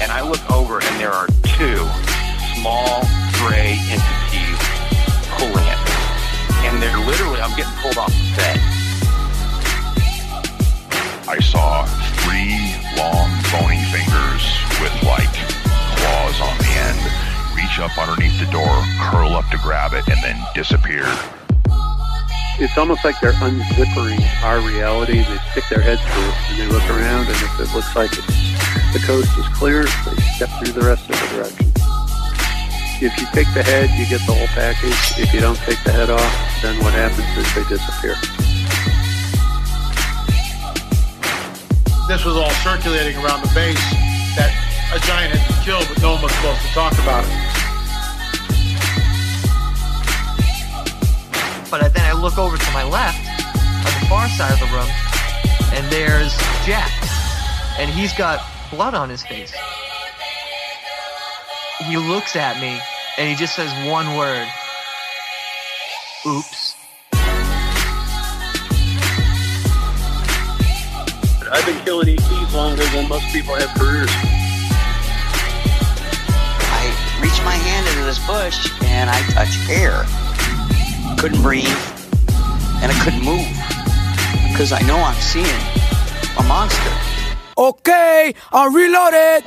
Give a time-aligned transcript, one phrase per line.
[0.00, 1.78] And I look over and there are two
[2.56, 3.04] small
[3.36, 4.60] gray entities
[5.36, 5.80] pulling it.
[6.64, 8.60] And they're literally, I'm getting pulled off the bed.
[11.28, 11.84] I saw
[12.24, 12.56] three
[12.96, 14.42] long bony fingers
[14.80, 15.30] with like
[15.96, 20.22] claws on the end reach up underneath the door, curl up to grab it, and
[20.22, 21.04] then disappear.
[22.58, 25.22] It's almost like they're unzippering our reality.
[25.22, 29.02] They stick their heads through and they look around, and if it looks like the
[29.06, 31.72] coast is clear, they step through the rest of the direction.
[33.02, 34.92] If you take the head, you get the whole package.
[35.16, 38.16] If you don't take the head off, then what happens is they disappear.
[42.06, 43.80] This was all circulating around the base
[44.36, 44.52] that
[44.92, 47.49] a giant had been killed, but no one was supposed to talk about it.
[51.70, 53.16] But then I look over to my left,
[53.46, 54.90] on the far side of the room,
[55.72, 56.36] and there's
[56.66, 56.90] Jack.
[57.78, 58.40] And he's got
[58.72, 59.54] blood on his face.
[61.84, 62.80] He looks at me,
[63.16, 64.48] and he just says one word.
[66.26, 66.76] Oops.
[71.52, 74.10] I've been killing ETs longer than most people have careers.
[76.72, 80.04] I reach my hand into this bush and I touch air.
[81.20, 81.66] Couldn't breathe
[82.80, 83.46] and I couldn't move
[84.50, 85.44] because I know I'm seeing
[86.38, 86.90] a monster.
[87.58, 89.44] Okay, I'll reload it.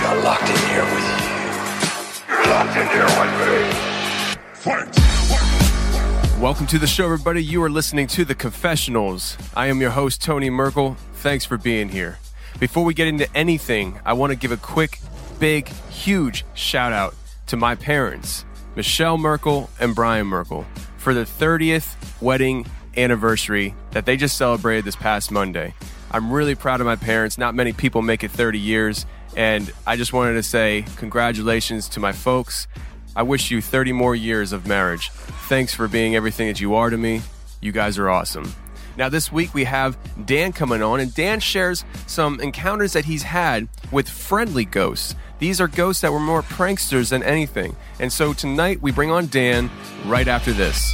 [0.00, 2.34] You're locked in here with you.
[2.34, 3.58] You're locked in here with me.
[4.54, 6.40] Fight!
[6.40, 7.44] Welcome to the show, everybody.
[7.44, 9.36] You are listening to The Confessionals.
[9.54, 10.96] I am your host, Tony Merkel.
[11.16, 12.18] Thanks for being here.
[12.58, 14.98] Before we get into anything, I want to give a quick,
[15.40, 17.14] big, huge shout out
[17.46, 18.44] to my parents,
[18.76, 20.66] Michelle Merkel and Brian Merkel,
[20.98, 25.74] for the 30th wedding anniversary that they just celebrated this past Monday.
[26.10, 27.38] I'm really proud of my parents.
[27.38, 32.00] Not many people make it 30 years, and I just wanted to say congratulations to
[32.00, 32.68] my folks.
[33.16, 35.10] I wish you 30 more years of marriage.
[35.48, 37.22] Thanks for being everything that you are to me.
[37.62, 38.54] You guys are awesome.
[39.00, 39.96] Now, this week we have
[40.26, 45.14] Dan coming on, and Dan shares some encounters that he's had with friendly ghosts.
[45.38, 47.76] These are ghosts that were more pranksters than anything.
[47.98, 49.70] And so tonight we bring on Dan
[50.04, 50.92] right after this.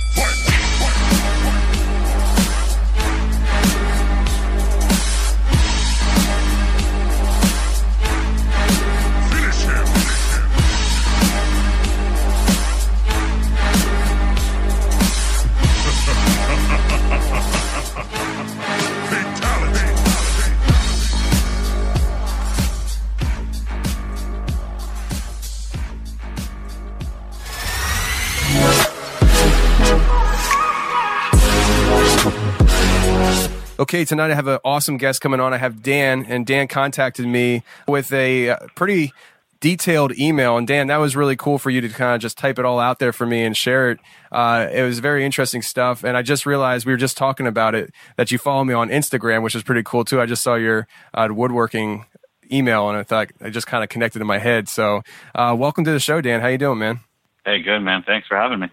[33.86, 35.54] Okay, tonight I have an awesome guest coming on.
[35.54, 39.12] I have Dan, and Dan contacted me with a uh, pretty
[39.60, 40.56] detailed email.
[40.56, 42.80] And Dan, that was really cool for you to kind of just type it all
[42.80, 44.00] out there for me and share it.
[44.32, 46.02] Uh, it was very interesting stuff.
[46.02, 48.88] And I just realized we were just talking about it that you follow me on
[48.88, 50.20] Instagram, which is pretty cool too.
[50.20, 52.06] I just saw your uh, woodworking
[52.50, 54.68] email and I thought I just kind of connected in my head.
[54.68, 56.40] So, uh, welcome to the show, Dan.
[56.40, 56.98] How you doing, man?
[57.44, 58.02] Hey, good man.
[58.04, 58.66] Thanks for having me.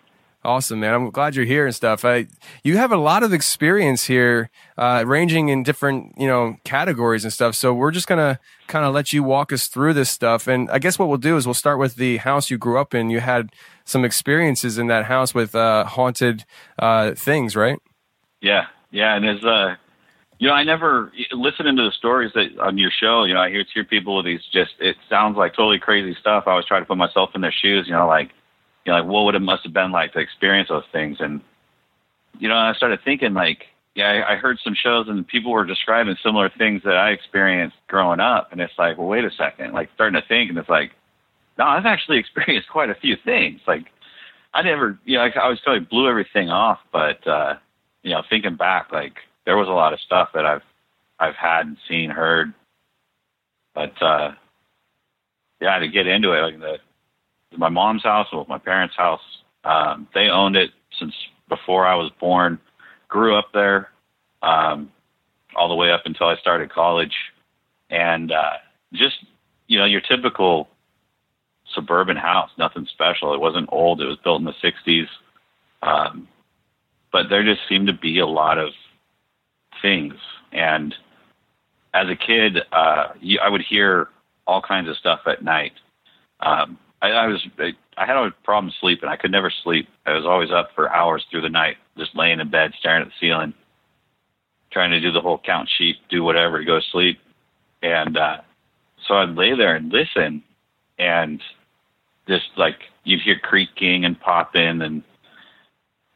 [0.45, 0.93] Awesome, man.
[0.93, 2.03] I'm glad you're here and stuff.
[2.03, 2.27] I,
[2.65, 7.31] you have a lot of experience here, uh, ranging in different, you know, categories and
[7.31, 7.55] stuff.
[7.55, 10.47] So we're just gonna kind of let you walk us through this stuff.
[10.47, 12.93] And I guess what we'll do is we'll start with the house you grew up
[12.93, 13.09] in.
[13.09, 13.51] You had
[13.85, 16.43] some experiences in that house with uh, haunted
[16.77, 17.79] uh, things, right?
[18.41, 19.15] Yeah, yeah.
[19.15, 19.75] And as uh,
[20.39, 23.23] you know, I never listening to the stories that on your show.
[23.23, 26.43] You know, I hear hear people with these just it sounds like totally crazy stuff.
[26.47, 27.85] I always try to put myself in their shoes.
[27.87, 28.31] You know, like
[28.85, 31.17] you know, like what would it must have been like to experience those things?
[31.19, 31.41] And
[32.39, 33.65] you know, I started thinking like,
[33.95, 37.77] yeah, I, I heard some shows and people were describing similar things that I experienced
[37.87, 40.69] growing up, and it's like, well, wait a second, like starting to think, and it's
[40.69, 40.91] like,
[41.57, 43.61] no, I've actually experienced quite a few things.
[43.67, 43.85] Like,
[44.53, 47.55] I never, you know, I, I always of blew everything off, but uh,
[48.01, 49.13] you know, thinking back, like
[49.45, 50.61] there was a lot of stuff that I've
[51.19, 52.53] I've had and seen, heard,
[53.73, 54.31] but uh,
[55.61, 56.77] yeah, to get into it, like the
[57.57, 59.21] my mom's house or my parents' house.
[59.63, 61.13] Um, they owned it since
[61.49, 62.59] before I was born.
[63.07, 63.89] Grew up there,
[64.41, 64.91] um,
[65.55, 67.13] all the way up until I started college,
[67.89, 68.57] and uh,
[68.93, 69.15] just
[69.67, 70.67] you know your typical
[71.73, 73.33] suburban house, nothing special.
[73.33, 74.01] It wasn't old.
[74.01, 75.07] It was built in the '60s,
[75.81, 76.27] um,
[77.11, 78.71] but there just seemed to be a lot of
[79.81, 80.15] things.
[80.51, 80.93] And
[81.93, 84.09] as a kid, uh, you, I would hear
[84.47, 85.73] all kinds of stuff at night.
[86.39, 87.45] Um, I, I was
[87.97, 89.09] I had a problem sleeping.
[89.09, 89.87] I could never sleep.
[90.05, 93.09] I was always up for hours through the night, just laying in bed, staring at
[93.09, 93.53] the ceiling,
[94.71, 97.19] trying to do the whole count sheet, do whatever to go to sleep.
[97.83, 98.37] And uh,
[99.05, 100.41] so I'd lay there and listen,
[100.97, 101.41] and
[102.27, 105.03] just like you'd hear creaking and popping, and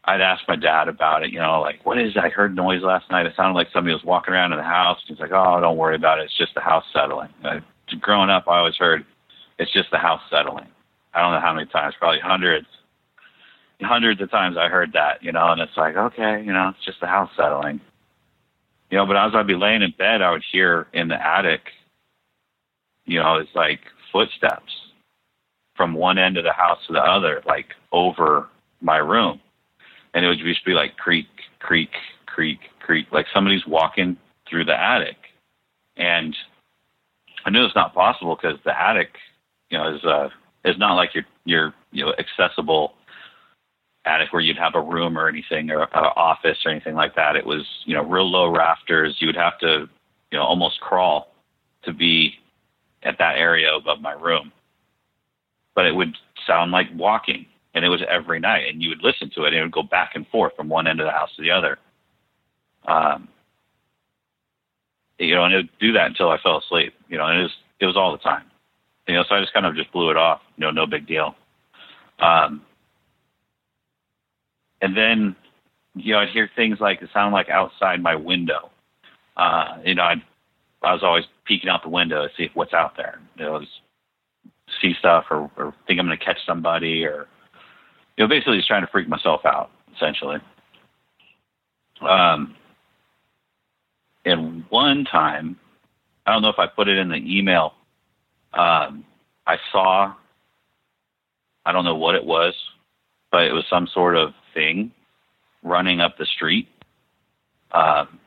[0.06, 1.34] I'd ask my dad about it.
[1.34, 2.16] You know, like what is?
[2.16, 3.26] I heard noise last night.
[3.26, 5.00] It sounded like somebody was walking around in the house.
[5.06, 6.26] He's like, oh, don't worry about it.
[6.26, 7.30] It's just the house settling.
[7.44, 7.60] I,
[8.00, 9.06] growing up, I always heard
[9.60, 10.68] it's just the house settling.
[11.18, 12.68] I don't know how many times, probably hundreds,
[13.82, 16.86] hundreds of times I heard that, you know, and it's like, okay, you know, it's
[16.86, 17.82] just the house settling.
[18.92, 21.62] You know, but as I'd be laying in bed, I would hear in the attic,
[23.06, 23.80] you know, it's like
[24.12, 24.72] footsteps
[25.76, 28.48] from one end of the house to the other, like over
[28.80, 29.42] my room.
[30.14, 31.26] And it would just be like creak,
[31.58, 31.90] creak,
[32.28, 34.18] creak, creak, like somebody's walking
[34.48, 35.18] through the attic.
[35.98, 36.36] And
[37.44, 39.16] I knew it's not possible because the attic,
[39.72, 40.30] you know, is uh,
[40.68, 42.94] it's not like your your you know accessible
[44.06, 47.36] attic where you'd have a room or anything or an office or anything like that.
[47.36, 49.16] It was you know real low rafters.
[49.20, 49.88] You would have to
[50.32, 51.34] you know almost crawl
[51.84, 52.34] to be
[53.04, 54.52] at that area above my room.
[55.76, 56.16] But it would
[56.46, 58.68] sound like walking, and it was every night.
[58.68, 60.88] And you would listen to it, and it would go back and forth from one
[60.88, 61.78] end of the house to the other.
[62.88, 63.28] Um,
[65.20, 66.94] you know, and it would do that until I fell asleep.
[67.08, 68.44] You know, and it was it was all the time
[69.08, 71.08] you know, so I just kind of just blew it off, you know, no big
[71.08, 71.36] deal.
[72.20, 72.62] Um,
[74.82, 75.36] and then,
[75.96, 78.70] you know, I'd hear things like it sounded like outside my window.
[79.38, 80.22] Uh, you know, I'd,
[80.84, 83.20] I was always peeking out the window to see what's out there.
[83.38, 83.62] You know,
[84.82, 87.28] see stuff or, or think I'm going to catch somebody or,
[88.18, 90.40] you know, basically just trying to freak myself out, essentially.
[92.02, 92.56] Um,
[94.26, 95.58] and one time,
[96.26, 97.74] I don't know if I put it in the email
[98.58, 99.06] um,
[99.46, 100.14] I saw,
[101.66, 102.54] I don't know what it was,
[103.32, 104.92] but it was some sort of thing
[105.64, 106.68] running up the street.
[107.72, 108.20] Um,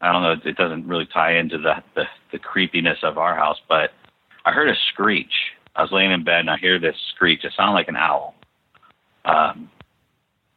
[0.00, 0.36] I don't know.
[0.44, 3.90] It doesn't really tie into the, the, the creepiness of our house, but
[4.44, 5.32] I heard a screech.
[5.74, 7.44] I was laying in bed and I hear this screech.
[7.44, 8.34] It sounded like an owl.
[9.24, 9.70] Um,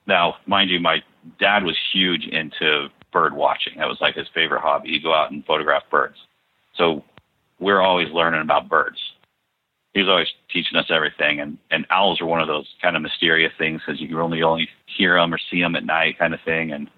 [0.08, 1.00] now, mind you, my
[1.40, 3.78] dad was huge into bird watching.
[3.78, 4.90] That was like his favorite hobby.
[4.90, 6.16] He'd go out and photograph birds.
[6.76, 7.04] So
[7.62, 8.98] we're always learning about birds.
[9.94, 13.02] He was always teaching us everything, and and owls are one of those kind of
[13.02, 16.34] mysterious things because you can only only hear them or see them at night, kind
[16.34, 16.72] of thing.
[16.72, 16.90] And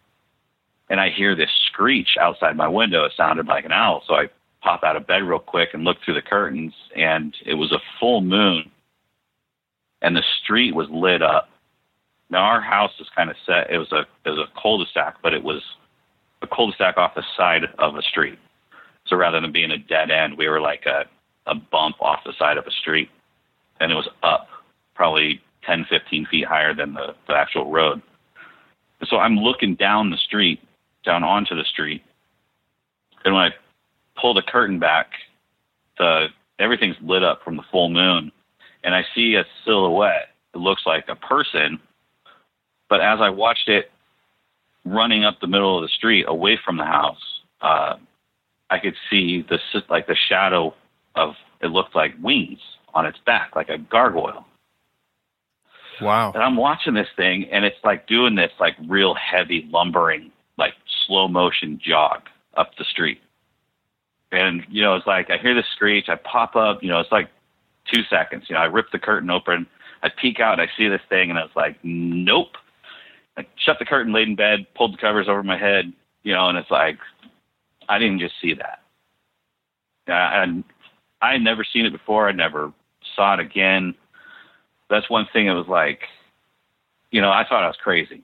[0.89, 3.03] and I hear this screech outside my window.
[3.03, 4.29] It sounded like an owl, so I
[4.62, 7.82] pop out of bed real quick and look through the curtains, and it was a
[8.00, 8.72] full moon,
[10.01, 11.50] and the street was lit up.
[12.29, 13.72] Now our house is kind of set.
[13.72, 15.62] It was a it was a cul-de-sac, but it was
[16.41, 18.38] a cul-de-sac off the side of a street.
[19.07, 21.05] So rather than being a dead end, we were like a,
[21.45, 23.10] a bump off the side of a street.
[23.79, 24.48] And it was up
[24.95, 28.01] probably 10, 15 feet higher than the, the actual road.
[29.05, 30.62] So I'm looking down the street,
[31.03, 32.03] down onto the street.
[33.25, 33.50] And when I
[34.19, 35.07] pull the curtain back,
[35.98, 36.27] the
[36.60, 38.31] everything's lit up from the full moon.
[38.83, 40.29] And I see a silhouette.
[40.53, 41.79] It looks like a person.
[42.89, 43.91] But as I watched it
[44.86, 47.95] running up the middle of the street away from the house, uh,
[48.70, 50.74] I could see the like the shadow
[51.15, 52.60] of it looked like wings
[52.93, 54.46] on its back, like a gargoyle.
[56.01, 56.32] Wow.
[56.34, 60.74] And I'm watching this thing, and it's like doing this like real heavy lumbering, like
[61.05, 62.22] slow motion jog
[62.55, 63.22] up the street.
[64.32, 67.12] And you know, it's like I hear the screech, I pop up, you know, it's
[67.12, 67.29] like
[67.91, 68.46] two seconds.
[68.50, 69.67] You know, I rip the curtain open,
[70.01, 72.58] I peek out, and I see this thing, and I was like, nope.
[73.38, 75.91] I shut the curtain, laid in bed, pulled the covers over my head,
[76.24, 76.98] you know, and it's like
[77.90, 78.80] I didn't just see that.
[80.08, 80.63] And
[81.22, 82.28] I had never seen it before.
[82.28, 82.74] I never
[83.16, 83.96] saw it again.
[84.90, 85.48] That's one thing.
[85.48, 86.02] It was like,
[87.12, 88.24] you know, I thought I was crazy.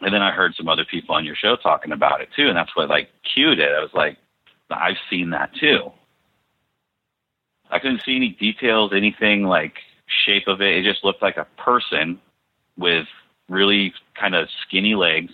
[0.00, 2.56] And then I heard some other people on your show talking about it too, and
[2.56, 3.70] that's what like cued it.
[3.70, 4.16] I was like,
[4.70, 5.90] I've seen that too.
[7.70, 9.74] I couldn't see any details, anything like
[10.24, 10.76] shape of it.
[10.76, 12.20] It just looked like a person
[12.76, 13.06] with
[13.48, 15.32] really kind of skinny legs,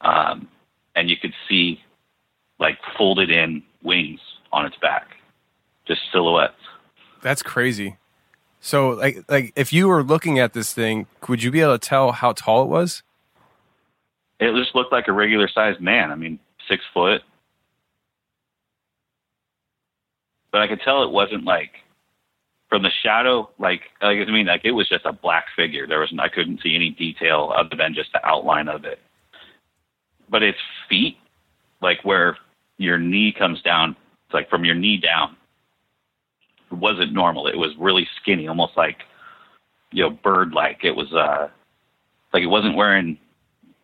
[0.00, 0.48] um,
[0.98, 1.80] and you could see
[2.58, 4.20] like folded in wings
[4.52, 5.06] on its back,
[5.86, 6.54] just silhouettes.
[7.22, 7.96] That's crazy.
[8.60, 11.88] So, like, like if you were looking at this thing, would you be able to
[11.88, 13.04] tell how tall it was?
[14.40, 16.10] It just looked like a regular sized man.
[16.10, 17.22] I mean, six foot.
[20.50, 21.70] But I could tell it wasn't like
[22.68, 25.86] from the shadow, like, like I mean, like it was just a black figure.
[25.86, 28.98] There was I couldn't see any detail other than just the outline of it.
[30.30, 30.58] But its
[30.88, 31.16] feet,
[31.80, 32.36] like where
[32.76, 35.36] your knee comes down, it's like from your knee down,
[36.70, 37.46] it wasn't normal.
[37.46, 38.98] It was really skinny, almost like
[39.90, 40.80] you know, bird like.
[40.84, 41.48] It was uh
[42.32, 43.18] like it wasn't wearing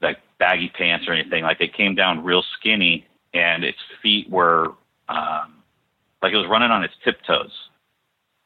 [0.02, 1.44] like baggy pants or anything.
[1.44, 4.72] Like it came down real skinny and its feet were
[5.08, 5.54] um
[6.22, 7.52] like it was running on its tiptoes.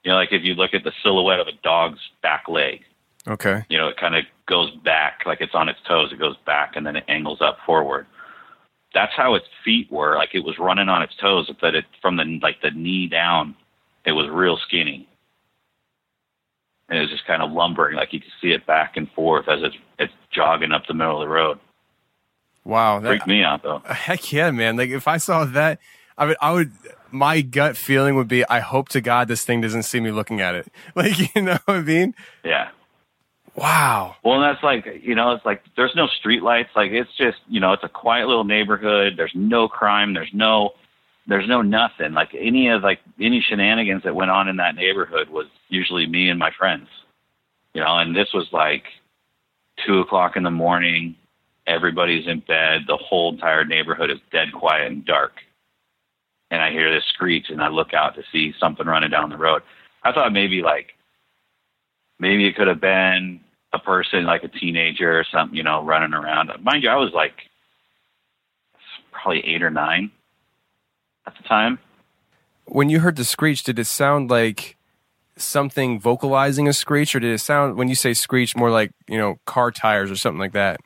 [0.04, 2.82] You know, like if you look at the silhouette of a dog's back leg,
[3.28, 3.64] Okay.
[3.68, 6.76] you know, it kind of goes back, like it's on its toes, it goes back
[6.76, 8.06] and then it angles up forward.
[8.94, 10.16] That's how its feet were.
[10.16, 13.54] Like it was running on its toes, but it from the like the knee down,
[14.06, 15.06] it was real skinny.
[16.88, 19.46] And it was just kind of lumbering, like you could see it back and forth
[19.46, 21.58] as it's it's jogging up the middle of the road.
[22.64, 23.00] Wow.
[23.00, 23.78] That, Freaked me out though.
[23.84, 24.76] Heck yeah, man.
[24.76, 25.80] Like if I saw that,
[26.16, 26.72] I would, I would,
[27.10, 30.40] my gut feeling would be, I hope to God this thing doesn't see me looking
[30.40, 30.66] at it.
[30.94, 32.14] Like, you know what I mean?
[32.44, 32.70] Yeah.
[33.58, 34.14] Wow.
[34.24, 36.70] Well, that's like you know, it's like there's no street lights.
[36.76, 39.14] Like it's just you know, it's a quiet little neighborhood.
[39.16, 40.14] There's no crime.
[40.14, 40.70] There's no,
[41.26, 42.12] there's no nothing.
[42.12, 46.28] Like any of like any shenanigans that went on in that neighborhood was usually me
[46.28, 46.86] and my friends.
[47.74, 48.84] You know, and this was like
[49.84, 51.16] two o'clock in the morning.
[51.66, 52.82] Everybody's in bed.
[52.86, 55.32] The whole entire neighborhood is dead quiet and dark.
[56.52, 59.36] And I hear this screech, and I look out to see something running down the
[59.36, 59.62] road.
[60.04, 60.92] I thought maybe like
[62.20, 63.40] maybe it could have been
[63.72, 66.50] a person like a teenager or something, you know, running around.
[66.62, 67.34] Mind you, I was like
[69.12, 70.10] probably eight or nine
[71.26, 71.78] at the time.
[72.66, 74.76] When you heard the screech, did it sound like
[75.36, 79.18] something vocalizing a screech, or did it sound when you say screech more like you
[79.18, 80.80] know car tires or something like that?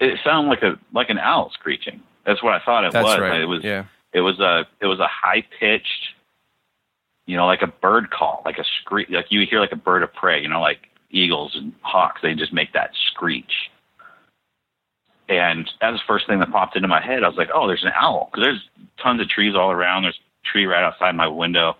[0.00, 2.00] It sounded like a like an owl screeching.
[2.26, 3.18] That's what I thought it That's was.
[3.20, 3.40] right.
[3.40, 3.84] It was Yeah.
[4.12, 6.14] it was a it was a high pitched,
[7.26, 10.02] you know, like a bird call, like a screech, like you hear like a bird
[10.02, 12.20] of prey, you know, like eagles and hawks.
[12.22, 13.70] They just make that screech.
[15.28, 17.24] And that was the first thing that popped into my head.
[17.24, 18.68] I was like, oh, there's an owl because there's
[19.02, 20.02] tons of trees all around.
[20.02, 21.76] There's a tree right outside my window,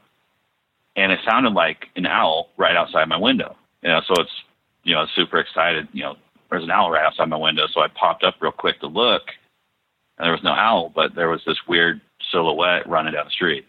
[0.96, 3.54] and it sounded like an owl right outside my window.
[3.82, 4.30] You know, so it's
[4.84, 5.88] you know super excited.
[5.92, 6.16] You know,
[6.48, 9.22] there's an owl right outside my window, so I popped up real quick to look,
[10.16, 12.00] and there was no owl, but there was this weird
[12.32, 13.66] silhouette running down the street.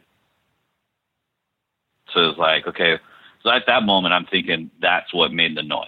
[2.13, 2.95] So it was like, okay.
[3.45, 5.87] So at that moment, I'm thinking that's what made the noise.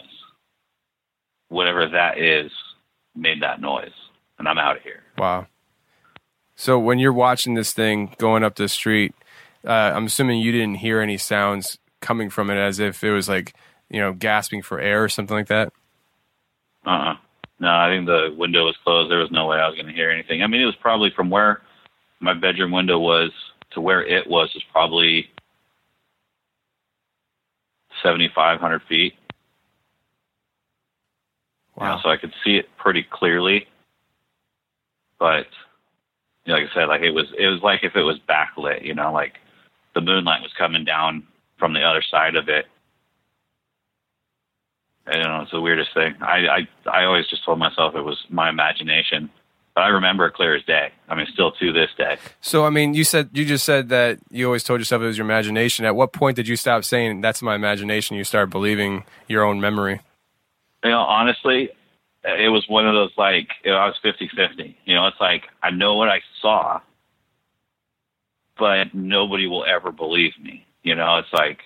[1.50, 2.52] Whatever that is,
[3.16, 3.94] made that noise,
[4.38, 5.02] and I'm out of here.
[5.18, 5.48] Wow.
[6.56, 9.16] So when you're watching this thing going up the street,
[9.66, 13.28] uh, I'm assuming you didn't hear any sounds coming from it, as if it was
[13.28, 13.56] like
[13.90, 15.74] you know gasping for air or something like that.
[16.86, 17.16] Uh uh
[17.60, 19.10] No, I think the window was closed.
[19.10, 20.44] There was no way I was going to hear anything.
[20.44, 21.64] I mean, it was probably from where
[22.20, 23.32] my bedroom window was
[23.72, 25.32] to where it was was probably
[28.04, 29.13] seventy five hundred feet.
[31.75, 32.00] Wow.
[32.01, 33.68] so I could see it pretty clearly,
[35.20, 35.46] but
[36.46, 38.84] you know, like I said, like it was it was like if it was backlit.
[38.84, 39.34] You know, like
[39.94, 41.24] the moonlight was coming down
[41.60, 42.66] from the other side of it.
[45.06, 45.42] I don't know.
[45.42, 46.16] It's the weirdest thing.
[46.22, 49.30] I, I I always just told myself it was my imagination,
[49.77, 50.91] but I remember it clear as day.
[51.07, 52.17] I mean, still to this day.
[52.41, 55.19] So I mean, you said you just said that you always told yourself it was
[55.19, 55.86] your imagination.
[55.86, 58.17] At what point did you stop saying that's my imagination?
[58.17, 60.01] You start believing your own memory.
[60.84, 61.69] You know, honestly,
[62.24, 64.75] it was one of those like you know, I was fifty fifty.
[64.86, 66.79] You know, it's like I know what I saw,
[68.57, 70.65] but nobody will ever believe me.
[70.81, 71.60] You know, it's like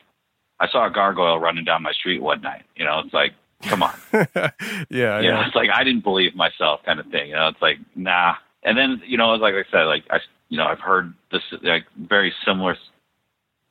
[0.60, 2.64] I saw a gargoyle running down my street one night.
[2.76, 3.32] You know, it's like,
[3.64, 3.94] come on.
[4.14, 4.52] yeah,
[4.90, 5.48] you know, yeah.
[5.48, 7.30] it's like I didn't believe myself, kind of thing.
[7.30, 8.36] You know, it's like nah.
[8.64, 11.86] And then you know, like I said, like I, you know, I've heard this like
[11.98, 12.76] very similar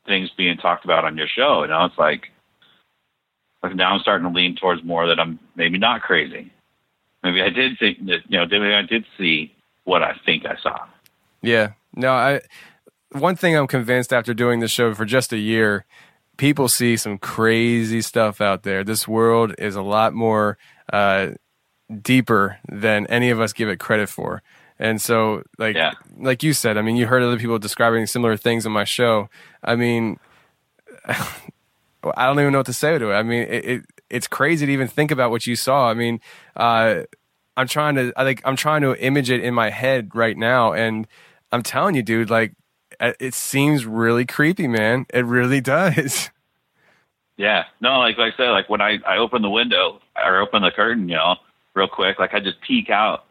[0.06, 1.62] things being talked about on your show.
[1.62, 2.28] You know, it's like,
[3.62, 6.50] like now I'm starting to lean towards more that I'm maybe not crazy.
[7.22, 9.54] Maybe I did think that you know, maybe I did see
[9.84, 10.86] what I think I saw.
[11.42, 11.72] Yeah.
[11.94, 12.40] No, I
[13.12, 15.84] one thing I'm convinced after doing this show for just a year,
[16.40, 18.82] people see some crazy stuff out there.
[18.82, 20.56] This world is a lot more
[20.90, 21.32] uh,
[22.00, 24.42] deeper than any of us give it credit for.
[24.78, 25.76] And so, like,
[26.16, 29.28] like you said, I mean, you heard other people describing similar things on my show.
[29.62, 30.18] I mean,
[31.04, 33.14] I don't even know what to say to it.
[33.14, 35.90] I mean, it, it it's crazy to even think about what you saw.
[35.90, 36.22] I mean,
[36.56, 37.02] uh,
[37.54, 40.72] I'm trying to, I think I'm trying to image it in my head right now,
[40.72, 41.06] and
[41.52, 42.54] I'm telling you, dude, like,
[43.00, 45.06] it seems really creepy, man.
[45.12, 46.30] It really does.
[47.36, 47.64] Yeah.
[47.80, 50.70] No, like like I said, like when I I open the window or open the
[50.70, 51.36] curtain, you know,
[51.74, 53.24] real quick, like I just peek out,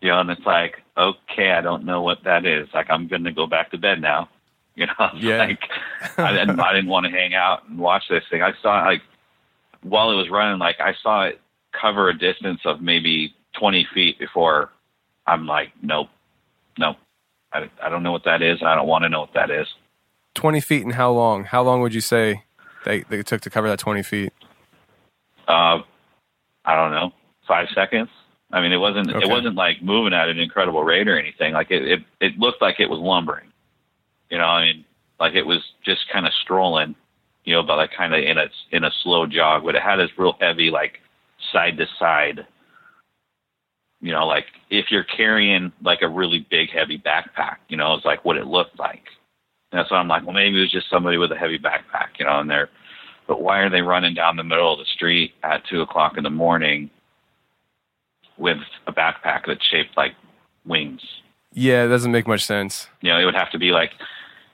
[0.00, 2.68] you know, and it's like, okay, I don't know what that is.
[2.74, 4.28] Like I'm gonna go back to bed now.
[4.78, 5.38] You know, Yeah.
[5.38, 5.62] like
[6.18, 8.42] I didn't I didn't want to hang out and watch this thing.
[8.42, 9.02] I saw it, like
[9.82, 11.40] while it was running, like I saw it
[11.72, 14.70] cover a distance of maybe 20 feet before
[15.26, 16.08] I'm like, nope,
[16.78, 16.98] nope.
[17.52, 18.60] I, I don't know what that is.
[18.60, 19.66] and I don't want to know what that is.
[20.34, 21.44] 20 feet and how long?
[21.44, 22.44] How long would you say
[22.84, 24.32] they, they took to cover that 20 feet?
[25.48, 25.78] Uh,
[26.64, 27.12] I don't know,
[27.46, 28.08] five seconds.
[28.52, 29.24] I mean, it wasn't Okay.
[29.26, 31.52] it wasn't like moving at an incredible rate or anything.
[31.52, 33.48] Like it it, it looked like it was lumbering.
[34.30, 34.84] You know, I mean,
[35.20, 36.94] like it was just kind of strolling.
[37.44, 39.64] You know, but like kind of in a in a slow jog.
[39.64, 41.00] But it had this real heavy like
[41.52, 42.46] side to side.
[44.00, 48.04] You know, like if you're carrying like a really big heavy backpack, you know, it's
[48.04, 49.04] like what it looked like.
[49.72, 52.18] And that's why I'm like, well, maybe it was just somebody with a heavy backpack,
[52.18, 52.68] you know, and they're,
[53.26, 56.22] but why are they running down the middle of the street at two o'clock in
[56.24, 56.90] the morning
[58.38, 60.14] with a backpack that's shaped like
[60.64, 61.00] wings?
[61.52, 62.88] Yeah, it doesn't make much sense.
[63.00, 63.92] You know, it would have to be like,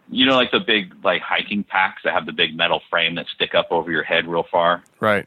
[0.09, 3.27] you know, like the big like hiking packs that have the big metal frame that
[3.35, 5.27] stick up over your head real far, Right.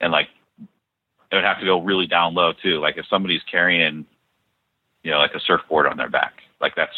[0.00, 0.28] and like
[1.36, 2.78] would have to go really down low too.
[2.80, 4.06] Like if somebody's carrying,
[5.02, 6.96] you know, like a surfboard on their back, like that's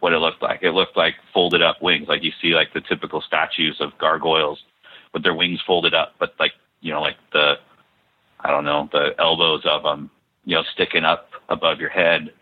[0.00, 0.62] what it looked like.
[0.62, 4.62] It looked like folded up wings, like you see like the typical statues of gargoyles
[5.12, 7.54] with their wings folded up, but like you know, like the
[8.40, 10.10] I don't know, the elbows of them,
[10.44, 12.32] you know, sticking up above your head,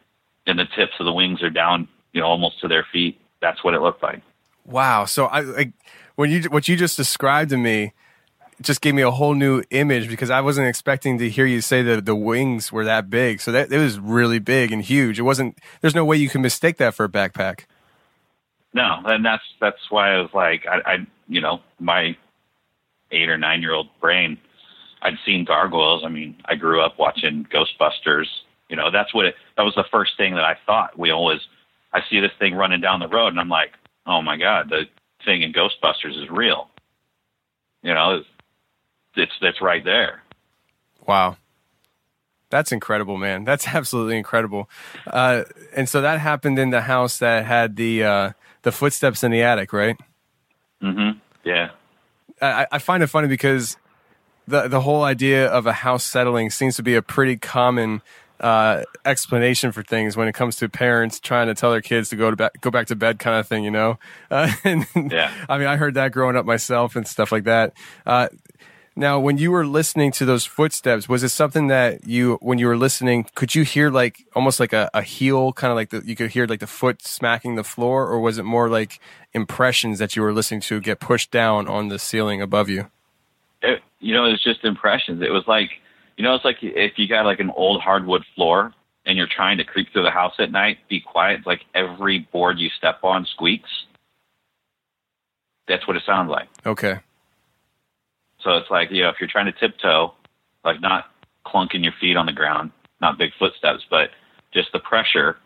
[0.47, 3.19] and the tips of the wings are down, you know, almost to their feet.
[3.41, 4.23] That's what it looked like.
[4.65, 5.05] Wow.
[5.05, 5.73] So I like
[6.17, 7.93] when you what you just described to me
[8.61, 11.83] just gave me a whole new image because I wasn't expecting to hear you say
[11.83, 13.41] that the wings were that big.
[13.41, 15.19] So that it was really big and huge.
[15.19, 17.65] It wasn't there's no way you can mistake that for a backpack.
[18.73, 22.17] No, and that's that's why I was like, I, I you know, my
[23.11, 24.39] eight or nine year old brain,
[25.03, 26.03] I'd seen gargoyles.
[26.05, 28.27] I mean, I grew up watching Ghostbusters.
[28.69, 29.35] You know, that's what it.
[29.57, 30.99] That was the first thing that I thought.
[30.99, 31.41] We always,
[31.93, 33.73] I see this thing running down the road, and I'm like,
[34.07, 34.85] oh my god, the
[35.25, 36.69] thing in Ghostbusters is real.
[37.83, 38.23] You know,
[39.17, 40.23] it's it's, it's right there.
[41.07, 41.37] Wow.
[42.51, 43.45] That's incredible, man.
[43.45, 44.69] That's absolutely incredible.
[45.07, 48.31] Uh, and so that happened in the house that had the uh,
[48.63, 49.97] the footsteps in the attic, right?
[50.83, 51.19] Mm-hmm.
[51.45, 51.71] Yeah.
[52.41, 53.77] I, I find it funny because
[54.47, 58.03] the the whole idea of a house settling seems to be a pretty common
[58.39, 62.17] uh, explanation for things when it comes to parents trying to tell their kids to
[62.17, 63.65] go to ba- go back to bed, kind of thing.
[63.65, 63.99] You know?
[64.31, 65.33] Uh, and, Yeah.
[65.49, 67.73] I mean, I heard that growing up myself and stuff like that.
[68.05, 68.29] Uh,
[68.97, 72.67] now, when you were listening to those footsteps, was it something that you, when you
[72.67, 76.03] were listening, could you hear like almost like a, a heel, kind of like the,
[76.05, 78.99] you could hear like the foot smacking the floor, or was it more like
[79.33, 82.91] impressions that you were listening to get pushed down on the ceiling above you?
[83.63, 85.23] it, you know, it's just impressions.
[85.23, 85.71] It was like,
[86.17, 88.73] you know, it's like if you got like an old hardwood floor
[89.05, 91.39] and you're trying to creep through the house at night, be quiet.
[91.39, 93.71] It's like every board you step on squeaks.
[95.69, 96.49] That's what it sounds like.
[96.65, 96.99] Okay.
[98.47, 100.15] So it's like, you know, if you're trying to tiptoe,
[100.65, 101.07] like not
[101.45, 104.11] clunking your feet on the ground, not big footsteps, but
[104.55, 105.37] just the pressure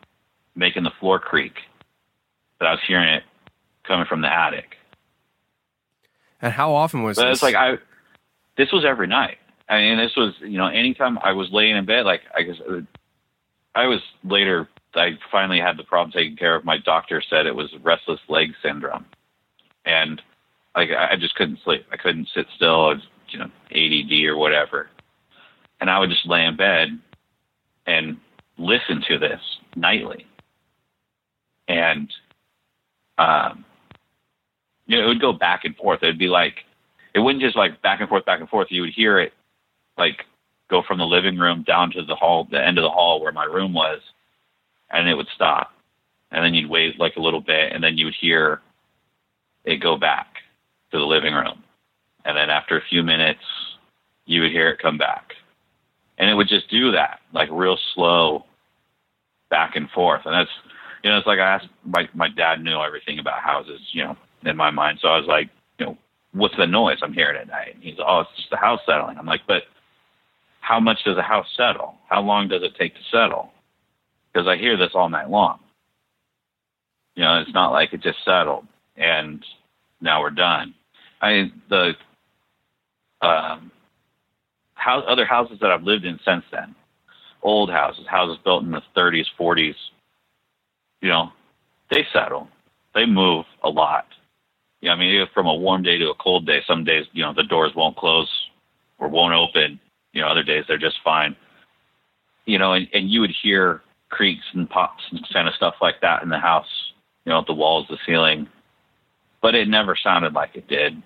[0.55, 1.55] making the floor creak.
[2.59, 3.23] That I was hearing it
[3.85, 4.77] coming from the attic.
[6.43, 7.39] And how often was But this?
[7.39, 7.79] it's like I,
[8.59, 9.39] this was every night.
[9.67, 12.57] I mean, this was you know, anytime I was laying in bed, like I guess
[12.69, 12.81] uh,
[13.75, 14.69] I was later.
[14.95, 16.67] I finally had the problem taken care of.
[16.67, 19.07] My doctor said it was restless leg syndrome,
[19.87, 20.21] and
[20.81, 21.85] like I just couldn't sleep.
[21.93, 22.87] I couldn't sit still.
[22.87, 24.89] I was, you know, ADD or whatever,
[25.81, 26.99] and I would just lay in bed
[27.87, 28.17] and
[28.57, 29.41] listen to this
[29.77, 30.27] nightly,
[31.69, 32.11] and
[33.19, 33.65] um,
[34.87, 36.03] you know, it would go back and forth.
[36.03, 36.55] It'd be like,
[37.15, 38.69] it wouldn't just like back and forth, back and forth.
[38.71, 39.35] You would hear it
[39.99, 40.25] like
[40.71, 43.33] go from the living room down to the hall, the end of the hall where
[43.33, 44.01] my room was,
[44.91, 45.73] and it would stop.
[46.33, 48.63] And then you'd wait like a little bit, and then you would hear
[49.65, 50.30] it go back
[50.93, 51.63] to the living room.
[52.25, 53.41] And then after a few minutes,
[54.27, 55.33] you would hear it come back.
[56.19, 58.45] And it would just do that, like real slow
[59.49, 60.23] back and forth.
[60.27, 60.51] And that's,
[61.03, 64.17] you know, it's like I asked my, my dad knew everything about houses, you know,
[64.45, 64.99] in my mind.
[65.01, 65.49] So I was like,
[65.79, 65.97] you know,
[66.33, 67.75] what's the noise I'm hearing at night?
[67.75, 69.17] And he's, oh, it's just the house settling.
[69.19, 69.63] I'm like, but
[70.61, 71.95] how much does a house settle?
[72.09, 73.51] How long does it take to settle?
[74.33, 75.59] Because I hear this all night long.
[77.17, 79.45] You know, it's not like it just settled and
[80.01, 80.75] now we're done.
[81.21, 81.95] I the
[83.21, 83.71] um,
[84.75, 86.75] house, other houses that I've lived in since then,
[87.43, 89.75] old houses, houses built in the 30s, 40s,
[91.01, 91.31] you know,
[91.91, 92.49] they settle,
[92.95, 94.07] they move a lot.
[94.81, 97.35] Yeah, I mean, from a warm day to a cold day, some days, you know,
[97.35, 98.31] the doors won't close
[98.99, 99.79] or won't open.
[100.13, 101.37] You know, other days they're just fine.
[102.47, 106.01] You know, and, and you would hear creaks and pops and kind of stuff like
[106.01, 106.93] that in the house,
[107.27, 108.49] you know, the walls, the ceiling.
[109.43, 111.03] But it never sounded like it did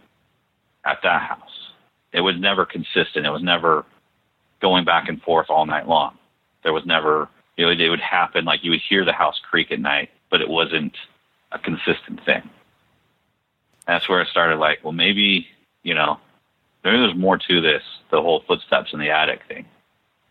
[0.84, 1.70] at that house.
[2.12, 3.26] It was never consistent.
[3.26, 3.84] It was never
[4.60, 6.16] going back and forth all night long.
[6.62, 9.72] There was never, you know, it would happen like you would hear the house creak
[9.72, 10.96] at night, but it wasn't
[11.52, 12.48] a consistent thing.
[13.86, 15.46] That's where it started like, well, maybe,
[15.82, 16.18] you know,
[16.84, 19.66] maybe there's more to this, the whole footsteps in the attic thing.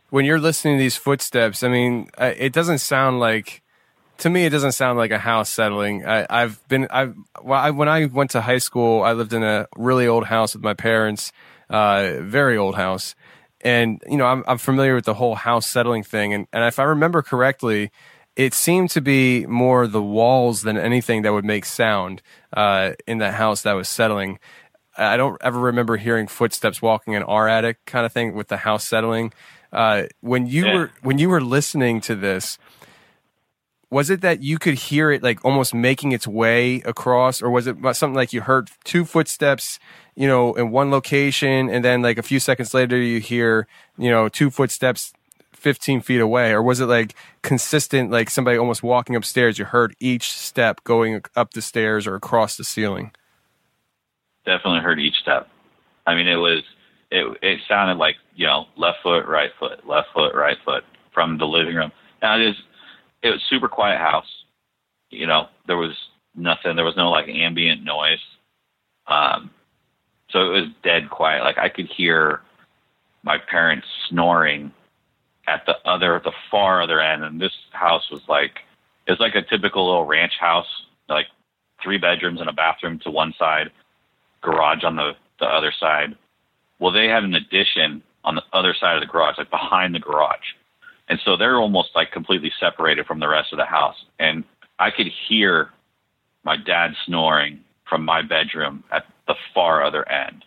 [0.09, 3.62] When you're listening to these footsteps, I mean, it doesn't sound like
[4.19, 6.05] to me, it doesn't sound like a house settling.
[6.05, 9.43] I, have been, I've, well, I, when I went to high school, I lived in
[9.43, 11.31] a really old house with my parents,
[11.69, 13.15] uh, very old house.
[13.61, 16.33] And, you know, I'm, I'm familiar with the whole house settling thing.
[16.33, 17.91] And, and if I remember correctly,
[18.35, 22.21] it seemed to be more the walls than anything that would make sound,
[22.53, 24.39] uh, in that house that was settling.
[24.97, 28.57] I don't ever remember hearing footsteps walking in our attic kind of thing with the
[28.57, 29.33] house settling.
[29.71, 30.75] Uh, when you yeah.
[30.75, 32.57] were, when you were listening to this,
[33.93, 37.67] was it that you could hear it like almost making its way across or was
[37.67, 39.79] it something like you heard two footsteps
[40.15, 44.09] you know in one location and then like a few seconds later you hear you
[44.09, 45.13] know two footsteps
[45.63, 46.51] 15 feet away?
[46.51, 51.21] Or was it like consistent like somebody almost walking upstairs you heard each step going
[51.35, 53.11] up the stairs or across the ceiling?
[54.45, 55.47] Definitely heard each step.
[56.05, 56.63] I mean it was
[57.09, 61.37] it it sounded like you know left foot right foot left foot right foot from
[61.37, 61.91] the living room.
[62.21, 62.55] Now it is
[63.23, 64.27] it was super quiet house.
[65.09, 65.95] You know, there was
[66.35, 66.75] nothing.
[66.75, 68.19] There was no like ambient noise.
[69.07, 69.49] Um,
[70.29, 71.43] so it was dead quiet.
[71.43, 72.41] Like I could hear
[73.23, 74.71] my parents snoring
[75.47, 77.23] at the other, the far other end.
[77.23, 78.51] And this house was like,
[79.07, 80.67] it was like a typical little ranch house,
[81.09, 81.27] like
[81.81, 83.71] three bedrooms and a bathroom to one side,
[84.41, 86.15] garage on the, the other side.
[86.79, 89.99] Well, they had an addition on the other side of the garage, like behind the
[89.99, 90.55] garage.
[91.13, 93.97] And so they're almost like completely separated from the rest of the house.
[94.17, 94.43] And
[94.79, 95.69] I could hear
[96.43, 100.43] my dad snoring from my bedroom at the far other end.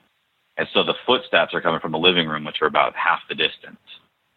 [0.56, 3.36] And so the footsteps are coming from the living room, which are about half the
[3.36, 3.78] distance.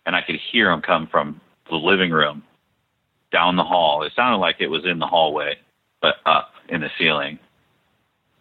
[0.06, 2.44] And I could hear them come from the living room
[3.32, 4.04] down the hall.
[4.04, 5.56] It sounded like it was in the hallway,
[6.00, 7.40] but up in the ceiling.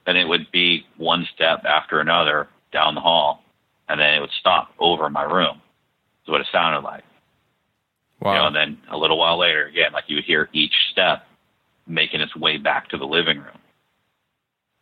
[0.07, 3.43] And it would be one step after another down the hall.
[3.89, 5.63] And then it would stop over my room.
[6.25, 7.05] Is what it sounded like.
[8.21, 8.33] Wow.
[8.33, 11.27] You know, and then a little while later, again, like you would hear each step
[11.87, 13.59] making its way back to the living room.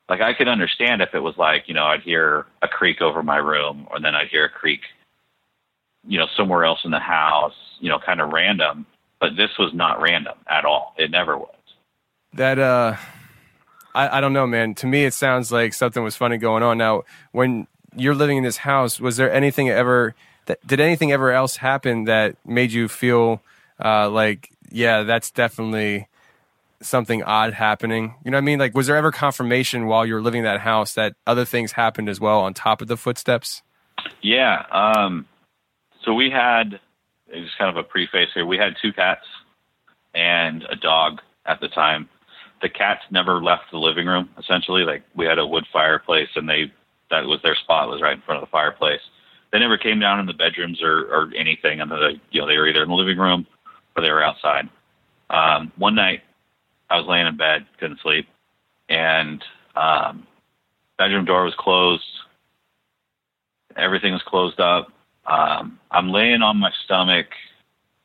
[0.09, 3.23] Like I could understand if it was like, you know, I'd hear a creak over
[3.23, 4.81] my room or then I'd hear a creak,
[6.07, 8.87] you know, somewhere else in the house, you know, kind of random.
[9.21, 10.95] But this was not random at all.
[10.99, 11.55] It never was.
[12.35, 12.97] That, uh,
[13.95, 14.75] I, I don't know, man.
[14.77, 16.77] To me, it sounds like something was funny going on.
[16.77, 20.15] Now, when you're living in this house, was there anything ever
[20.67, 23.43] did anything ever else happen that made you feel
[23.85, 26.09] uh, like, yeah, that's definitely
[26.81, 28.15] something odd happening?
[28.25, 28.59] You know what I mean?
[28.59, 31.73] Like, was there ever confirmation while you were living in that house that other things
[31.73, 33.63] happened as well on top of the footsteps?
[34.23, 34.65] Yeah.
[34.71, 35.27] Um,
[36.05, 36.81] so we had,
[37.29, 38.47] it was kind of a preface here.
[38.47, 39.27] We had two cats
[40.15, 42.09] and a dog at the time.
[42.63, 44.31] The cats never left the living room.
[44.39, 46.73] Essentially, like we had a wood fireplace, and they
[47.11, 49.03] that was their spot was right in front of the fireplace
[49.53, 51.81] they never came down in the bedrooms or, or anything.
[51.81, 53.47] And the, you know, they were either in the living room
[53.97, 54.69] or they were outside.
[55.31, 56.23] Um, one night
[56.91, 58.29] I was laying in bed, couldn't sleep,
[58.89, 59.43] and
[59.75, 60.27] um,
[60.99, 62.05] bedroom door was closed.
[63.77, 64.89] Everything was closed up.
[65.27, 67.27] Um, I'm laying on my stomach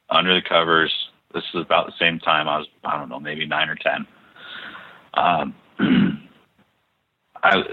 [0.10, 0.92] under the covers.
[1.34, 4.08] This is about the same time I was, I don't know, maybe nine or ten.
[5.14, 5.56] Um,
[7.44, 7.64] I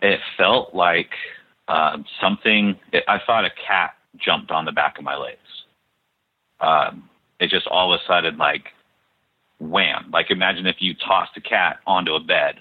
[0.00, 1.10] it felt like
[1.68, 2.78] um, something.
[2.92, 5.38] It, I thought a cat jumped on the back of my legs.
[6.60, 8.64] Um, it just all of a sudden like
[9.60, 10.10] wham!
[10.12, 12.56] Like imagine if you tossed a cat onto a bed,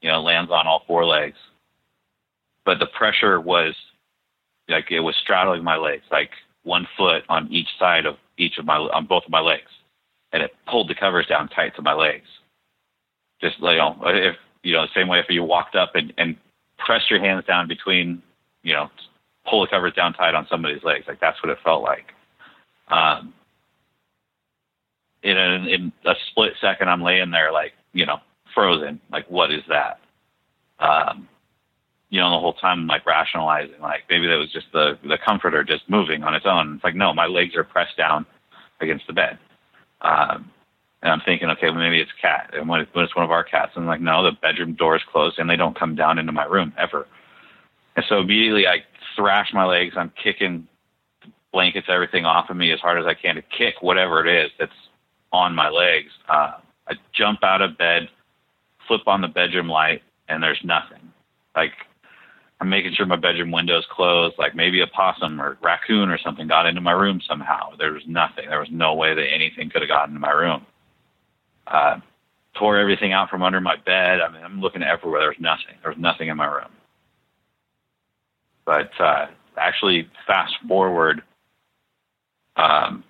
[0.00, 1.38] you know, lands on all four legs,
[2.64, 3.74] but the pressure was
[4.68, 6.30] like it was straddling my legs, like
[6.62, 9.70] one foot on each side of each of my on both of my legs,
[10.32, 12.26] and it pulled the covers down tight to my legs.
[13.40, 16.36] Just you know, if you know, the same way if you walked up and, and
[16.84, 18.22] pressed your hands down between,
[18.62, 18.90] you know,
[19.48, 22.12] pull the covers down tight on somebody's legs, like that's what it felt like.
[22.88, 23.32] Um,
[25.22, 28.18] in a, in a split second, I'm laying there like, you know,
[28.54, 29.00] frozen.
[29.10, 30.00] Like, what is that?
[30.78, 31.28] Um,
[32.08, 35.18] you know, the whole time I'm like rationalizing, like maybe that was just the the
[35.24, 36.74] comforter just moving on its own.
[36.74, 38.26] It's like, no, my legs are pressed down
[38.80, 39.38] against the bed.
[40.00, 40.50] Um,
[41.02, 42.50] and I'm thinking, okay, well, maybe it's cat.
[42.52, 45.02] And when, when it's one of our cats, I'm like, no, the bedroom door is
[45.10, 47.06] closed and they don't come down into my room ever.
[47.96, 48.84] And so immediately I
[49.16, 49.94] thrash my legs.
[49.96, 50.66] I'm kicking
[51.52, 54.50] blankets, everything off of me as hard as I can to kick whatever it is
[54.58, 54.72] that's
[55.32, 56.10] on my legs.
[56.28, 56.52] Uh,
[56.88, 58.08] I jump out of bed,
[58.86, 61.12] flip on the bedroom light, and there's nothing.
[61.56, 61.72] Like
[62.60, 64.36] I'm making sure my bedroom window's closed.
[64.38, 67.74] Like maybe a possum or raccoon or something got into my room somehow.
[67.78, 68.48] There was nothing.
[68.48, 70.66] There was no way that anything could have gotten into my room.
[71.70, 72.00] Uh,
[72.58, 74.20] tore everything out from under my bed.
[74.20, 75.20] I mean, I'm looking everywhere.
[75.20, 75.76] There's nothing.
[75.82, 76.70] There's nothing in my room.
[78.66, 81.22] But uh, actually, fast forward,
[82.56, 83.04] um,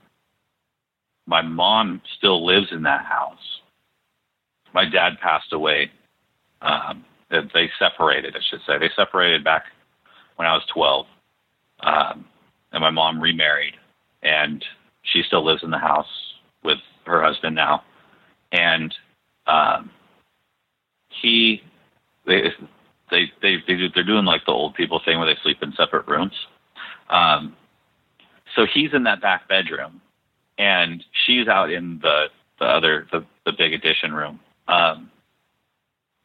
[1.26, 3.38] my mom still lives in that house.
[4.74, 5.90] My dad passed away.
[6.62, 8.78] Um, they separated, I should say.
[8.78, 9.64] They separated back
[10.36, 11.06] when I was 12.
[11.80, 12.24] Um,
[12.72, 13.74] and my mom remarried,
[14.22, 14.64] and
[15.02, 16.06] she still lives in the house
[16.62, 17.82] with her husband now
[18.52, 18.94] and
[19.46, 19.90] um,
[21.08, 21.62] he
[22.26, 22.50] they
[23.10, 26.06] they they, they they're doing like the old people thing where they sleep in separate
[26.06, 26.34] rooms.
[27.08, 27.56] Um,
[28.56, 30.00] so he's in that back bedroom,
[30.58, 32.26] and she's out in the
[32.58, 34.40] the other the the big addition room.
[34.68, 35.10] Um,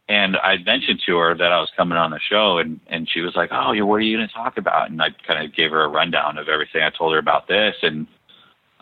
[0.08, 3.22] and I mentioned to her that I was coming on the show, and and she
[3.22, 5.72] was like, "Oh, what are you going to talk about?" And I kind of gave
[5.72, 8.06] her a rundown of everything I told her about this, and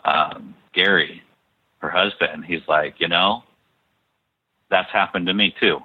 [0.04, 1.22] um, Gary,
[1.84, 3.42] her husband, he's like, you know,
[4.70, 5.78] that's happened to me too.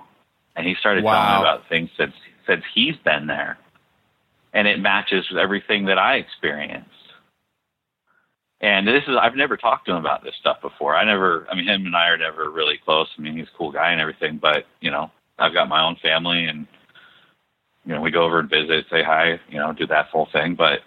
[0.56, 1.14] And he started wow.
[1.14, 2.14] telling me about things since
[2.48, 3.58] since he's been there.
[4.54, 6.90] And it matches with everything that I experienced.
[8.62, 10.96] And this is I've never talked to him about this stuff before.
[10.96, 13.08] I never I mean him and I are never really close.
[13.18, 15.98] I mean he's a cool guy and everything, but you know, I've got my own
[16.02, 16.68] family and
[17.86, 20.56] you know, we go over and visit, say hi, you know, do that full thing.
[20.56, 20.82] But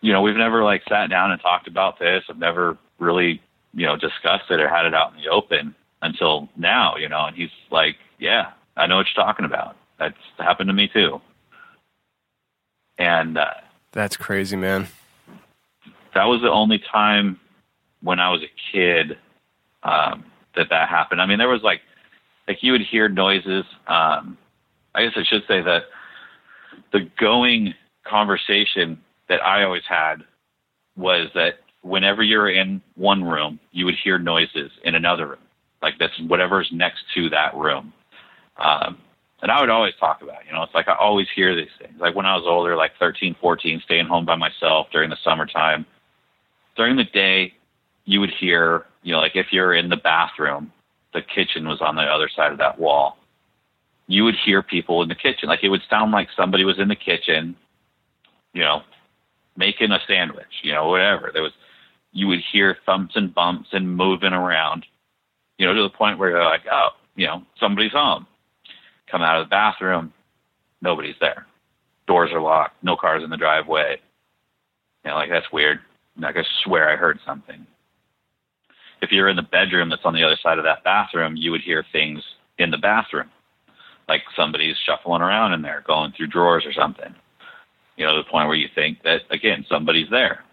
[0.00, 2.22] you know, we've never like sat down and talked about this.
[2.28, 3.42] I've never really
[3.74, 7.26] you know, discussed it or had it out in the open until now, you know,
[7.26, 9.76] and he's like, yeah, I know what you're talking about.
[9.98, 11.20] That's happened to me too.
[12.98, 13.50] And uh,
[13.92, 14.88] that's crazy, man.
[16.14, 17.38] That was the only time
[18.02, 19.18] when I was a kid
[19.82, 20.24] um,
[20.56, 21.20] that that happened.
[21.20, 21.80] I mean, there was like,
[22.46, 23.64] like you would hear noises.
[23.86, 24.38] Um,
[24.94, 25.84] I guess I should say that
[26.92, 30.24] the going conversation that I always had
[30.96, 35.46] was that whenever you're in one room, you would hear noises in another room,
[35.82, 37.92] like that's whatever's next to that room.
[38.56, 38.98] Um,
[39.40, 41.94] and I would always talk about, you know, it's like I always hear these things.
[42.00, 45.86] Like when I was older, like 13, 14, staying home by myself during the summertime.
[46.76, 47.54] During the day,
[48.04, 50.72] you would hear, you know, like if you're in the bathroom,
[51.14, 53.16] the kitchen was on the other side of that wall.
[54.08, 55.48] You would hear people in the kitchen.
[55.48, 57.54] Like it would sound like somebody was in the kitchen,
[58.54, 58.82] you know,
[59.56, 61.30] making a sandwich, you know, whatever.
[61.32, 61.52] There was
[62.12, 64.84] you would hear thumps and bumps and moving around,
[65.58, 68.26] you know, to the point where you're like, oh, you know, somebody's home.
[69.10, 70.12] Come out of the bathroom,
[70.82, 71.46] nobody's there.
[72.06, 73.98] Doors are locked, no cars in the driveway.
[75.04, 75.80] You know, like that's weird.
[76.18, 77.66] Like I swear I heard something.
[79.00, 81.60] If you're in the bedroom that's on the other side of that bathroom, you would
[81.60, 82.20] hear things
[82.58, 83.30] in the bathroom,
[84.08, 87.14] like somebody's shuffling around in there, going through drawers or something.
[87.96, 90.44] You know, to the point where you think that again somebody's there.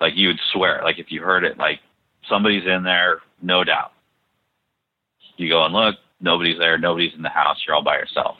[0.00, 1.80] Like you would swear, like if you heard it, like
[2.28, 3.92] somebody's in there, no doubt.
[5.36, 8.36] You go and look, nobody's there, nobody's in the house, you're all by yourself.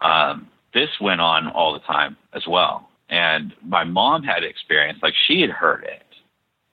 [0.00, 2.88] Um, this went on all the time as well.
[3.08, 6.02] And my mom had experience, like she had heard it.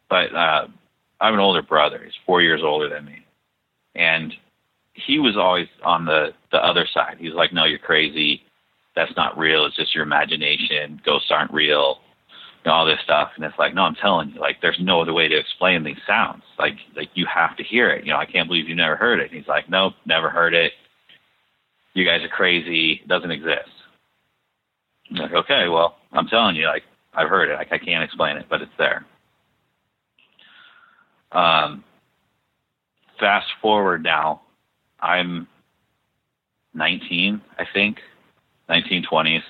[0.10, 0.68] But uh,
[1.20, 3.26] I have an older brother, he's four years older than me.
[3.96, 4.34] And
[4.94, 7.18] he was always on the, the other side.
[7.20, 8.44] He's like, no, you're crazy.
[8.96, 9.66] That's not real.
[9.66, 11.02] It's just your imagination.
[11.06, 12.00] Ghosts aren't real
[12.66, 13.32] know, all this stuff.
[13.36, 15.98] And it's like, no, I'm telling you, like, there's no other way to explain these
[16.08, 16.44] sounds.
[16.60, 18.06] Like, like you have to hear it.
[18.06, 19.32] You know, I can't believe you never heard it.
[19.32, 20.74] And he's like, nope, never heard it.
[21.94, 23.02] you guys are crazy.
[23.04, 23.70] It doesn't exist.
[25.10, 27.56] I'm like, okay, well, I'm telling you, like, I've heard it.
[27.56, 29.06] Like, I can't explain it, but it's there.
[31.32, 31.84] Um,
[33.20, 34.42] fast forward now,
[35.00, 35.48] I'm
[36.74, 37.98] 19, I think,
[38.70, 39.42] 1920s,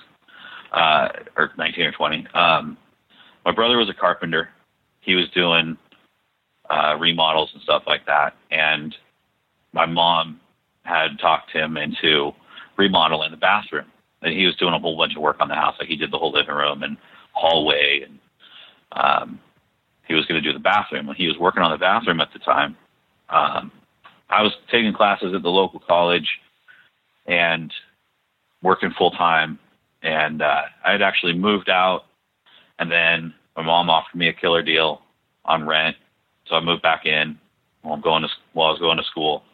[0.72, 2.26] uh, or 19 or 20.
[2.34, 2.76] Um,
[3.44, 4.48] my brother was a carpenter.
[5.00, 5.76] He was doing
[6.70, 8.94] uh, remodels and stuff like that, and
[9.72, 10.40] my mom
[10.84, 12.32] had talked him into
[12.76, 13.86] remodeling the bathroom.
[14.22, 15.74] And he was doing a whole bunch of work on the house.
[15.78, 16.96] Like he did the whole living room and
[17.32, 18.18] hallway, and
[18.92, 19.40] um,
[20.06, 21.06] he was going to do the bathroom.
[21.06, 22.76] When he was working on the bathroom at the time,
[23.28, 23.72] um,
[24.30, 26.28] I was taking classes at the local college
[27.26, 27.72] and
[28.62, 29.58] working full time.
[30.02, 32.04] And uh, I had actually moved out,
[32.82, 35.02] and then my mom offered me a killer deal
[35.44, 35.96] on rent,
[36.48, 37.38] so I moved back in
[37.82, 39.44] while I'm going to while I was going to school.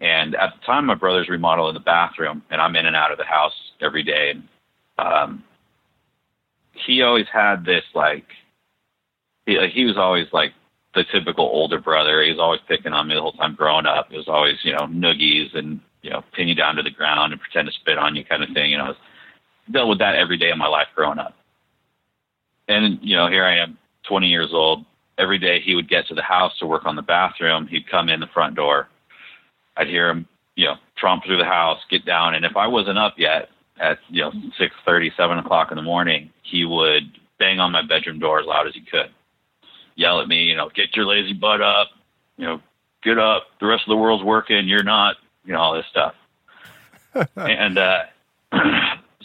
[0.00, 3.18] And at the time, my brother's remodeling the bathroom, and I'm in and out of
[3.18, 4.34] the house every day.
[4.34, 4.42] And
[4.98, 5.44] um,
[6.86, 8.26] he always had this like
[9.46, 10.52] he, he was always like
[10.94, 12.22] the typical older brother.
[12.22, 14.08] He was always picking on me the whole time growing up.
[14.12, 17.32] It was always you know noogies and you know pin you down to the ground
[17.32, 18.76] and pretend to spit on you kind of thing.
[18.76, 18.96] Know, I was,
[19.72, 21.34] dealt with that every day of my life growing up.
[22.68, 24.84] And you know, here I am, 20 years old.
[25.16, 27.68] Every day he would get to the house to work on the bathroom.
[27.68, 28.88] He'd come in the front door
[29.76, 32.98] I'd hear him, you know, tromp through the house, get down, and if I wasn't
[32.98, 33.48] up yet
[33.80, 37.02] at you know six thirty, seven o'clock in the morning, he would
[37.38, 39.10] bang on my bedroom door as loud as he could,
[39.96, 41.88] yell at me, you know, get your lazy butt up,
[42.36, 42.60] you know,
[43.02, 43.46] get up.
[43.60, 46.14] The rest of the world's working, you're not, you know, all this stuff.
[47.36, 48.04] and uh,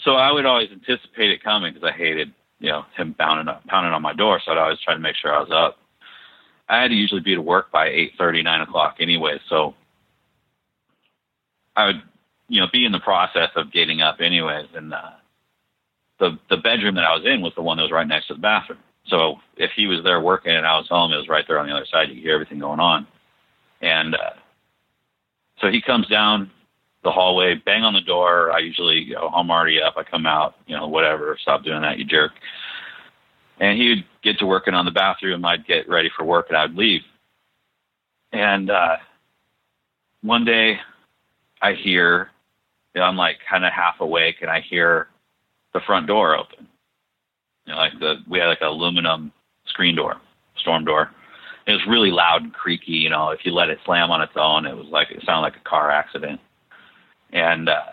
[0.03, 3.65] so I would always anticipate it coming because I hated, you know, him pounding up,
[3.67, 4.41] pounding on my door.
[4.43, 5.77] So I'd always try to make sure I was up.
[6.67, 9.39] I had to usually be to work by eight thirty, nine o'clock anyway.
[9.49, 9.73] So
[11.75, 12.01] I would,
[12.47, 14.67] you know, be in the process of getting up anyways.
[14.75, 15.11] And uh,
[16.19, 18.33] the the bedroom that I was in was the one that was right next to
[18.35, 18.79] the bathroom.
[19.07, 21.67] So if he was there working and I was home, it was right there on
[21.67, 22.09] the other side.
[22.09, 23.07] You could hear everything going on.
[23.81, 24.33] And uh,
[25.59, 26.51] so he comes down
[27.03, 28.51] the hallway, bang on the door.
[28.51, 29.95] I usually, you know, I'm already up.
[29.97, 31.37] I come out, you know, whatever.
[31.41, 32.31] Stop doing that, you jerk.
[33.59, 35.45] And he would get to working on the bathroom.
[35.45, 37.01] I'd get ready for work and I'd leave.
[38.31, 38.97] And uh,
[40.21, 40.79] one day
[41.61, 42.29] I hear,
[42.93, 45.07] you know, I'm like kind of half awake and I hear
[45.73, 46.67] the front door open.
[47.65, 49.31] You know, like the, we had like an aluminum
[49.65, 50.17] screen door,
[50.57, 51.11] storm door.
[51.67, 52.93] It was really loud and creaky.
[52.93, 55.41] You know, if you let it slam on its own, it was like, it sounded
[55.41, 56.39] like a car accident.
[57.31, 57.91] And, uh,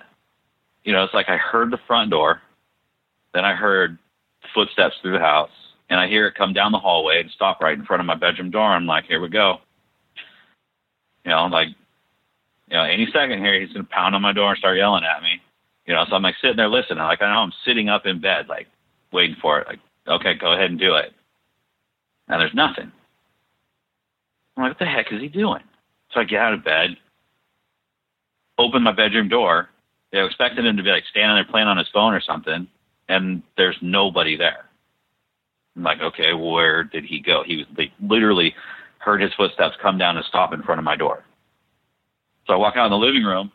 [0.84, 2.40] you know, it's like I heard the front door,
[3.34, 3.98] then I heard
[4.54, 5.50] footsteps through the house,
[5.90, 8.14] and I hear it come down the hallway and stop right in front of my
[8.14, 8.62] bedroom door.
[8.62, 9.58] I'm like, here we go.
[11.24, 11.68] You know, like
[12.68, 15.04] you know, any second here, he's going to pound on my door and start yelling
[15.04, 15.40] at me.
[15.86, 16.98] You know, so I'm like sitting there listening.
[16.98, 18.66] Like I know I'm sitting up in bed, like
[19.12, 19.68] waiting for it.
[19.68, 21.12] Like, okay, go ahead and do it.
[22.28, 22.90] And there's nothing.
[24.56, 25.62] I'm like, what the heck is he doing?
[26.12, 26.96] So I get out of bed,
[28.58, 29.68] open my bedroom door.
[30.12, 32.66] Know, expecting him to be like standing there playing on his phone or something,
[33.08, 34.64] and there's nobody there.
[35.76, 37.42] I'm like, okay, where did he go?
[37.44, 38.54] He was they literally
[38.98, 41.24] heard his footsteps come down and stop in front of my door.
[42.46, 43.52] So I walk out in the living room.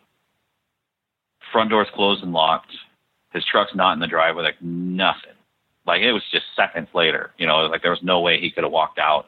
[1.51, 2.71] Front door's closed and locked.
[3.33, 4.43] His truck's not in the driveway.
[4.43, 5.33] Like nothing.
[5.87, 7.31] Like it was just seconds later.
[7.37, 9.25] You know, like there was no way he could have walked out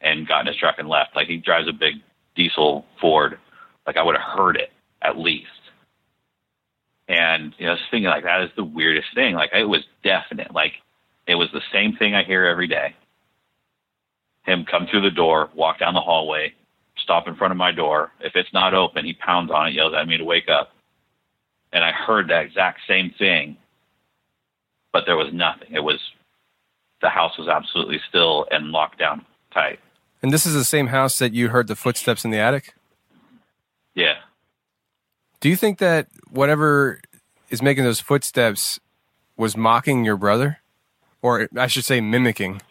[0.00, 1.14] and gotten his truck and left.
[1.14, 1.94] Like he drives a big
[2.34, 3.38] diesel Ford.
[3.86, 4.70] Like I would have heard it
[5.02, 5.46] at least.
[7.08, 9.34] And you know, just thinking like that is the weirdest thing.
[9.34, 10.54] Like it was definite.
[10.54, 10.72] Like
[11.26, 12.94] it was the same thing I hear every day.
[14.44, 16.52] Him come through the door, walk down the hallway,
[16.96, 18.10] stop in front of my door.
[18.20, 20.72] If it's not open, he pounds on it, yells at me to wake up.
[21.72, 23.56] And I heard that exact same thing,
[24.92, 25.68] but there was nothing.
[25.72, 25.98] It was
[27.00, 29.80] the house was absolutely still and locked down tight.
[30.22, 32.74] And this is the same house that you heard the footsteps in the attic?
[33.94, 34.14] Yeah.
[35.42, 37.00] Do you think that whatever
[37.50, 38.78] is making those footsteps
[39.36, 40.58] was mocking your brother?
[41.20, 42.62] Or I should say mimicking?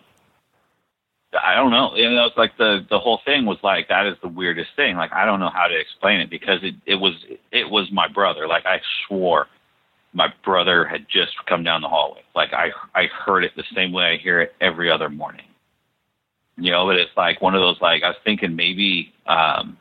[1.33, 1.93] I don't know.
[1.95, 4.95] You know, it's like the the whole thing was like that is the weirdest thing.
[4.95, 7.13] Like I don't know how to explain it because it it was
[7.51, 8.47] it was my brother.
[8.47, 9.47] Like I swore
[10.13, 12.23] my brother had just come down the hallway.
[12.35, 15.45] Like I I heard it the same way I hear it every other morning.
[16.55, 19.77] You know, but it's like one of those like I was thinking maybe um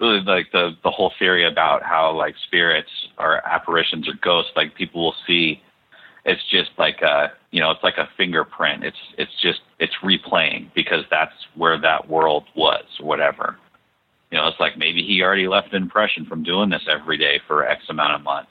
[0.00, 4.74] really like the the whole theory about how like spirits or apparitions or ghosts like
[4.74, 5.60] people will see
[6.24, 10.70] it's just like a you know it's like a fingerprint it's it's just it's replaying
[10.74, 13.56] because that's where that world was whatever
[14.30, 17.40] you know it's like maybe he already left an impression from doing this every day
[17.46, 18.50] for X amount of months.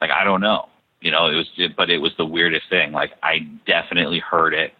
[0.00, 0.68] Like I don't know,
[1.00, 2.92] you know, it was, but it was the weirdest thing.
[2.92, 4.72] Like I definitely heard it,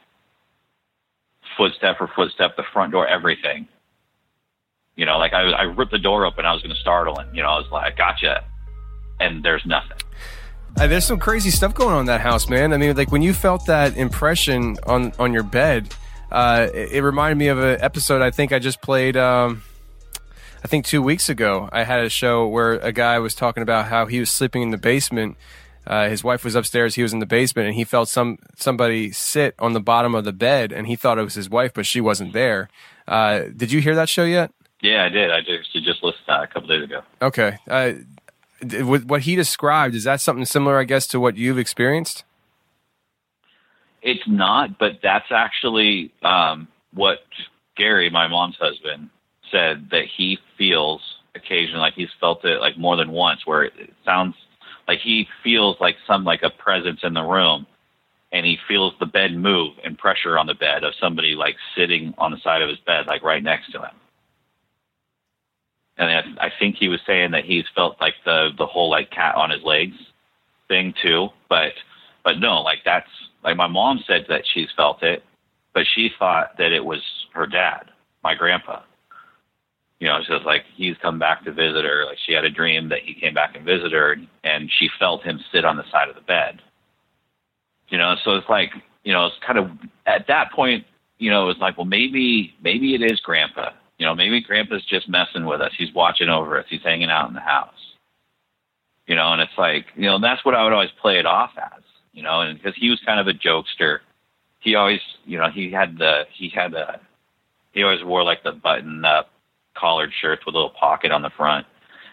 [1.56, 3.68] footstep for footstep, the front door, everything.
[4.96, 7.34] You know, like I, I ripped the door open, I was going to startle him.
[7.34, 8.44] You know, I was like, gotcha,
[9.20, 9.96] and there's nothing.
[10.78, 12.72] Uh, there's some crazy stuff going on in that house, man.
[12.72, 15.94] I mean, like when you felt that impression on on your bed,
[16.30, 19.16] uh, it, it reminded me of an episode I think I just played.
[19.16, 19.62] Um,
[20.64, 23.86] I think two weeks ago, I had a show where a guy was talking about
[23.86, 25.36] how he was sleeping in the basement.
[25.84, 29.10] Uh, his wife was upstairs, he was in the basement, and he felt some somebody
[29.10, 31.84] sit on the bottom of the bed, and he thought it was his wife, but
[31.84, 32.68] she wasn't there.
[33.08, 34.52] Uh, did you hear that show yet?
[34.82, 35.30] Yeah, I did.
[35.30, 37.02] I just just listened to that a couple days ago.
[37.22, 37.58] Okay.
[37.68, 37.92] Uh,
[38.84, 42.24] what he described, is that something similar, I guess, to what you've experienced?
[44.02, 47.20] It's not, but that's actually um, what
[47.76, 49.10] Gary, my mom's husband,
[49.50, 51.00] said that he feels
[51.34, 54.34] occasionally, like he's felt it like more than once, where it sounds
[54.88, 57.66] like he feels like some like a presence in the room,
[58.32, 62.14] and he feels the bed move and pressure on the bed of somebody like sitting
[62.18, 63.94] on the side of his bed, like right next to him.
[66.02, 69.10] And I, I think he was saying that he's felt like the the whole like
[69.10, 69.96] cat on his legs
[70.68, 71.72] thing too, but
[72.24, 73.08] but no, like that's
[73.44, 75.22] like my mom said that she's felt it,
[75.74, 77.00] but she thought that it was
[77.34, 77.90] her dad,
[78.22, 78.80] my grandpa.
[80.00, 82.04] You know, she was like he's come back to visit her.
[82.04, 85.22] Like she had a dream that he came back and visited her, and she felt
[85.22, 86.60] him sit on the side of the bed.
[87.88, 88.70] You know, so it's like
[89.04, 89.70] you know, it's kind of
[90.06, 90.84] at that point,
[91.18, 93.70] you know, it's like well maybe maybe it is grandpa.
[94.02, 95.70] You know, maybe grandpa's just messing with us.
[95.78, 96.66] He's watching over us.
[96.68, 97.70] He's hanging out in the house.
[99.06, 101.52] You know, and it's like you know that's what I would always play it off
[101.56, 104.00] as you know, and because he was kind of a jokester,
[104.58, 106.98] he always, you know, he had the he had a
[107.70, 109.30] he always wore like the button up
[109.78, 111.64] collared shirts with a little pocket on the front,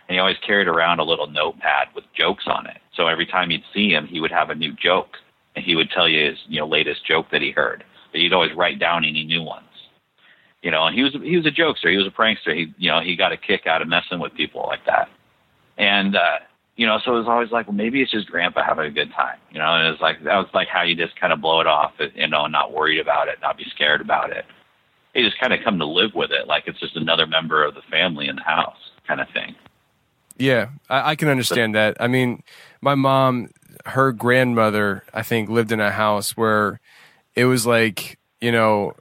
[0.08, 2.78] and he always carried around a little notepad with jokes on it.
[2.96, 5.18] So every time you'd see him, he would have a new joke,
[5.56, 7.84] and he would tell you his you know latest joke that he heard.
[8.12, 9.66] But he'd always write down any new ones.
[10.62, 11.90] You know, and he was he was a jokester.
[11.90, 12.56] He was a prankster.
[12.56, 15.10] He you know he got a kick out of messing with people like that.
[15.78, 16.40] And uh,
[16.80, 19.12] you know, so it was always like, well, maybe it's just grandpa having a good
[19.12, 21.42] time, you know, and it was like, that was like how you just kind of
[21.42, 24.46] blow it off, you know, and not worried about it, not be scared about it.
[25.14, 26.48] You just kind of come to live with it.
[26.48, 29.56] Like it's just another member of the family in the house kind of thing.
[30.38, 31.98] Yeah, I, I can understand that.
[32.00, 32.44] I mean,
[32.80, 33.50] my mom,
[33.88, 36.80] her grandmother, I think, lived in a house where
[37.36, 38.94] it was like, you know,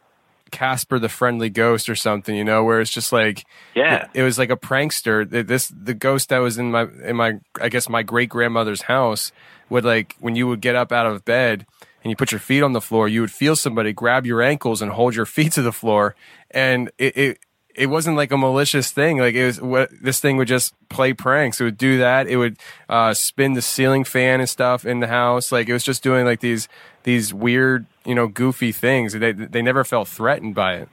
[0.51, 3.45] Casper the Friendly Ghost or something, you know, where it's just like,
[3.75, 5.29] yeah, it, it was like a prankster.
[5.29, 9.33] This the ghost that was in my in my I guess my great grandmother's house
[9.69, 11.67] would like when you would get up out of bed
[12.03, 14.81] and you put your feet on the floor, you would feel somebody grab your ankles
[14.83, 16.15] and hold your feet to the floor,
[16.51, 17.17] and it.
[17.17, 17.39] it
[17.75, 19.19] it wasn't like a malicious thing.
[19.19, 21.61] Like it was what this thing would just play pranks.
[21.61, 22.27] It would do that.
[22.27, 25.53] It would uh, spin the ceiling fan and stuff in the house.
[25.53, 26.69] Like it was just doing like these
[27.05, 29.13] these weird, you know, goofy things.
[29.13, 30.89] They they never felt threatened by it.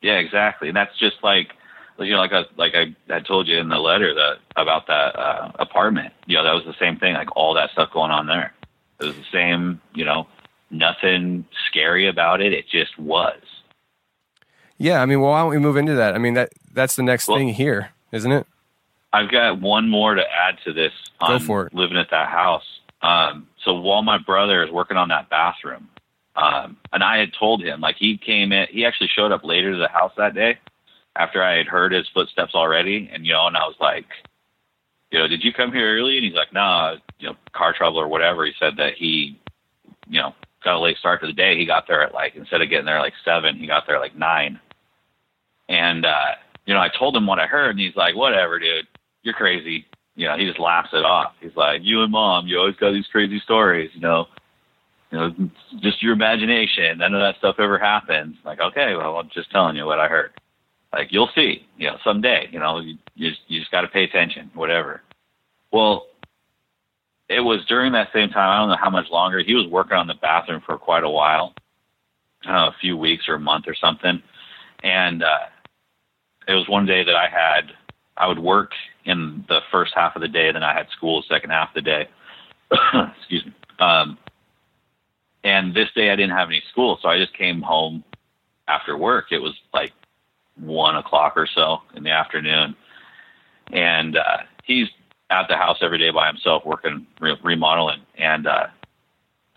[0.00, 0.68] Yeah, exactly.
[0.68, 1.52] And that's just like
[1.98, 5.14] you know, like I like I had told you in the letter that about that
[5.16, 6.14] uh, apartment.
[6.26, 7.12] You know, that was the same thing.
[7.14, 8.54] Like all that stuff going on there.
[9.00, 9.80] It was the same.
[9.94, 10.26] You know,
[10.70, 12.54] nothing scary about it.
[12.54, 13.38] It just was.
[14.78, 16.14] Yeah, I mean, well, why don't we move into that?
[16.14, 18.46] I mean, that that's the next Well- thing here, isn't it?
[19.12, 20.92] I've got one more to add to this.
[21.26, 21.74] Go for it.
[21.74, 22.79] Living at that house.
[23.02, 25.88] Um, so while my brother is working on that bathroom,
[26.36, 29.72] um, and I had told him, like he came in, he actually showed up later
[29.72, 30.58] to the house that day
[31.16, 34.06] after I had heard his footsteps already, and you know, and I was like,
[35.10, 36.16] you know, did you come here early?
[36.16, 38.46] And he's like, nah, you know, car trouble or whatever.
[38.46, 39.38] He said that he,
[40.08, 41.56] you know, got a late start to the day.
[41.58, 44.16] He got there at like instead of getting there like seven, he got there like
[44.16, 44.60] nine.
[45.68, 46.34] And uh,
[46.66, 48.86] you know, I told him what I heard, and he's like, "Whatever, dude,
[49.22, 49.86] you're crazy."
[50.16, 51.32] You know, he just laughs it off.
[51.40, 54.26] He's like, "You and mom, you always got these crazy stories, you know."
[55.10, 55.34] You know,
[55.80, 56.98] just your imagination.
[56.98, 58.36] None of that stuff ever happens.
[58.44, 60.30] Like, okay, well, I'm just telling you what I heard.
[60.92, 61.66] Like, you'll see.
[61.76, 62.48] You know, someday.
[62.52, 64.52] You know, you you just, you just got to pay attention.
[64.54, 65.02] Whatever.
[65.72, 66.06] Well,
[67.30, 68.50] it was during that same time.
[68.50, 69.40] I don't know how much longer.
[69.40, 71.54] He was working on the bathroom for quite a while,
[72.46, 74.20] uh, a few weeks or a month or something,
[74.82, 75.46] and uh,
[76.48, 77.72] it was one day that I had
[78.16, 78.72] I would work
[79.04, 81.74] in the first half of the day, then I had school the second half of
[81.74, 82.08] the day.
[83.18, 83.54] Excuse me.
[83.78, 84.18] Um,
[85.42, 88.04] and this day I didn't have any school, so I just came home
[88.68, 89.26] after work.
[89.30, 89.92] It was like
[90.56, 92.76] one o'clock or so in the afternoon,
[93.72, 94.88] and uh, he's
[95.30, 98.00] at the house every day by himself working re- remodeling.
[98.18, 98.66] And uh,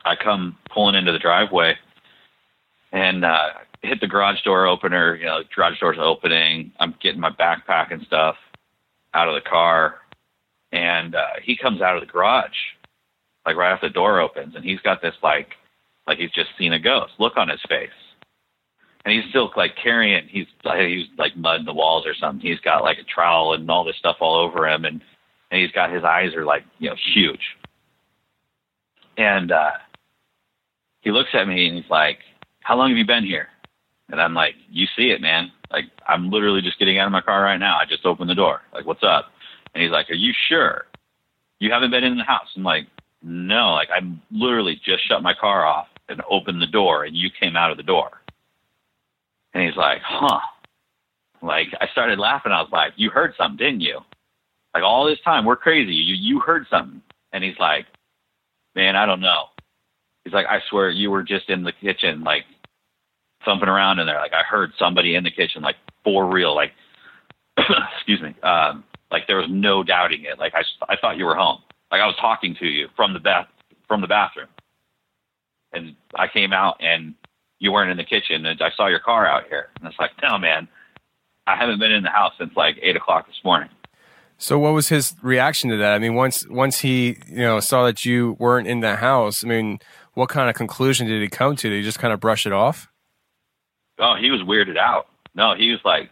[0.06, 1.76] I come pulling into the driveway
[2.92, 3.50] and uh,
[3.82, 5.16] hit the garage door opener.
[5.16, 6.72] You know, garage door's opening.
[6.80, 8.36] I'm getting my backpack and stuff,
[9.14, 9.96] out of the car,
[10.72, 12.50] and uh, he comes out of the garage,
[13.46, 15.50] like right after the door opens, and he's got this like,
[16.08, 17.90] like he's just seen a ghost look on his face,
[19.06, 22.46] and he's still like carrying, he's like he's like mud in the walls or something.
[22.46, 25.02] He's got like a trowel and all this stuff all over him, and
[25.52, 27.42] and he's got his eyes are like you know huge,
[29.18, 29.72] and uh,
[31.02, 32.20] he looks at me and he's like,
[32.62, 33.50] "How long have you been here?"
[34.10, 37.22] And I'm like, "You see it, man." Like I'm literally just getting out of my
[37.22, 37.78] car right now.
[37.78, 38.62] I just opened the door.
[38.74, 39.26] Like, what's up?
[39.74, 40.86] And he's like, Are you sure?
[41.60, 42.48] You haven't been in the house?
[42.56, 42.86] I'm like,
[43.24, 44.00] No, like I
[44.32, 47.78] literally just shut my car off and opened the door and you came out of
[47.78, 48.22] the door.
[49.54, 50.40] And he's like, Huh.
[51.42, 52.52] Like I started laughing.
[52.52, 54.00] I was like, You heard something, didn't you?
[54.76, 55.94] Like all this time, we're crazy.
[55.94, 57.02] You you heard something.
[57.34, 57.88] And he's like,
[58.76, 59.46] Man, I don't know.
[60.24, 62.46] He's like, I swear you were just in the kitchen, like
[63.46, 64.20] thumping around in there.
[64.20, 66.72] Like I heard somebody in the kitchen, like for real, like
[67.96, 70.40] excuse me, um, like there was no doubting it.
[70.40, 71.62] Like I, I thought you were home.
[71.92, 73.48] Like I was talking to you from the bath
[73.88, 74.48] from the bathroom,
[75.72, 77.16] and I came out and
[77.60, 80.12] you weren't in the kitchen, and I saw your car out here, and it's like,
[80.22, 80.68] no, man,
[81.48, 83.70] I haven't been in the house since like eight o'clock this morning.
[84.38, 85.94] So what was his reaction to that?
[85.94, 89.48] I mean, once once he you know saw that you weren't in the house, I
[89.48, 89.80] mean,
[90.14, 91.70] what kind of conclusion did he come to?
[91.70, 92.90] Did he just kind of brush it off?
[94.00, 95.08] Oh, he was weirded out.
[95.36, 96.10] No, he was like,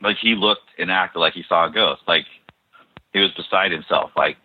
[0.00, 2.02] like he looked and acted like he saw a ghost.
[2.06, 2.26] Like
[3.12, 4.10] he was beside himself.
[4.16, 4.36] Like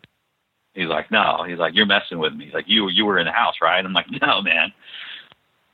[0.73, 2.51] he's like, no, he's like, you're messing with me.
[2.53, 3.83] Like you, you were in the house, right?
[3.83, 4.71] I'm like, no, man.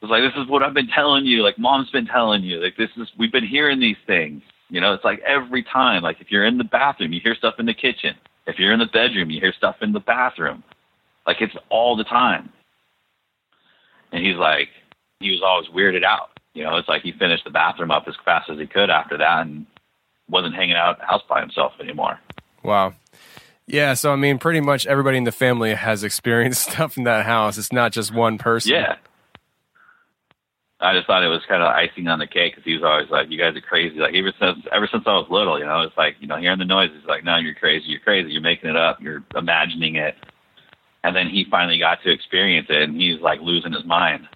[0.01, 1.41] It's like this is what I've been telling you.
[1.41, 2.59] Like mom's been telling you.
[2.59, 4.41] Like this is we've been hearing these things.
[4.69, 6.03] You know, it's like every time.
[6.03, 8.15] Like if you're in the bathroom, you hear stuff in the kitchen.
[8.47, 10.63] If you're in the bedroom, you hear stuff in the bathroom.
[11.25, 12.51] Like it's all the time.
[14.11, 14.69] And he's like,
[15.19, 16.34] he was always weirded out.
[16.55, 19.17] You know, it's like he finished the bathroom up as fast as he could after
[19.17, 19.65] that and
[20.29, 22.19] wasn't hanging out at the house by himself anymore.
[22.63, 22.93] Wow.
[23.67, 27.25] Yeah, so I mean, pretty much everybody in the family has experienced stuff in that
[27.25, 27.57] house.
[27.57, 28.71] It's not just one person.
[28.71, 28.95] Yeah.
[30.79, 33.09] I just thought it was kind of icing on the cake because he was always
[33.09, 35.81] like, "You guys are crazy." Like ever since ever since I was little, you know,
[35.81, 37.85] it's like you know, hearing the noises, like, "No, you're crazy.
[37.87, 38.31] You're crazy.
[38.31, 39.01] You're making it up.
[39.01, 40.15] You're imagining it."
[41.03, 44.27] And then he finally got to experience it, and he's like losing his mind.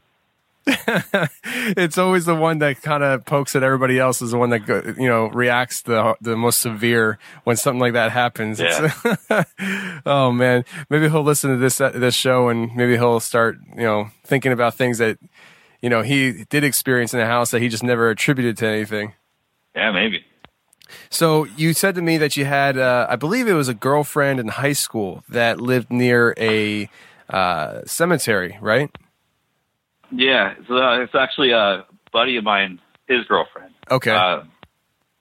[1.78, 4.60] it's always the one that kind of pokes at everybody else is the one that
[4.60, 8.60] go, you know reacts the the most severe when something like that happens.
[8.60, 8.94] Yeah.
[10.06, 14.10] oh man, maybe he'll listen to this this show and maybe he'll start you know
[14.24, 15.18] thinking about things that
[15.82, 19.14] you know he did experience in the house that he just never attributed to anything.
[19.76, 20.26] Yeah, maybe.
[21.10, 24.40] So you said to me that you had, uh, I believe it was a girlfriend
[24.40, 26.90] in high school that lived near a
[27.30, 28.90] uh, cemetery, right?
[30.12, 33.74] Yeah, so uh, it's actually a buddy of mine, his girlfriend.
[33.90, 34.12] Okay.
[34.12, 34.44] Uh,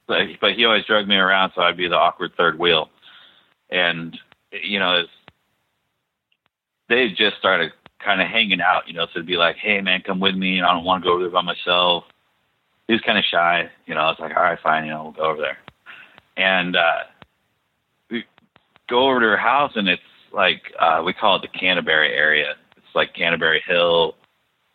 [0.06, 2.88] but, but he always dragged me around, so I'd be the awkward third wheel.
[3.70, 4.16] And
[4.50, 5.10] you know, it's,
[6.88, 7.72] they just started
[8.02, 8.88] kind of hanging out.
[8.88, 10.62] You know, so it'd be like, "Hey, man, come with me.
[10.62, 12.04] I don't want to go over there by myself."
[12.86, 13.70] He was kind of shy.
[13.86, 14.86] You know, I was like, "All right, fine.
[14.86, 15.58] You know, we'll go over there."
[16.38, 17.04] And uh,
[18.10, 18.24] we
[18.88, 22.54] go over to her house, and it's like uh, we call it the Canterbury area.
[22.76, 24.14] It's like Canterbury Hill,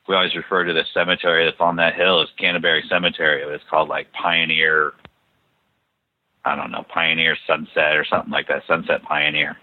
[0.07, 3.41] we always refer to the cemetery that's on that hill as Canterbury Cemetery.
[3.43, 4.93] It's called like Pioneer,
[6.43, 9.57] I don't know, Pioneer Sunset or something like that, Sunset Pioneer.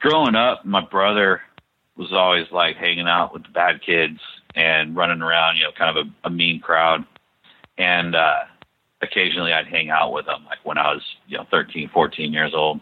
[0.00, 1.40] Growing up, my brother
[1.96, 4.20] was always like hanging out with the bad kids
[4.54, 7.04] and running around, you know, kind of a, a mean crowd.
[7.78, 8.40] And uh,
[9.00, 12.52] occasionally I'd hang out with him, like when I was, you know, 13, 14 years
[12.54, 12.80] old.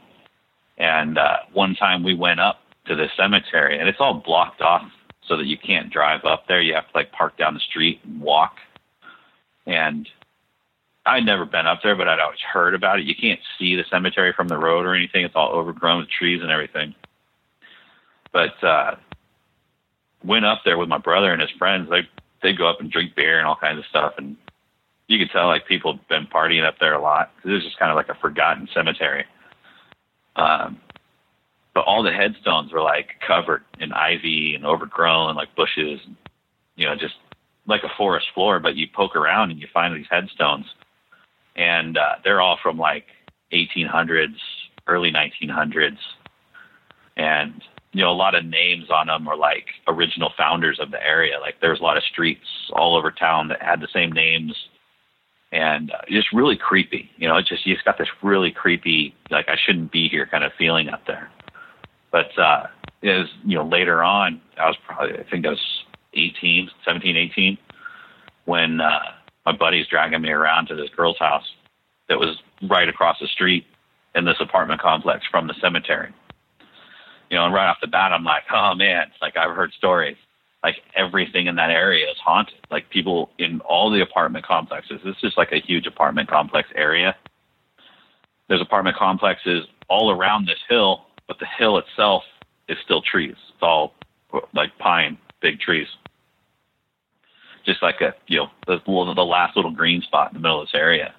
[0.78, 4.82] And uh, one time we went up to the cemetery, and it's all blocked off
[5.28, 6.60] so that you can't drive up there.
[6.60, 8.56] You have to like park down the street and walk.
[9.66, 10.08] And
[11.06, 13.06] I'd never been up there, but I'd always heard about it.
[13.06, 15.24] You can't see the cemetery from the road or anything.
[15.24, 16.94] It's all overgrown with trees and everything.
[18.32, 18.96] But uh
[20.24, 21.88] went up there with my brother and his friends.
[21.90, 22.08] They
[22.42, 24.36] they go up and drink beer and all kinds of stuff, and
[25.08, 27.32] you could tell like people have been partying up there a lot.
[27.44, 29.24] It was just kind of like a forgotten cemetery.
[30.36, 30.80] Um,
[31.74, 36.16] but all the headstones were like covered in ivy and overgrown, like bushes, and,
[36.76, 37.14] you know, just
[37.66, 38.60] like a forest floor.
[38.60, 40.66] But you poke around and you find these headstones,
[41.56, 43.06] and uh, they're all from like
[43.52, 44.36] 1800s,
[44.86, 45.98] early 1900s,
[47.16, 47.62] and
[47.92, 51.38] you know, a lot of names on them are like original founders of the area.
[51.40, 54.54] Like there's a lot of streets all over town that had the same names,
[55.52, 57.10] and uh, just really creepy.
[57.16, 60.26] You know, it's just you just got this really creepy, like I shouldn't be here
[60.26, 61.30] kind of feeling up there.
[62.14, 62.68] But uh,
[63.02, 65.84] as you know, later on, I was probably I think I was
[66.14, 67.58] 18, 17, 18,
[68.44, 69.00] when uh,
[69.44, 71.42] my buddy's dragging me around to this girl's house,
[72.08, 72.38] that was
[72.70, 73.66] right across the street
[74.14, 76.14] in this apartment complex from the cemetery.
[77.30, 80.16] You know, and right off the bat, I'm like, oh man, like I've heard stories.
[80.62, 82.64] Like everything in that area is haunted.
[82.70, 85.00] Like people in all the apartment complexes.
[85.04, 87.16] This is like a huge apartment complex area.
[88.48, 92.22] There's apartment complexes all around this hill, but the hill itself
[92.68, 93.36] is still trees.
[93.52, 93.94] It's all
[94.52, 95.88] like pine, big trees.
[97.64, 100.66] Just like a, you know, the, the last little green spot in the middle of
[100.66, 101.14] this area.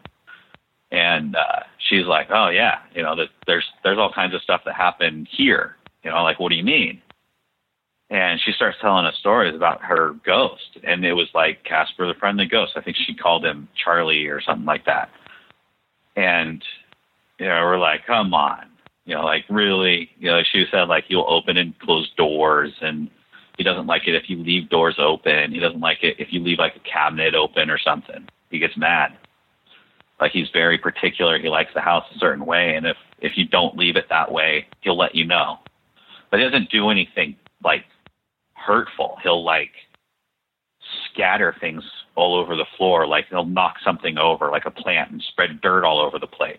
[0.91, 4.61] And uh, she's like, "Oh yeah, you know, that there's there's all kinds of stuff
[4.65, 5.75] that happened here.
[6.03, 7.01] You know, like what do you mean?"
[8.11, 12.13] And she starts telling us stories about her ghost, and it was like Casper the
[12.13, 12.73] Friendly Ghost.
[12.75, 15.09] I think she called him Charlie or something like that.
[16.15, 16.63] And
[17.39, 18.67] you know, we're like, "Come on,
[19.05, 23.09] you know, like really, you know, she said like he'll open and close doors and
[23.57, 25.51] he doesn't like it if you leave doors open.
[25.51, 28.27] He doesn't like it if you leave like a cabinet open or something.
[28.49, 29.17] He gets mad.
[30.19, 31.39] Like he's very particular.
[31.39, 34.31] He likes the house a certain way, and if if you don't leave it that
[34.31, 35.59] way, he'll let you know.
[36.31, 37.85] But he doesn't do anything like
[38.53, 39.17] hurtful.
[39.23, 39.71] He'll like
[41.11, 41.83] scatter things
[42.15, 43.05] all over the floor.
[43.07, 46.57] Like he'll knock something over, like a plant, and spread dirt all over the place.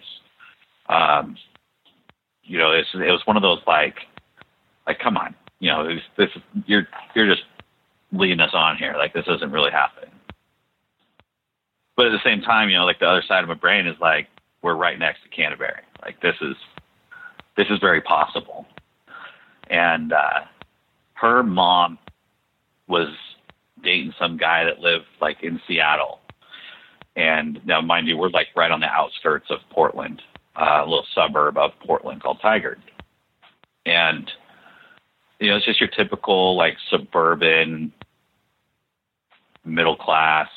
[0.89, 1.37] Um,
[2.47, 3.97] you know, it's, it was one of those like,
[4.87, 6.29] like, come on, you know, this, this
[6.67, 7.45] you're you're just
[8.13, 8.95] leading us on here.
[8.97, 10.11] Like this isn't really happening.
[11.97, 13.97] But at the same time, you know, like the other side of my brain is
[14.01, 14.29] like,
[14.63, 15.81] we're right next to Canterbury.
[16.03, 16.57] Like this is
[17.57, 18.67] this is very possible.
[19.71, 20.41] And uh,
[21.15, 21.99] her mom
[22.87, 23.09] was
[23.83, 26.21] dating some guy that lived like in Seattle.
[27.17, 30.21] And now, mind you, we're like right on the outskirts of Portland,
[30.59, 32.79] uh, a little suburb of Portland called Tigard.
[33.85, 34.31] And
[35.39, 37.93] you know, it's just your typical like suburban
[39.65, 40.49] middle class.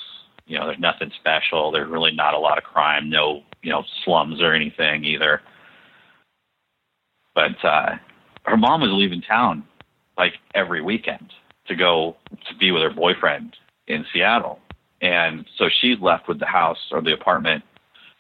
[0.48, 1.72] You know, there's nothing special.
[1.72, 3.10] There's really not a lot of crime.
[3.10, 5.42] No, you know, slums or anything either.
[7.36, 7.98] But uh,
[8.44, 9.64] her mom was leaving town
[10.18, 11.32] like every weekend
[11.68, 12.16] to go
[12.50, 13.56] to be with her boyfriend
[13.88, 14.60] in Seattle.
[15.02, 17.64] And so she's left with the house or the apartment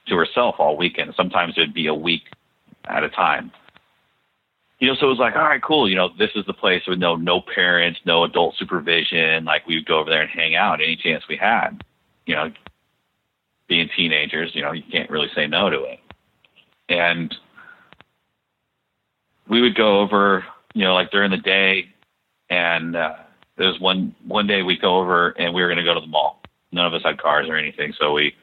[0.09, 1.13] to herself all weekend.
[1.15, 2.23] Sometimes it'd be a week
[2.87, 3.51] at a time
[4.79, 5.89] you know, so it was like, all right, cool.
[5.89, 9.43] You know, this is the place with no no parents, no adult supervision.
[9.43, 11.83] Like we would go over there and hang out any chance we had.
[12.25, 12.51] You know,
[13.67, 15.99] being teenagers, you know, you can't really say no to it.
[16.87, 17.35] And
[19.49, 21.89] we would go over, you know, like during the day,
[22.49, 23.15] and uh,
[23.57, 25.99] there was one one day we go over and we were going to go to
[25.99, 26.41] the mall.
[26.71, 28.33] None of us had cars or anything, so we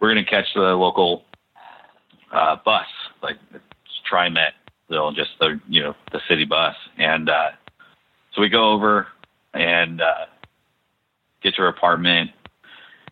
[0.00, 1.24] we're going to catch the local
[2.32, 2.86] uh, bus,
[3.22, 3.36] like
[4.10, 4.52] TriMet
[4.90, 7.50] they'll just the you know the city bus, and uh,
[8.34, 9.06] so we go over
[9.54, 10.26] and uh,
[11.42, 12.30] get to her apartment.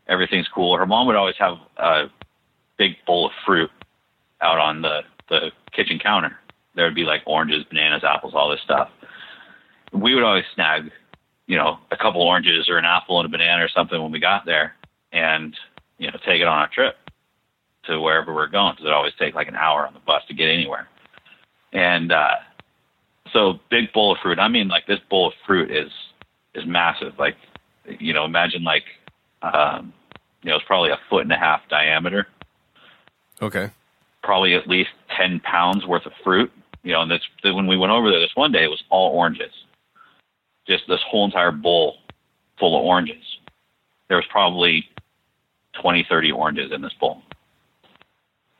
[0.09, 0.77] Everything's cool.
[0.77, 2.07] Her mom would always have a
[2.77, 3.71] big bowl of fruit
[4.43, 6.37] out on the the kitchen counter.
[6.75, 8.89] There would be like oranges, bananas, apples, all this stuff.
[9.93, 10.91] We would always snag,
[11.47, 14.21] you know, a couple oranges or an apple and a banana or something when we
[14.21, 14.75] got there,
[15.13, 15.55] and
[15.99, 16.97] you know, take it on our trip
[17.85, 20.35] to wherever we're going because it always takes like an hour on the bus to
[20.35, 20.89] get anywhere.
[21.73, 22.37] And uh,
[23.33, 24.39] so big bowl of fruit.
[24.39, 25.91] I mean, like this bowl of fruit is
[26.55, 27.19] is massive.
[27.19, 27.37] Like,
[27.99, 28.85] you know, imagine like,
[29.43, 29.93] um,
[30.43, 32.27] you know, it's probably a foot and a half diameter.
[33.43, 33.71] Okay.
[34.23, 36.51] Probably at least ten pounds worth of fruit.
[36.83, 38.65] You know, and that's when we went over there this one day.
[38.65, 39.53] It was all oranges.
[40.67, 41.97] Just this whole entire bowl
[42.59, 43.25] full of oranges.
[44.09, 44.89] There was probably
[45.81, 47.23] 20, 30 oranges in this bowl.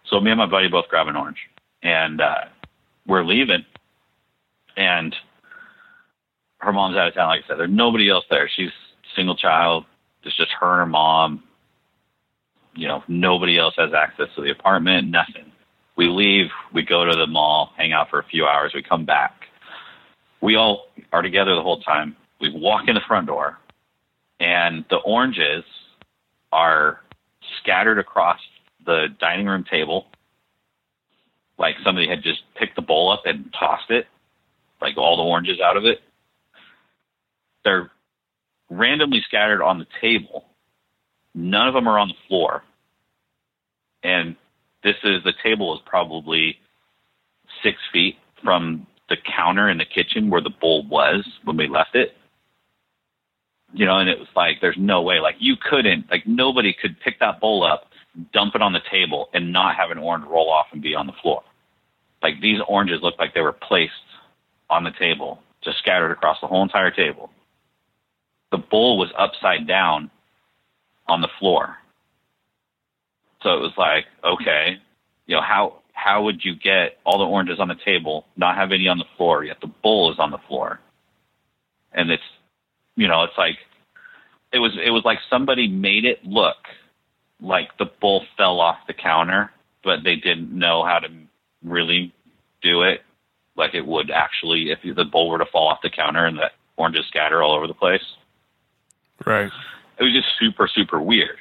[0.07, 1.39] So me and my buddy both grab an orange,
[1.83, 2.45] and uh,
[3.07, 3.65] we're leaving,
[4.77, 5.15] and
[6.59, 7.29] her mom's out of town.
[7.29, 8.51] Like I said, there's nobody else there.
[8.55, 8.71] She's
[9.15, 9.85] single child.
[10.25, 11.43] It's just her and her mom.
[12.75, 15.09] You know, nobody else has access to the apartment.
[15.09, 15.53] Nothing.
[15.97, 16.47] We leave.
[16.73, 18.73] We go to the mall, hang out for a few hours.
[18.75, 19.35] We come back.
[20.41, 22.17] We all are together the whole time.
[22.41, 23.59] We walk in the front door,
[24.39, 25.65] and the oranges
[26.53, 27.01] are
[27.69, 28.41] scattered across
[28.87, 30.07] the dining room table
[31.59, 34.07] like somebody had just picked the bowl up and tossed it,
[34.81, 36.01] like all the oranges out of it.
[37.65, 37.91] They're
[38.71, 40.45] randomly scattered on the table.
[41.35, 42.63] None of them are on the floor.
[44.03, 44.37] And
[44.85, 46.57] this is the table is probably
[47.63, 51.97] six feet from the counter in the kitchen where the bowl was when we left
[51.97, 52.15] it.
[53.73, 56.99] You know, and it was like, there's no way, like, you couldn't, like, nobody could
[57.01, 57.91] pick that bowl up,
[58.33, 61.07] dump it on the table, and not have an orange roll off and be on
[61.07, 61.43] the floor
[62.23, 63.93] like these oranges looked like they were placed
[64.71, 67.31] on the table, just scattered across the whole entire table.
[68.51, 70.11] The bowl was upside down
[71.07, 71.77] on the floor.
[73.43, 74.79] So it was like, okay,
[75.27, 78.73] you know, how how would you get all the oranges on the table, not have
[78.73, 80.81] any on the floor, yet the bowl is on the floor?
[81.93, 82.23] And it's
[82.99, 83.57] you know, it's like
[84.53, 86.57] it was it was like somebody made it look
[87.41, 89.53] like the bowl fell off the counter,
[89.85, 91.09] but they didn't know how to
[91.65, 92.13] really
[92.61, 93.03] do it
[93.57, 96.51] like it would actually if the bowl were to fall off the counter and the
[96.77, 98.03] oranges scatter all over the place.
[99.25, 99.51] Right.
[99.99, 101.39] It was just super, super weird.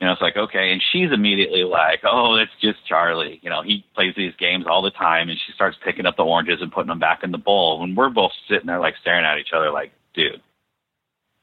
[0.00, 0.72] You know, it's like, okay.
[0.72, 3.40] And she's immediately like, oh, it's just Charlie.
[3.42, 5.30] You know, he plays these games all the time.
[5.30, 7.82] And she starts picking up the oranges and putting them back in the bowl.
[7.82, 10.42] And we're both sitting there, like, staring at each other, like, dude,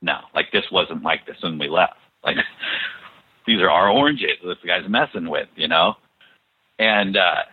[0.04, 1.95] no, like, this wasn't like this when we left.
[2.24, 2.36] Like,
[3.47, 5.95] these are our oranges that the guy's messing with, you know?
[6.78, 7.43] And, uh,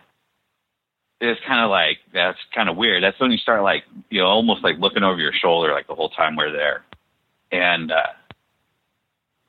[1.21, 3.03] it's kind of like that's kind of weird.
[3.03, 5.93] That's when you start like you know almost like looking over your shoulder like the
[5.93, 6.83] whole time we're there,
[7.51, 8.09] and uh,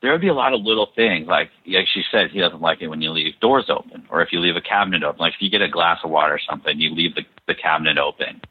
[0.03, 2.83] there would be a lot of little things like like she said he doesn't like
[2.83, 5.19] it when you leave doors open or if you leave a cabinet open.
[5.19, 7.97] Like if you get a glass of water or something, you leave the the cabinet
[7.97, 8.43] open.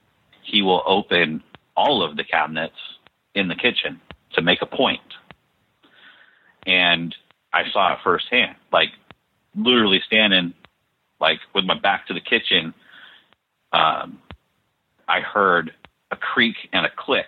[0.44, 1.44] He will open
[1.78, 2.74] all of the cabinets
[3.36, 4.02] in the kitchen
[4.36, 5.02] to make a point.
[6.66, 7.14] And
[7.54, 8.90] I saw it firsthand, like
[9.56, 10.54] literally standing
[11.20, 12.74] like with my back to the kitchen
[13.74, 14.20] um,
[15.08, 15.72] I heard
[16.12, 17.28] a creak and a click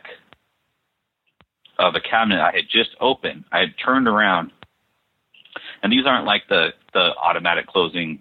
[1.80, 3.46] of a cabinet I had just opened.
[3.52, 4.52] I had turned around,
[5.82, 8.20] and these aren't like the the automatic closing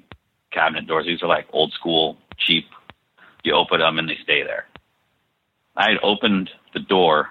[0.52, 1.06] cabinet doors.
[1.06, 2.64] These are like old school, cheap.
[3.44, 4.66] You open them and they stay there.
[5.76, 7.28] I had opened the door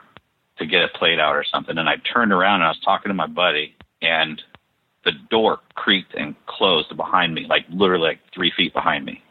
[0.61, 3.09] to get a plate out or something, and I turned around and I was talking
[3.09, 4.41] to my buddy, and
[5.03, 9.21] the door creaked and closed behind me, like literally like three feet behind me.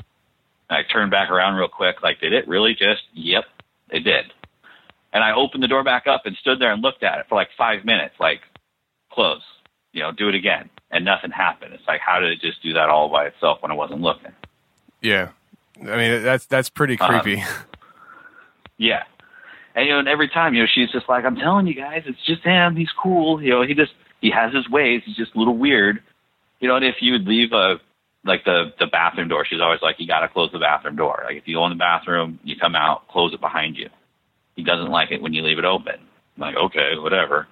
[0.68, 3.02] I turned back around real quick, like, did it really just?
[3.14, 3.44] Yep,
[3.90, 4.32] it did.
[5.12, 7.34] And I opened the door back up and stood there and looked at it for
[7.34, 8.40] like five minutes, like,
[9.10, 9.42] close,
[9.92, 10.70] you know, do it again.
[10.92, 11.74] And nothing happened.
[11.74, 14.32] It's like, how did it just do that all by itself when I wasn't looking?
[15.00, 15.30] Yeah.
[15.80, 17.42] I mean, that's, that's pretty Um, creepy.
[18.76, 19.02] Yeah.
[19.74, 22.02] And, you know, and every time, you know, she's just like, I'm telling you guys,
[22.06, 22.76] it's just him.
[22.76, 23.42] He's cool.
[23.42, 25.02] You know, he just, he has his ways.
[25.04, 26.02] He's just a little weird.
[26.58, 27.80] You know, and if you would leave a,
[28.24, 31.22] like the, the bathroom door, she's always like, you got to close the bathroom door.
[31.24, 33.88] Like if you go in the bathroom, you come out, close it behind you.
[34.56, 35.94] He doesn't like it when you leave it open.
[36.36, 37.46] I'm like, okay, whatever.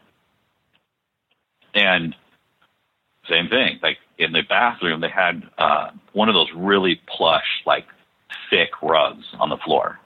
[1.75, 2.15] And
[3.31, 7.85] same thing, like in the bathroom, they had uh, one of those really plush, like
[8.51, 9.99] thick rugs on the floor,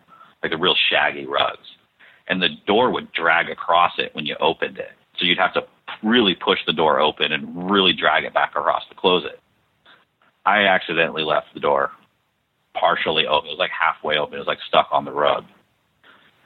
[0.43, 1.67] like the real shaggy rugs.
[2.29, 4.93] And the door would drag across it when you opened it.
[5.19, 5.63] So you'd have to
[6.03, 9.39] really push the door open and really drag it back across to close it.
[10.45, 11.91] I accidentally left the door
[12.75, 13.49] partially open.
[13.49, 14.35] It was like halfway open.
[14.35, 15.45] It was like stuck on the rug.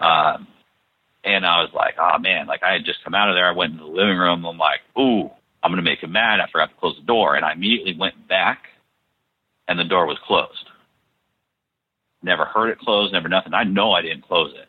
[0.00, 0.46] Um,
[1.24, 3.48] and I was like, oh man, like I had just come out of there.
[3.48, 4.44] I went into the living room.
[4.44, 5.30] I'm like, ooh,
[5.62, 6.40] I'm going to make him mad.
[6.40, 7.36] I forgot to close the door.
[7.36, 8.64] And I immediately went back
[9.68, 10.70] and the door was closed.
[12.22, 13.54] Never heard it close, never nothing.
[13.54, 14.68] I know I didn't close it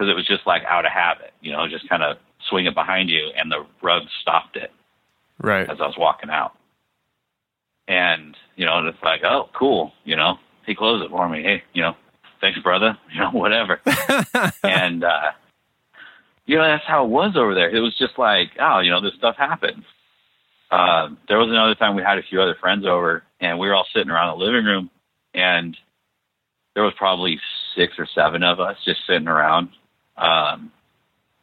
[0.00, 2.16] because it was just like out of habit, you know, just kind of
[2.48, 4.72] swing it behind you and the rug stopped it
[5.42, 5.68] right.
[5.68, 6.52] as I was walking out.
[7.86, 11.42] And, you know, and it's like, oh, cool, you know, he closed it for me.
[11.42, 11.96] Hey, you know,
[12.40, 13.78] thanks, brother, you know, whatever.
[14.62, 15.32] and, uh,
[16.46, 17.68] you know, that's how it was over there.
[17.68, 19.84] It was just like, oh, you know, this stuff happens.
[20.70, 23.74] Uh, there was another time we had a few other friends over and we were
[23.74, 24.88] all sitting around the living room
[25.34, 25.76] and
[26.74, 27.38] there was probably
[27.76, 29.68] six or seven of us just sitting around.
[30.16, 30.72] Um,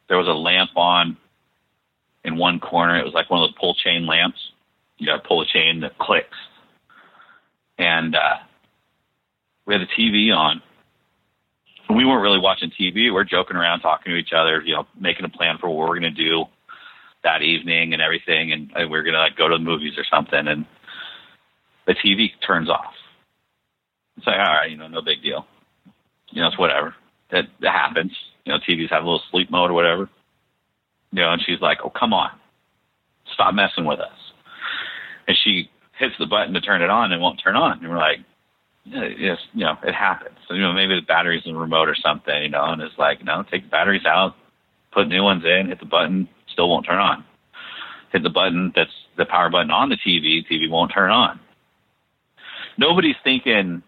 [0.08, 1.16] there was a lamp on
[2.24, 2.98] in one corner.
[2.98, 4.38] It was like one of those pull chain lamps.
[4.98, 6.36] You got to pull a chain that clicks.
[7.78, 8.36] And uh,
[9.66, 10.62] we had the TV on.
[11.88, 12.94] We weren't really watching TV.
[12.94, 15.88] We we're joking around, talking to each other, you know, making a plan for what
[15.88, 16.44] we're going to do
[17.24, 18.52] that evening and everything.
[18.52, 20.46] And, we are going to like go to the movies or something.
[20.46, 20.66] And
[21.86, 22.92] the TV turns off.
[24.16, 25.46] It's like, all right, you know, no big deal.
[26.30, 26.94] You know, it's whatever.
[27.30, 28.12] That, that happens.
[28.48, 30.08] You know, TVs have a little sleep mode or whatever.
[31.12, 32.30] You know, and she's like, oh, come on.
[33.34, 34.16] Stop messing with us.
[35.26, 35.68] And she
[35.98, 37.78] hits the button to turn it on and won't turn on.
[37.78, 38.20] And we're like,
[38.86, 40.38] yes, you know, it happens.
[40.48, 42.96] So, you know, maybe the battery's in the remote or something, you know, and it's
[42.96, 44.34] like, no, take the batteries out,
[44.92, 47.22] put new ones in, hit the button, still won't turn on.
[48.12, 51.38] Hit the button that's the power button on the TV, TV won't turn on.
[52.78, 53.82] Nobody's thinking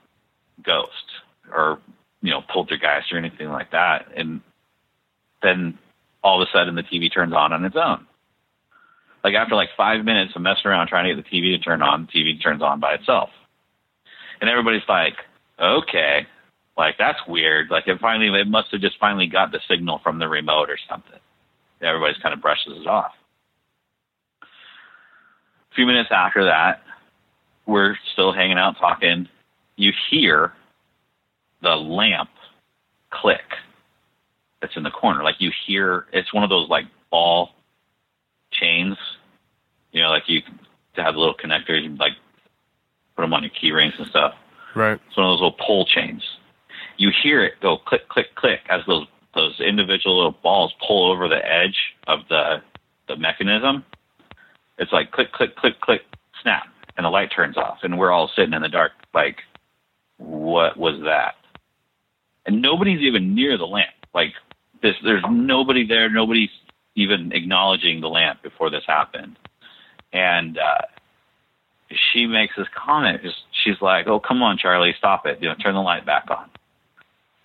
[0.62, 0.92] ghost
[1.50, 1.78] or,
[2.20, 4.08] you know, poltergeist or anything like that.
[4.14, 4.42] And
[5.43, 5.78] then
[6.22, 8.07] all of a sudden the TV turns on on its own.
[9.22, 11.82] Like after like five minutes of messing around trying to get the TV to turn
[11.82, 13.30] on, the TV turns on by itself.
[14.41, 15.14] And everybody's like,
[15.61, 16.26] okay,
[16.76, 17.70] like that's weird.
[17.70, 20.78] Like it finally, it must have just finally got the signal from the remote or
[20.88, 21.20] something.
[21.82, 23.12] Everybody's kind of brushes it off.
[24.43, 26.82] A few minutes after that,
[27.66, 29.28] we're still hanging out talking.
[29.76, 30.53] You hear
[31.62, 32.30] the lamp
[33.11, 33.41] click
[34.61, 35.22] that's in the corner.
[35.22, 37.50] Like you hear, it's one of those like ball
[38.52, 38.96] chains,
[39.92, 40.42] you know, like you
[40.94, 42.12] to have little connectors, you like
[43.16, 44.34] put them on your key rings and stuff.
[44.74, 45.00] Right.
[45.08, 46.22] It's one of those little pull chains.
[46.96, 51.28] You hear it go click, click, click as those those individual little balls pull over
[51.28, 52.62] the edge of the
[53.08, 53.84] the mechanism.
[54.78, 56.02] It's like click, click, click, click,
[56.42, 59.38] snap, and the light turns off, and we're all sitting in the dark, like,
[60.16, 61.34] what was that?
[62.46, 63.90] And nobody's even near the lamp.
[64.14, 64.32] Like,
[64.82, 66.08] this, there's nobody there.
[66.08, 66.50] Nobody's
[66.94, 69.38] even acknowledging the lamp before this happened.
[70.12, 70.82] And uh,
[72.12, 73.20] she makes this comment.
[73.64, 75.40] She's like, "Oh, come on, Charlie, stop it!
[75.40, 76.48] You know, turn the light back on."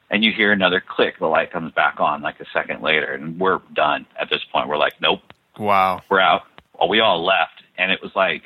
[0.10, 1.20] And you hear another click.
[1.20, 4.68] The light comes back on like a second later, and we're done at this point.
[4.68, 5.22] We're like, "Nope,
[5.58, 6.02] Wow.
[6.10, 6.44] we're out."
[6.80, 8.44] Well, we all left, and it was like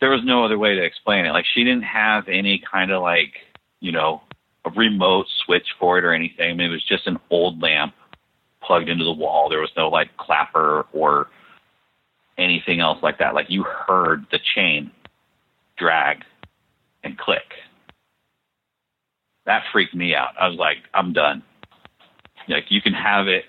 [0.00, 1.32] there was no other way to explain it.
[1.32, 3.34] Like she didn't have any kind of like
[3.80, 4.22] you know
[4.64, 6.50] a remote switch for it or anything.
[6.50, 7.94] I mean, it was just an old lamp
[8.62, 9.48] plugged into the wall.
[9.48, 11.28] There was no like clapper or
[12.36, 13.34] anything else like that.
[13.34, 14.90] Like you heard the chain
[15.76, 16.18] drag
[17.04, 17.54] and click.
[19.46, 20.30] That freaked me out.
[20.38, 21.42] I was like, I'm done.
[22.48, 23.44] Like you can have it.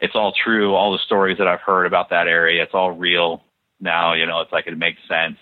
[0.00, 0.74] It's all true.
[0.74, 3.42] All the stories that I've heard about that area, it's all real.
[3.80, 5.38] Now, you know, it's like it makes sense.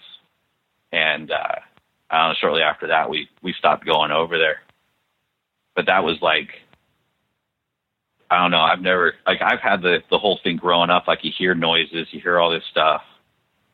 [0.93, 1.57] And uh,
[2.11, 4.61] I shortly after that, we we stopped going over there.
[5.79, 6.49] But that was like,
[8.29, 8.59] I don't know.
[8.59, 11.07] I've never like I've had the the whole thing growing up.
[11.07, 13.03] Like you hear noises, you hear all this stuff.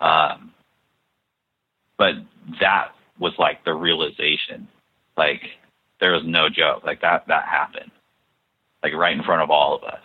[0.03, 0.53] Um,
[1.97, 2.13] but
[2.61, 2.89] that
[3.19, 4.69] was like the realization.
[5.17, 5.41] Like
[5.99, 6.85] there was no joke.
[6.85, 7.91] Like that that happened.
[8.83, 10.05] Like right in front of all of us.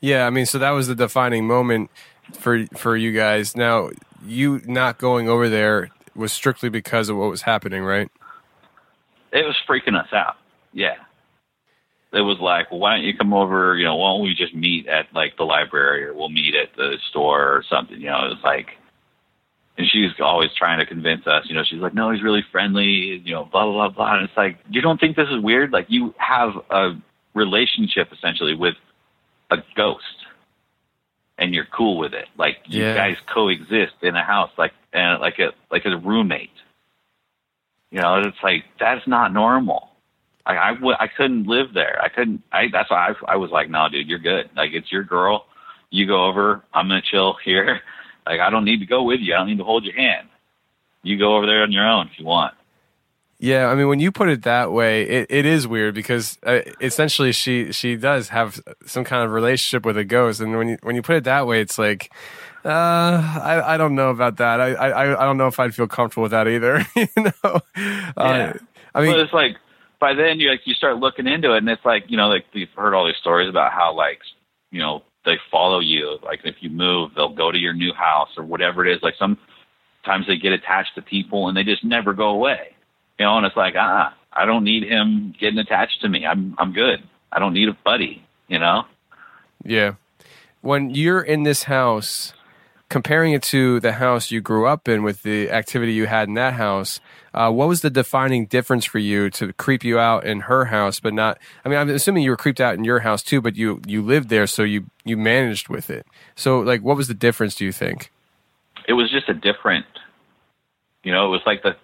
[0.00, 1.92] Yeah, I mean, so that was the defining moment
[2.32, 3.56] for for you guys.
[3.56, 3.90] Now,
[4.26, 8.10] you not going over there was strictly because of what was happening, right?
[9.30, 10.34] It was freaking us out.
[10.72, 10.96] Yeah.
[12.12, 13.76] It was like, well, why don't you come over?
[13.76, 16.74] You know, why don't we just meet at like the library or we'll meet at
[16.76, 18.00] the store or something?
[18.00, 18.68] You know, it was like,
[19.76, 21.44] and she's always trying to convince us.
[21.48, 23.20] You know, she's like, no, he's really friendly.
[23.24, 24.14] You know, blah blah blah blah.
[24.16, 25.70] And it's like, you don't think this is weird?
[25.70, 26.92] Like, you have a
[27.34, 28.74] relationship essentially with
[29.50, 30.02] a ghost,
[31.36, 32.26] and you're cool with it.
[32.38, 32.94] Like, you Yeah.
[32.94, 36.50] guys coexist in a house, like and like a like a roommate.
[37.90, 39.87] You know, it's like that's not normal.
[40.48, 42.00] I I, w- I couldn't live there.
[42.02, 42.42] I couldn't.
[42.50, 44.50] I that's why I I was like, no, dude, you're good.
[44.56, 45.44] Like it's your girl.
[45.90, 46.64] You go over.
[46.74, 47.80] I'm gonna chill here.
[48.26, 49.34] Like I don't need to go with you.
[49.34, 50.28] I don't need to hold your hand.
[51.02, 52.54] You go over there on your own if you want.
[53.40, 56.62] Yeah, I mean, when you put it that way, it, it is weird because uh,
[56.80, 60.78] essentially she she does have some kind of relationship with a ghost, and when you
[60.82, 62.10] when you put it that way, it's like,
[62.64, 64.60] uh, I I don't know about that.
[64.60, 66.84] I I I don't know if I'd feel comfortable with that either.
[66.96, 67.60] you know, uh,
[68.16, 68.52] Yeah.
[68.96, 69.56] I mean, but it's like
[70.00, 72.44] by then you like you start looking into it, and it's like you know like
[72.54, 74.20] we've heard all these stories about how like
[74.70, 76.18] you know they follow you.
[76.22, 79.02] Like if you move, they'll go to your new house or whatever it is.
[79.02, 82.74] Like sometimes they get attached to people and they just never go away.
[83.18, 86.24] You know, and it's like ah, I don't need him getting attached to me.
[86.26, 87.02] I'm I'm good.
[87.32, 88.24] I don't need a buddy.
[88.46, 88.84] You know.
[89.64, 89.94] Yeah.
[90.60, 92.32] When you're in this house,
[92.88, 96.34] comparing it to the house you grew up in with the activity you had in
[96.34, 97.00] that house,
[97.38, 101.00] uh, what was the defining difference for you to creep you out in her house,
[101.00, 101.38] but not?
[101.64, 104.02] I mean, I'm assuming you were creeped out in your house too, but you you
[104.02, 106.06] lived there, so you you managed with it.
[106.34, 107.54] So, like, what was the difference?
[107.54, 108.10] Do you think?
[108.88, 109.84] it was just a different
[111.04, 111.76] you know it was like the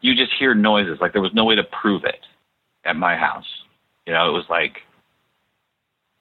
[0.00, 2.20] you just hear noises like there was no way to prove it
[2.84, 3.48] at my house
[4.06, 4.82] you know it was like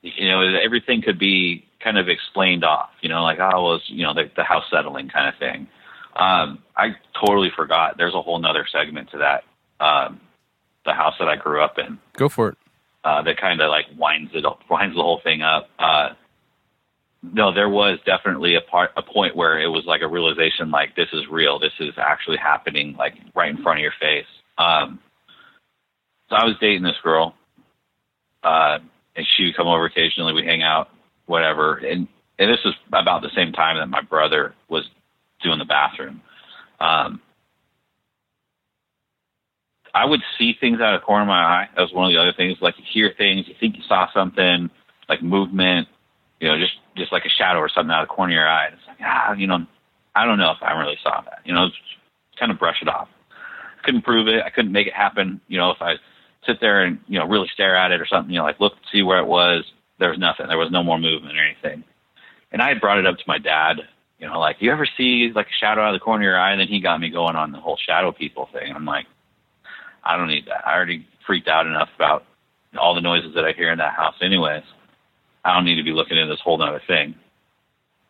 [0.01, 3.89] you know everything could be kind of explained off you know like oh well it's,
[3.89, 5.67] you know the, the house settling kind of thing
[6.19, 6.89] um i
[7.25, 9.43] totally forgot there's a whole nother segment to that
[9.83, 10.19] um
[10.85, 12.57] the house that i grew up in Go for it.
[13.03, 15.69] uh, that kind of like winds it up, winds the whole thing up.
[15.79, 16.09] Uh,
[17.23, 20.95] no, there was definitely a part, a point where it was like a realization, like
[20.95, 24.25] this is real, this is actually happening, like right in front of your face.
[24.57, 24.99] Um,
[26.29, 27.33] so I was dating this girl,
[28.43, 28.79] uh,
[29.15, 30.33] and she would come over occasionally.
[30.33, 30.89] We hang out,
[31.25, 31.75] whatever.
[31.75, 32.07] And
[32.39, 34.87] and this was about the same time that my brother was
[35.43, 36.21] doing the bathroom.
[36.79, 37.21] Um,
[39.93, 41.69] I would see things out of the corner of my eye.
[41.75, 42.57] That was one of the other things.
[42.61, 44.69] Like you hear things, you think you saw something,
[45.09, 45.87] like movement,
[46.39, 48.47] you know, just just like a shadow or something out of the corner of your
[48.47, 48.67] eye.
[48.67, 49.65] It's like, ah, you know,
[50.15, 51.39] I don't know if I really saw that.
[51.45, 51.69] You know,
[52.39, 53.07] kind of brush it off.
[53.83, 54.43] Couldn't prove it.
[54.43, 55.41] I couldn't make it happen.
[55.47, 55.95] You know, if I
[56.45, 58.73] sit there and you know really stare at it or something, you know, like look
[58.91, 59.63] see where it was.
[59.99, 60.47] There was nothing.
[60.47, 61.83] There was no more movement or anything.
[62.51, 63.77] And I had brought it up to my dad
[64.19, 66.39] You know, like you ever see like a shadow out of the corner of your
[66.39, 66.51] eye?
[66.51, 68.73] And then he got me going on the whole shadow people thing.
[68.73, 69.05] I'm like,
[70.03, 70.67] I don't need that.
[70.67, 72.25] I already freaked out enough about
[72.79, 74.63] all the noises that I hear in that house, anyways.
[75.43, 77.15] I don't need to be looking into this whole other thing.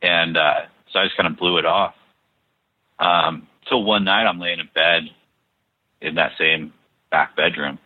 [0.02, 1.94] And uh, so I just kind of blew it off.
[3.00, 5.04] Um, so one night I'm laying in bed
[6.02, 6.74] in that same
[7.12, 7.80] back bedroom,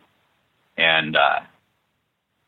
[0.76, 1.40] and uh,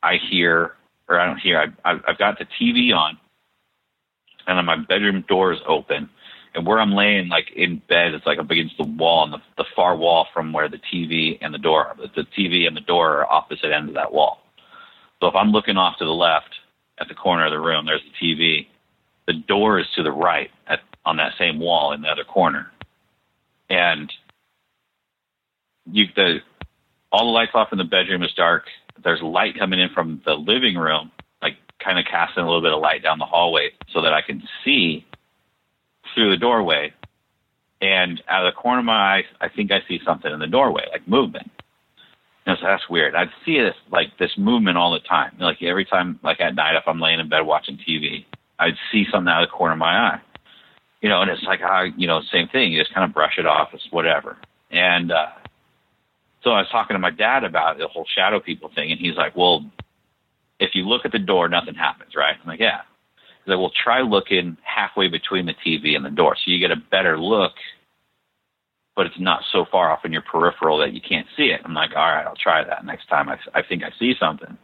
[0.02, 0.72] I hear,
[1.08, 3.18] or I don't hear, I, I've got the TV on,
[4.46, 6.08] and then my bedroom door is open,
[6.54, 9.38] and where I'm laying, like in bed, it's like up against the wall, on the,
[9.56, 11.96] the far wall from where the TV and the door are.
[11.96, 14.40] The TV and the door are opposite ends of that wall.
[15.20, 16.54] So if I'm looking off to the left
[16.98, 18.66] at the corner of the room, there's the TV.
[19.26, 22.70] The door is to the right at, on that same wall in the other corner,
[23.70, 24.12] and
[25.90, 26.40] you the
[27.10, 28.64] all the lights off in the bedroom is dark.
[29.02, 31.10] There's light coming in from the living room,
[31.84, 34.42] kind of casting a little bit of light down the hallway so that I can
[34.64, 35.04] see
[36.14, 36.92] through the doorway.
[37.80, 40.46] And out of the corner of my eye, I think I see something in the
[40.46, 41.50] doorway, like movement.
[42.46, 43.14] And so that's weird.
[43.14, 45.36] I'd see this like this movement all the time.
[45.38, 48.24] Like every time, like at night, if I'm laying in bed watching TV,
[48.58, 50.20] I'd see something out of the corner of my eye.
[51.00, 52.72] You know, and it's like, I, you know, same thing.
[52.72, 53.70] You just kind of brush it off.
[53.74, 54.38] It's whatever.
[54.70, 55.26] And uh,
[56.42, 59.16] so I was talking to my dad about the whole shadow people thing, and he's
[59.16, 59.64] like, "Well,
[60.64, 62.82] if you look at the door, nothing happens, right?" I'm like, "Yeah."
[63.16, 66.70] He's like, "Well, try looking halfway between the TV and the door, so you get
[66.70, 67.52] a better look,
[68.96, 71.74] but it's not so far off in your peripheral that you can't see it." I'm
[71.74, 74.56] like, "All right, I'll try that next time I, I think I see something."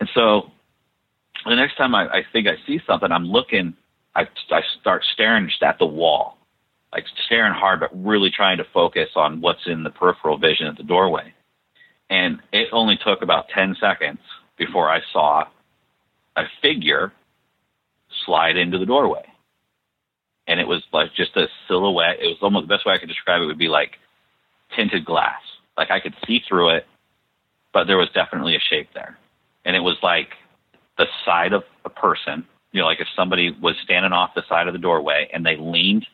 [0.00, 0.52] And so
[1.44, 3.74] the next time I, I think I see something, I'm looking,
[4.14, 6.36] I, I start staring just at the wall
[6.96, 10.76] like staring hard, but really trying to focus on what's in the peripheral vision at
[10.76, 11.32] the doorway.
[12.08, 14.18] And it only took about 10 seconds
[14.56, 15.44] before I saw
[16.36, 17.12] a figure
[18.24, 19.24] slide into the doorway.
[20.46, 22.18] And it was like just a silhouette.
[22.20, 23.98] It was almost the best way I could describe it would be like
[24.74, 25.40] tinted glass.
[25.76, 26.86] Like I could see through it,
[27.72, 29.18] but there was definitely a shape there.
[29.64, 30.28] And it was like
[30.98, 34.68] the side of a person, you know, like if somebody was standing off the side
[34.68, 36.06] of the doorway and they leaned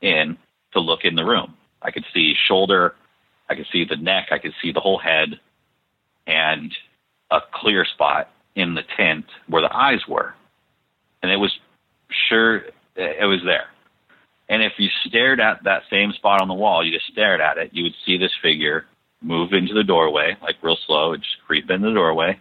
[0.00, 0.36] in
[0.72, 1.54] to look in the room.
[1.82, 2.94] I could see shoulder,
[3.48, 5.40] I could see the neck, I could see the whole head,
[6.26, 6.72] and
[7.30, 10.34] a clear spot in the tent where the eyes were.
[11.22, 11.52] And it was
[12.28, 12.62] sure
[12.96, 13.66] it was there.
[14.48, 17.58] And if you stared at that same spot on the wall, you just stared at
[17.58, 18.86] it, you would see this figure
[19.20, 22.38] move into the doorway, like real slow, it just creep in the doorway.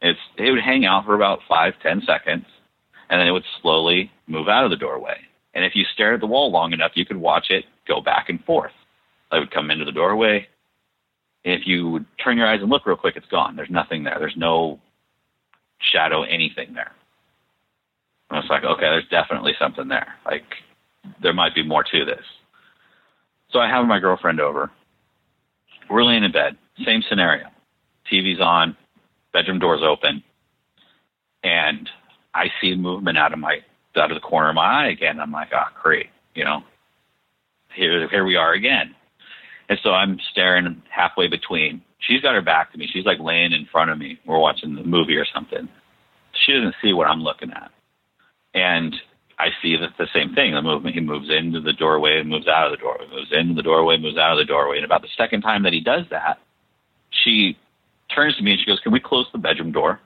[0.00, 2.44] It's it would hang out for about five, ten seconds,
[3.10, 5.16] and then it would slowly move out of the doorway.
[5.54, 8.28] And if you stared at the wall long enough, you could watch it go back
[8.28, 8.72] and forth.
[9.32, 10.46] It would come into the doorway.
[11.44, 13.56] If you turn your eyes and look real quick, it's gone.
[13.56, 14.16] There's nothing there.
[14.18, 14.80] There's no
[15.92, 16.92] shadow, anything there.
[18.30, 20.14] And it's like, okay, there's definitely something there.
[20.26, 20.44] Like,
[21.22, 22.24] there might be more to this.
[23.50, 24.70] So I have my girlfriend over.
[25.88, 26.56] We're laying in bed.
[26.84, 27.46] Same scenario.
[28.12, 28.76] TV's on,
[29.32, 30.22] bedroom door's open,
[31.42, 31.88] and
[32.34, 33.58] I see movement out of my
[33.96, 35.18] out of the corner of my eye again.
[35.18, 36.62] I'm like, ah, oh, great, you know,
[37.74, 38.94] here, here we are again.
[39.68, 41.82] And so I'm staring halfway between.
[41.98, 42.88] She's got her back to me.
[42.90, 44.18] She's like laying in front of me.
[44.26, 45.68] We're watching the movie or something.
[46.32, 47.70] She doesn't see what I'm looking at.
[48.54, 48.94] And
[49.38, 50.54] I see that the same thing.
[50.54, 53.54] The movement, he moves into the doorway and moves out of the doorway, moves into
[53.54, 54.76] the doorway, moves out of the doorway.
[54.76, 56.38] And about the second time that he does that,
[57.24, 57.56] she
[58.14, 60.00] turns to me and she goes, Can we close the bedroom door?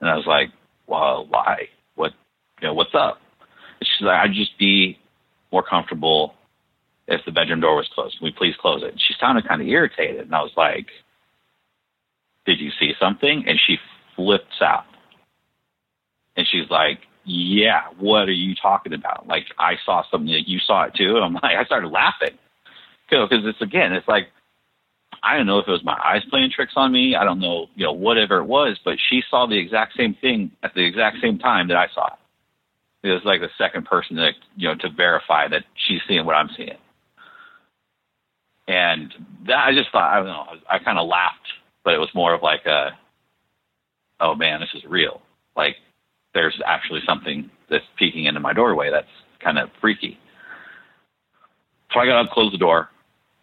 [0.00, 0.50] And I was like,
[0.86, 1.68] Well, why?
[1.96, 2.12] What
[2.60, 3.20] you know, what's up?
[3.82, 4.98] She's like, I'd just be
[5.52, 6.34] more comfortable
[7.08, 8.18] if the bedroom door was closed.
[8.18, 8.92] Can we please close it?
[8.92, 10.22] And she sounded kind of irritated.
[10.22, 10.86] And I was like,
[12.44, 13.44] Did you see something?
[13.46, 13.78] And she
[14.14, 14.84] flips out.
[16.36, 19.26] And she's like, Yeah, what are you talking about?
[19.26, 21.16] Like, I saw something, you saw it too.
[21.16, 22.36] And I'm like, I started laughing.
[23.08, 24.28] Because it's again, it's like,
[25.22, 27.14] I don't know if it was my eyes playing tricks on me.
[27.14, 30.50] I don't know, you know, whatever it was, but she saw the exact same thing
[30.62, 32.18] at the exact same time that I saw it
[33.06, 36.34] it was like the second person that, you know to verify that she's seeing what
[36.34, 36.76] I'm seeing.
[38.68, 39.14] And
[39.46, 41.46] that I just thought I don't know I kind of laughed,
[41.84, 42.90] but it was more of like a,
[44.20, 45.22] oh man, this is real.
[45.56, 45.76] Like
[46.34, 49.06] there's actually something that's peeking into my doorway that's
[49.40, 50.18] kind of freaky.
[51.92, 52.90] So I got up, closed the door,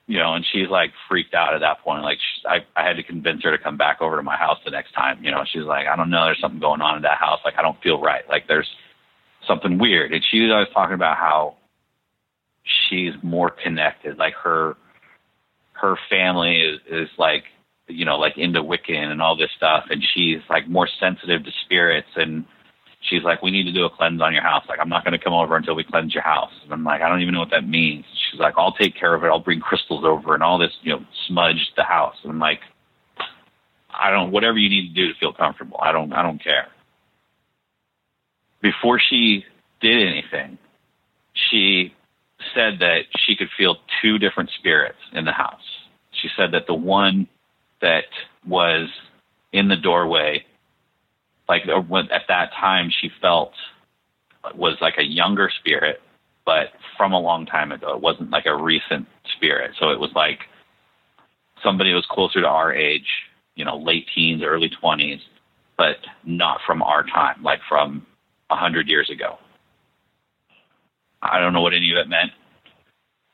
[0.08, 2.04] you know, and she's like freaked out at that point.
[2.04, 4.60] Like she, I, I had to convince her to come back over to my house
[4.66, 5.24] the next time.
[5.24, 7.40] You know, she's like, I don't know, there's something going on in that house.
[7.46, 8.28] Like I don't feel right.
[8.28, 8.70] Like there's
[9.48, 10.14] something weird.
[10.14, 11.56] And she was always talking about how
[12.64, 14.18] she's more connected.
[14.18, 14.76] Like her
[15.84, 17.44] her family is is like
[17.88, 21.52] you know like into Wiccan and all this stuff, and she's like more sensitive to
[21.66, 22.46] spirits, and
[23.02, 24.64] she's like, we need to do a cleanse on your house.
[24.70, 26.52] Like, I'm not going to come over until we cleanse your house.
[26.64, 28.06] And I'm like, I don't even know what that means.
[28.32, 29.28] She's like, I'll take care of it.
[29.28, 32.16] I'll bring crystals over and all this, you know, smudge the house.
[32.24, 32.62] And I'm like,
[33.94, 35.78] I don't, whatever you need to do to feel comfortable.
[35.82, 36.68] I don't, I don't care.
[38.62, 39.44] Before she
[39.82, 40.58] did anything,
[41.34, 41.94] she
[42.54, 45.62] said that she could feel two different spirits in the house.
[46.22, 47.28] She said that the one
[47.82, 48.06] that
[48.46, 48.90] was
[49.52, 50.46] in the doorway
[51.50, 53.52] like uh, at that time she felt
[54.56, 56.02] was like a younger spirit,
[56.46, 56.68] but
[56.98, 57.96] from a long time ago.
[57.96, 59.72] It wasn't like a recent spirit.
[59.80, 60.40] So it was like
[61.64, 63.08] somebody was closer to our age,
[63.56, 65.22] you know, late teens, early 20s,
[65.78, 68.06] but not from our time, like from
[68.50, 69.38] a hundred years ago.
[71.24, 72.32] I don't know what any of it meant.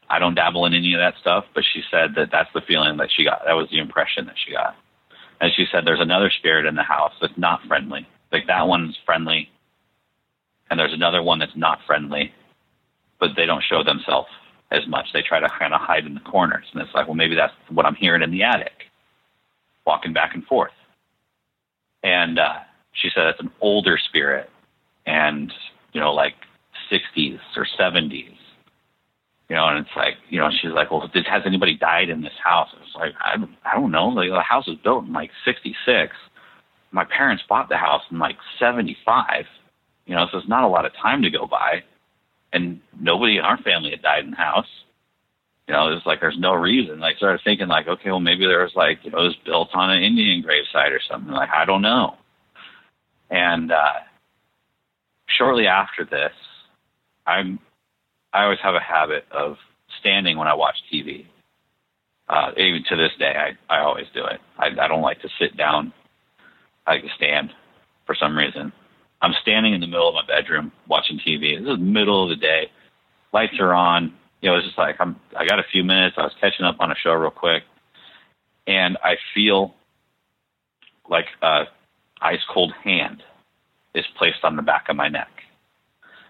[0.10, 2.98] I don't dabble in any of that stuff, but she said that that's the feeling
[2.98, 3.42] that she got.
[3.46, 4.76] That was the impression that she got.
[5.42, 8.08] And she said there's another spirit in the house that's not friendly.
[8.32, 9.50] Like that one's friendly,
[10.70, 12.34] and there's another one that's not friendly,
[13.20, 14.28] but they don't show themselves
[14.72, 15.08] as much.
[15.14, 16.66] They try to kind of hide in the corners.
[16.74, 18.86] And it's like, well, maybe that's what I'm hearing in the attic,
[19.86, 20.72] walking back and forth.
[22.04, 22.60] And uh,
[22.94, 24.50] she said it's an older spirit,
[25.06, 25.52] and
[25.94, 26.36] you know, like
[26.92, 28.36] 60s or 70s
[29.50, 32.38] you know, and it's like, you know, she's like, well, has anybody died in this
[32.44, 32.70] house?
[32.84, 33.36] It's like, I,
[33.66, 34.08] I don't know.
[34.10, 36.14] Like, the house was built in like 66.
[36.92, 39.46] My parents bought the house in like 75,
[40.06, 41.84] you know, so it's not a lot of time to go by.
[42.54, 44.68] And nobody in our family had died in the house.
[45.68, 47.00] You know, it's like, there's no reason.
[47.00, 49.70] Like, started thinking like, okay, well, maybe there was like, you know, it was built
[49.74, 51.32] on an Indian gravesite or something.
[51.32, 52.16] Like, I don't know.
[53.32, 53.94] And, uh,
[55.38, 56.34] shortly after this,
[57.30, 57.60] I'm
[58.34, 59.58] I always have a habit of
[60.00, 61.26] standing when I watch TV.
[62.28, 64.40] Uh, even to this day, I, I always do it.
[64.58, 65.94] I, I don't like to sit down.
[66.86, 67.52] I like to stand
[68.06, 68.72] for some reason.
[69.22, 71.58] I'm standing in the middle of my bedroom watching TV.
[71.58, 72.72] This is the middle of the day.
[73.34, 74.14] Lights are on.
[74.42, 75.16] You know, it's just like I'm.
[75.38, 76.16] I got a few minutes.
[76.18, 77.64] I was catching up on a show real quick,
[78.68, 79.74] and I feel
[81.10, 81.64] like a
[82.22, 83.24] ice cold hand
[83.94, 85.30] is placed on the back of my neck.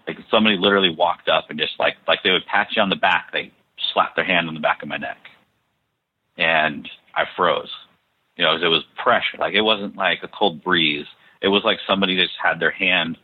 [0.06, 2.96] Like somebody literally walked up and just like like they would pat you on the
[2.96, 3.52] back, they
[3.92, 5.18] slapped their hand on the back of my neck,
[6.36, 7.70] and I froze.
[8.36, 9.36] You know, it was pressure.
[9.38, 11.06] Like it wasn't like a cold breeze.
[11.42, 13.18] It was like somebody just had their hand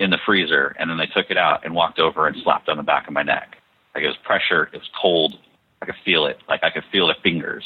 [0.00, 2.78] in the freezer and then they took it out and walked over and slapped on
[2.78, 3.56] the back of my neck.
[3.94, 4.70] Like it was pressure.
[4.72, 5.38] It was cold.
[5.82, 6.38] I could feel it.
[6.48, 7.64] Like I could feel the fingers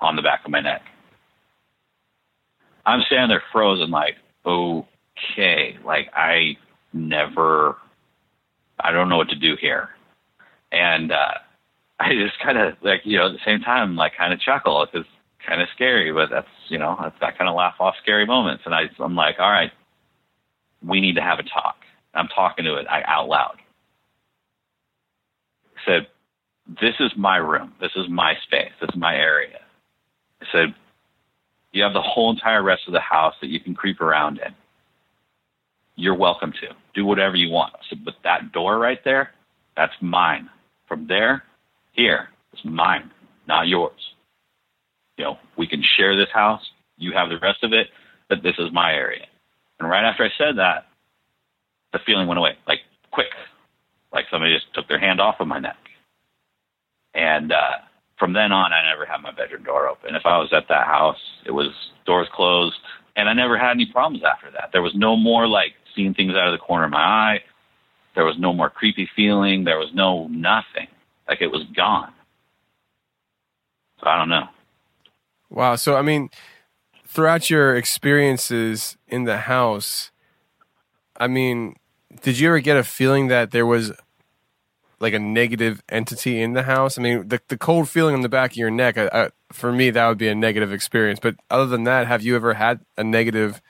[0.00, 0.82] on the back of my neck.
[2.86, 6.56] I'm standing there frozen, like, okay, like I
[6.92, 7.76] never,
[8.78, 9.90] I don't know what to do here.
[10.72, 11.34] And uh,
[12.00, 14.86] I just kind of like, you know, at the same time, like kind of chuckle.
[14.92, 15.08] It's
[15.46, 18.62] kind of scary, but that's, you know, that's that kind of laugh off scary moments.
[18.66, 19.72] And I, I'm like, all right,
[20.86, 21.76] we need to have a talk.
[22.14, 23.56] I'm talking to it I, out loud.
[25.76, 26.06] I said,
[26.80, 27.74] this is my room.
[27.80, 28.72] This is my space.
[28.80, 29.60] This is my area.
[30.42, 30.74] I said,
[31.72, 34.54] you have the whole entire rest of the house that you can creep around in
[36.00, 36.68] you're welcome to.
[36.94, 37.74] Do whatever you want.
[37.88, 39.30] So, but that door right there,
[39.76, 40.48] that's mine.
[40.88, 41.44] From there,
[41.92, 43.10] here, it's mine,
[43.46, 44.00] not yours.
[45.16, 46.62] You know, we can share this house.
[46.96, 47.88] You have the rest of it,
[48.28, 49.26] but this is my area.
[49.78, 50.86] And right after I said that,
[51.92, 52.80] the feeling went away, like
[53.12, 53.28] quick,
[54.12, 55.76] like somebody just took their hand off of my neck.
[57.14, 57.82] And uh,
[58.18, 60.14] from then on, I never had my bedroom door open.
[60.14, 61.68] If I was at that house, it was
[62.06, 62.76] doors closed,
[63.16, 64.70] and I never had any problems after that.
[64.72, 67.40] There was no more like seeing things out of the corner of my eye.
[68.14, 69.64] There was no more creepy feeling.
[69.64, 70.88] There was no nothing.
[71.28, 72.12] Like it was gone.
[74.00, 74.48] So I don't know.
[75.50, 75.76] Wow.
[75.76, 76.30] So, I mean,
[77.04, 80.10] throughout your experiences in the house,
[81.16, 81.76] I mean,
[82.22, 83.92] did you ever get a feeling that there was
[85.00, 86.98] like a negative entity in the house?
[86.98, 89.72] I mean, the the cold feeling on the back of your neck, I, I, for
[89.72, 91.20] me, that would be a negative experience.
[91.20, 93.60] But other than that, have you ever had a negative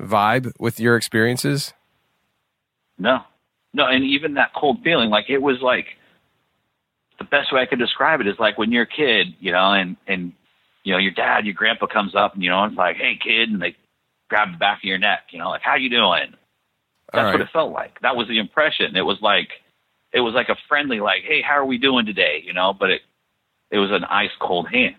[0.00, 1.72] vibe with your experiences?
[2.98, 3.20] No,
[3.72, 5.86] no, and even that cold feeling, like it was like
[7.18, 9.72] the best way I could describe it is like when you're a kid, you know,
[9.72, 10.32] and and
[10.84, 13.48] you know your dad, your grandpa comes up, and you know, it's like, hey kid,
[13.50, 13.76] and they
[14.28, 16.34] grab the back of your neck, you know, like how you doing?
[17.12, 17.32] That's right.
[17.32, 18.00] what it felt like.
[18.02, 18.96] That was the impression.
[18.96, 19.48] It was like
[20.12, 22.42] it was like a friendly, like, hey, how are we doing today?
[22.44, 23.02] You know, but it
[23.70, 24.96] it was an ice cold hand.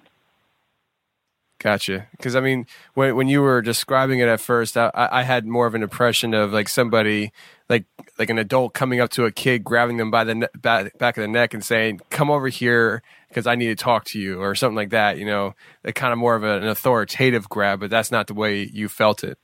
[1.61, 2.07] Gotcha.
[2.09, 2.65] Because I mean,
[2.95, 6.33] when when you were describing it at first, I, I had more of an impression
[6.33, 7.31] of like somebody,
[7.69, 7.85] like
[8.17, 11.17] like an adult coming up to a kid, grabbing them by the ne- back, back
[11.17, 14.41] of the neck and saying, "Come over here because I need to talk to you,"
[14.41, 15.19] or something like that.
[15.19, 18.33] You know, that kind of more of a, an authoritative grab, but that's not the
[18.33, 19.37] way you felt it.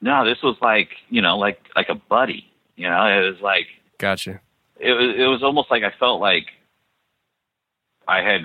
[0.00, 2.46] no, this was like you know like like a buddy.
[2.76, 3.66] You know, it was like
[3.98, 4.40] Gotcha.
[4.78, 6.46] it was it was almost like I felt like
[8.06, 8.42] I had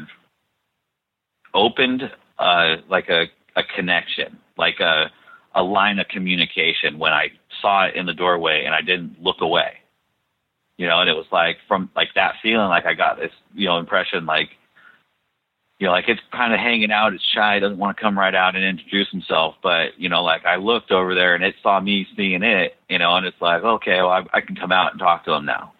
[1.53, 2.09] opened
[2.39, 3.25] uh, like a
[3.55, 5.11] a connection, like a
[5.55, 7.29] a line of communication when I
[7.61, 9.73] saw it in the doorway and I didn't look away.
[10.77, 13.67] You know, and it was like from like that feeling like I got this, you
[13.67, 14.49] know, impression like
[15.79, 18.35] you know, like it's kind of hanging out, it's shy, doesn't want to come right
[18.35, 19.55] out and introduce himself.
[19.63, 22.99] But, you know, like I looked over there and it saw me seeing it, you
[22.99, 25.45] know, and it's like, okay, well, I, I can come out and talk to him
[25.45, 25.71] now.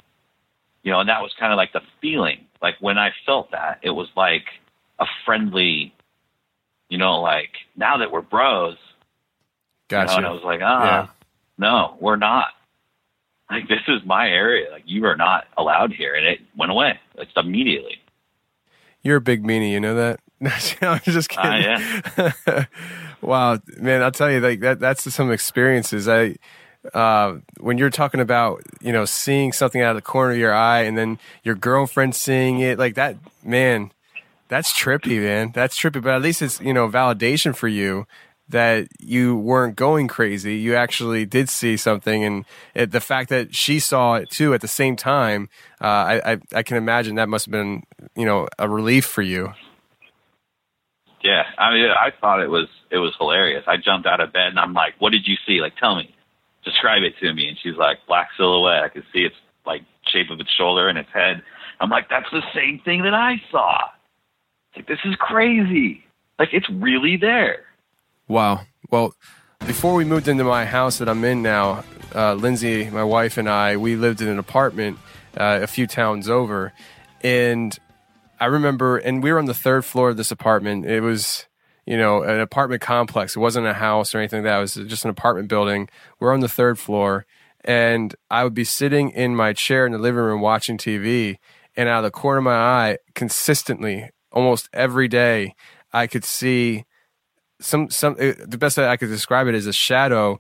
[0.84, 2.45] You know, and that was kind of like the feeling.
[2.61, 4.45] Like when I felt that, it was like
[4.99, 5.94] a friendly,
[6.90, 8.78] you know, like now that we're bros,
[9.90, 11.07] you know, and I was like, ah, Yeah.
[11.57, 12.49] no, we're not.
[13.49, 14.70] Like this is my area.
[14.72, 16.99] Like you are not allowed here, and it went away.
[17.18, 17.95] Like immediately.
[19.02, 20.20] You're a big meanie, you know that?
[20.82, 22.68] I'm just Ah, kidding.
[23.22, 26.07] wow, man, I'll tell you, like that that's some experiences.
[26.07, 26.36] I
[26.94, 30.53] uh, when you're talking about, you know, seeing something out of the corner of your
[30.53, 33.91] eye and then your girlfriend seeing it, like that, man,
[34.50, 35.52] that's trippy, man.
[35.54, 38.06] That's trippy, but at least it's, you know, validation for you
[38.50, 40.56] that you weren't going crazy.
[40.56, 44.62] You actually did see something, and it, the fact that she saw it too at
[44.62, 45.50] the same time,
[45.80, 47.84] uh, I, I I can imagine that must have been
[48.16, 49.54] you know a relief for you.
[51.22, 53.64] Yeah, I mean, I thought it was it was hilarious.
[53.68, 55.62] I jumped out of bed and I'm like, "What did you see?
[55.62, 56.14] Like, tell me,
[56.66, 58.84] describe it to me." And she's like, "Black silhouette.
[58.84, 61.44] I could see its like shape of its shoulder and its head."
[61.80, 63.90] I'm like, "That's the same thing that I saw."
[64.88, 66.03] This is crazy.
[66.38, 67.65] Like it's really there.
[68.27, 68.61] Wow.
[68.89, 69.14] Well,
[69.65, 71.84] before we moved into my house that I'm in now,
[72.15, 74.97] uh, Lindsay, my wife, and I, we lived in an apartment
[75.38, 76.73] uh, a few towns over.
[77.22, 77.77] And
[78.39, 80.85] I remember, and we were on the third floor of this apartment.
[80.85, 81.45] It was,
[81.85, 83.35] you know, an apartment complex.
[83.35, 84.57] It wasn't a house or anything like that.
[84.57, 85.89] It was just an apartment building.
[86.19, 87.26] We're on the third floor.
[87.65, 91.38] And I would be sitting in my chair in the living room watching TV.
[91.76, 95.56] And out of the corner of my eye, consistently, almost every day,
[95.93, 96.85] I could see
[97.61, 100.39] some some uh, the best I could describe it is a shadow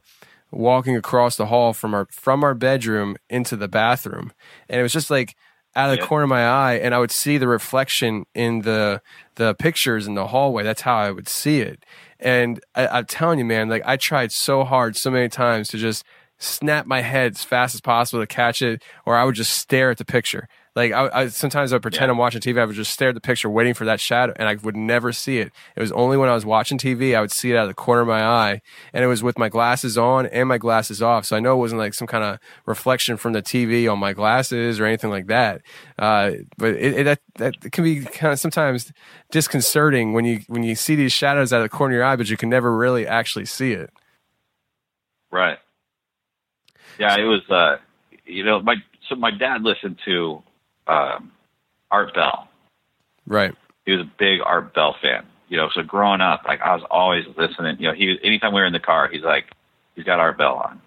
[0.51, 4.31] walking across the hall from our from our bedroom into the bathroom,
[4.69, 5.35] and it was just like
[5.75, 6.07] out of the Yeah.
[6.07, 9.01] corner of my eye, and I would see the reflection in the
[9.35, 10.63] the pictures in the hallway.
[10.63, 11.85] That's how I would see it,
[12.19, 15.77] and I, I'm telling you, man, like I tried so hard so many times to
[15.77, 16.03] just
[16.37, 19.91] snap my head as fast as possible to catch it, or I would just stare
[19.91, 20.47] at the picture.
[20.75, 22.59] Like I, I sometimes I pretend I'm watching TV.
[22.59, 25.11] I would just stare at the picture, waiting for that shadow, and I would never
[25.11, 25.51] see it.
[25.75, 27.73] It was only when I was watching TV I would see it out of the
[27.73, 28.61] corner of my eye,
[28.93, 31.25] and it was with my glasses on and my glasses off.
[31.25, 34.13] So I know it wasn't like some kind of reflection from the TV on my
[34.13, 35.61] glasses or anything like that.
[35.97, 38.93] Uh, but it, it that, that can be kind of sometimes
[39.31, 42.15] disconcerting when you when you see these shadows out of the corner of your eye,
[42.15, 43.91] but you can never really actually see it.
[45.31, 45.57] Right.
[46.99, 47.41] Yeah, it was.
[47.49, 47.77] uh
[48.25, 48.75] You know, my
[49.07, 50.43] so my dad listened to
[50.89, 51.31] um,
[51.91, 52.47] Art Bell.
[53.27, 53.53] Right.
[53.85, 55.25] He was a big Art Bell fan.
[55.47, 57.77] You know, so growing up, like I was always listening.
[57.79, 59.45] You know, he anytime we were in the car, he's like,
[59.95, 60.81] he's got Art Bell on,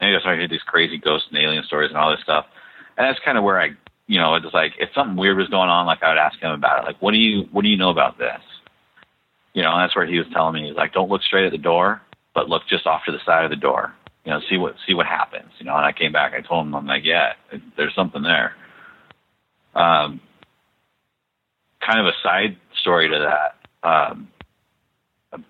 [0.00, 2.46] and he started hearing these crazy ghost and alien stories and all this stuff.
[2.96, 3.70] And that's kind of where I,
[4.06, 6.38] you know, it was like if something weird was going on, like I would ask
[6.40, 6.86] him about it.
[6.86, 8.40] Like, what do you, what do you know about this?
[9.52, 11.52] You know, and that's where he was telling me, he's like, don't look straight at
[11.52, 12.00] the door,
[12.34, 13.92] but look just off to the side of the door.
[14.24, 15.52] You know, see what see what happens.
[15.58, 17.34] You know, and I came back, I told him, I'm like, yeah,
[17.76, 18.54] there's something there.
[19.76, 20.20] Um,
[21.86, 23.88] kind of a side story to that.
[23.88, 24.28] Um,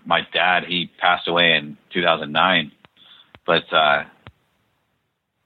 [0.04, 2.72] my dad, he passed away in 2009,
[3.46, 4.04] but uh,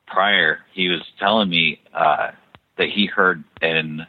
[0.06, 2.30] prior, he was telling me uh,
[2.78, 4.00] that he heard in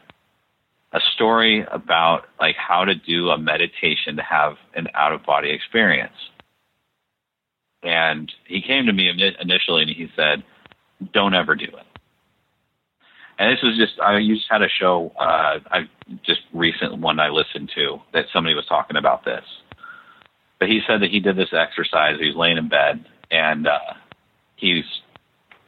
[0.93, 5.51] a story about like how to do a meditation to have an out of body
[5.51, 6.15] experience.
[7.83, 10.43] And he came to me initially and he said,
[11.13, 11.90] "Don't ever do it."
[13.41, 15.89] And this was just I you just had a show uh, I
[16.23, 19.43] just recent one I listened to that somebody was talking about this.
[20.59, 22.19] But he said that he did this exercise.
[22.19, 23.95] He was laying in bed and uh,
[24.57, 24.83] he's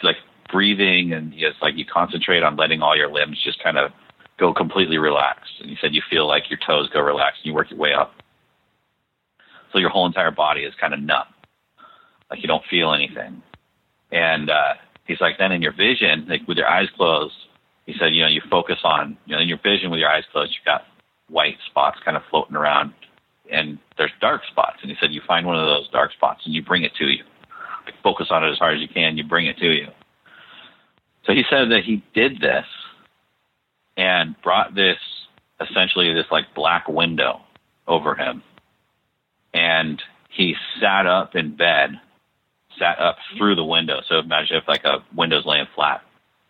[0.03, 0.17] like
[0.51, 3.89] breathing and he has like you concentrate on letting all your limbs just kind of
[4.37, 5.53] go completely relaxed.
[5.59, 7.93] And he said you feel like your toes go relaxed and you work your way
[7.93, 8.13] up.
[9.71, 11.25] So your whole entire body is kind of numb.
[12.29, 13.41] Like you don't feel anything.
[14.11, 14.73] And uh
[15.05, 17.33] he's like then in your vision, like with your eyes closed,
[17.85, 20.23] he said, you know, you focus on you know, in your vision with your eyes
[20.31, 20.83] closed, you've got
[21.29, 22.93] white spots kind of floating around
[23.51, 24.77] and there's dark spots.
[24.81, 27.05] And he said you find one of those dark spots and you bring it to
[27.05, 27.23] you.
[27.85, 29.87] Like focus on it as hard as you can, you bring it to you.
[31.25, 32.65] So he said that he did this
[33.97, 34.97] and brought this
[35.61, 37.41] essentially this like black window
[37.87, 38.41] over him.
[39.53, 41.91] And he sat up in bed,
[42.79, 44.01] sat up through the window.
[44.07, 46.01] So imagine if like a window's laying flat.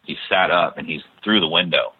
[0.04, 1.94] He sat up and he's through the window,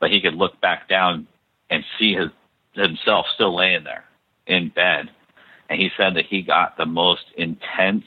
[0.00, 1.26] but he could look back down
[1.70, 2.28] and see his
[2.74, 4.04] himself still laying there
[4.46, 5.10] in bed.
[5.68, 8.04] And he said that he got the most intense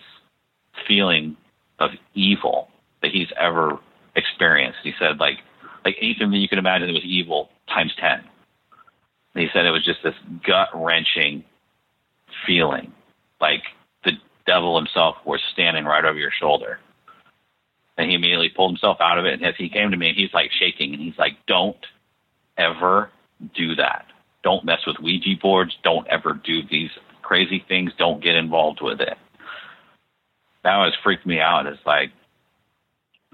[0.87, 1.37] feeling
[1.79, 2.69] of evil
[3.01, 3.79] that he's ever
[4.15, 4.79] experienced.
[4.83, 5.39] He said like
[5.85, 8.23] like anything that you can imagine that was evil times ten.
[9.33, 11.43] And he said it was just this gut wrenching
[12.45, 12.91] feeling,
[13.39, 13.63] like
[14.03, 14.11] the
[14.45, 16.79] devil himself was standing right over your shoulder.
[17.97, 19.33] And he immediately pulled himself out of it.
[19.33, 21.85] And as he came to me, he's like shaking, and he's like, "Don't
[22.57, 23.09] ever
[23.53, 24.05] do that.
[24.43, 25.77] Don't mess with Ouija boards.
[25.83, 26.91] Don't ever do these
[27.21, 27.91] crazy things.
[27.97, 29.17] Don't get involved with it."
[30.63, 31.65] That has freaked me out.
[31.65, 32.11] It's like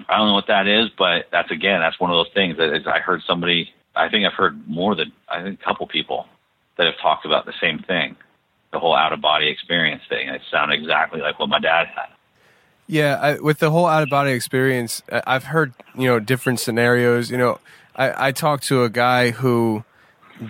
[0.07, 2.73] I don't know what that is, but that's again, that's one of those things that
[2.75, 3.73] is, I heard somebody.
[3.95, 6.27] I think I've heard more than I think a couple people
[6.77, 8.15] that have talked about the same thing,
[8.71, 10.29] the whole out of body experience thing.
[10.29, 12.13] It sounded exactly like what my dad had.
[12.88, 16.59] Yeah, I, with the whole out of body experience, I- I've heard you know different
[16.59, 17.30] scenarios.
[17.30, 17.59] You know,
[17.95, 19.84] I, I talked to a guy who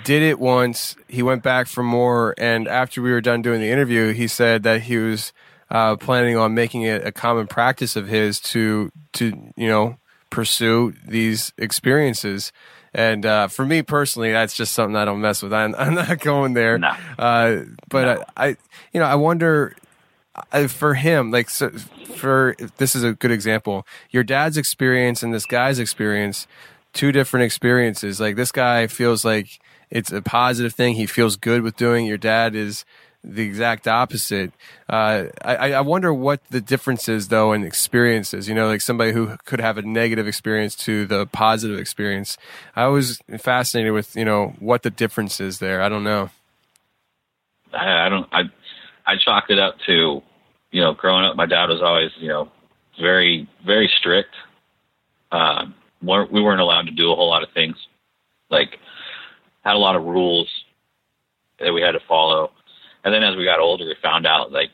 [0.03, 0.95] did it once.
[1.07, 4.63] He went back for more, and after we were done doing the interview, he said
[4.63, 5.33] that he was
[5.71, 9.97] uh, planning on making it a common practice of his to to you know
[10.29, 12.51] pursue these experiences.
[12.93, 15.53] And uh, for me personally, that's just something I don't mess with.
[15.53, 16.77] I'm, I'm not going there.
[17.17, 18.47] Uh, but I, I,
[18.93, 19.75] you know, I wonder
[20.67, 21.69] For him, like so,
[22.15, 23.87] for this is a good example.
[24.11, 26.47] Your dad's experience and this guy's experience,
[26.93, 28.19] two different experiences.
[28.19, 29.59] Like this guy feels like
[29.89, 30.95] it's a positive thing.
[30.95, 32.05] He feels good with doing.
[32.05, 32.85] Your dad is
[33.23, 34.51] the exact opposite.
[34.87, 38.47] Uh, I, I wonder what the difference is though in experiences.
[38.47, 42.37] You know, like somebody who could have a negative experience to the positive experience.
[42.75, 45.81] I was fascinated with you know what the difference is there.
[45.81, 46.29] I don't know.
[47.73, 48.27] I, I don't.
[48.31, 48.43] I
[49.07, 50.21] I chalked it up to,
[50.71, 52.51] you know, growing up, my dad was always, you know,
[53.01, 54.35] very very strict.
[55.31, 57.75] Um, we weren't allowed to do a whole lot of things,
[58.49, 58.77] like
[59.63, 60.49] had a lot of rules
[61.59, 62.51] that we had to follow.
[63.03, 64.69] And then as we got older, we found out like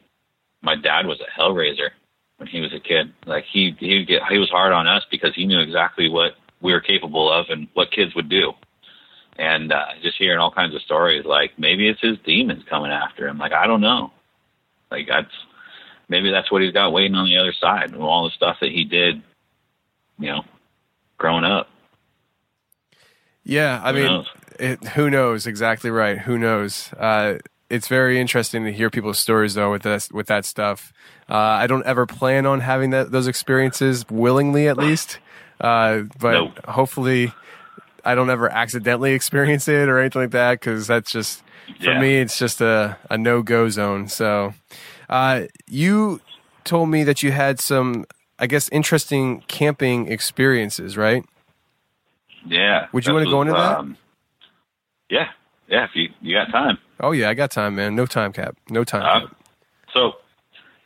[0.61, 1.89] my dad was a hellraiser
[2.37, 3.13] when he was a kid.
[3.25, 6.73] Like he he get he was hard on us because he knew exactly what we
[6.73, 8.53] were capable of and what kids would do.
[9.37, 13.27] And uh, just hearing all kinds of stories, like maybe it's his demons coming after
[13.27, 13.37] him.
[13.37, 14.11] Like I don't know.
[14.93, 15.33] Like that's
[16.07, 18.69] maybe that's what he's got waiting on the other side and all the stuff that
[18.69, 19.23] he did,
[20.19, 20.43] you know,
[21.17, 21.67] growing up.
[23.43, 24.27] Yeah, I Who mean, knows?
[24.59, 25.47] It, who knows?
[25.47, 26.19] Exactly right.
[26.19, 26.93] Who knows?
[26.93, 27.39] Uh,
[27.71, 30.93] it's very interesting to hear people's stories though with this with that stuff.
[31.27, 35.17] Uh, I don't ever plan on having that those experiences willingly, at least.
[35.59, 37.33] Uh, but hopefully,
[38.05, 41.43] I don't ever accidentally experience it or anything like that because that's just
[41.79, 41.99] for Yeah.
[41.99, 42.17] me.
[42.17, 44.07] It's just a a no go zone.
[44.07, 44.53] So,
[45.09, 46.21] uh, you
[46.63, 48.05] told me that you had some,
[48.39, 51.23] I guess, interesting camping experiences, right?
[52.45, 52.87] Yeah.
[52.91, 53.77] Would you wanna go was, into that?
[53.79, 53.97] Um,
[55.09, 55.29] yeah,
[55.67, 55.85] yeah.
[55.85, 56.77] If you you got time.
[56.99, 57.95] Oh yeah, I got time, man.
[57.95, 58.55] No time cap.
[58.69, 59.35] No time Uh, cap.
[59.93, 60.13] So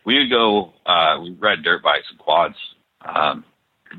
[0.06, 0.74] we would go.
[0.86, 2.56] Uh, we ride dirt bikes and quads.
[3.04, 3.44] Um,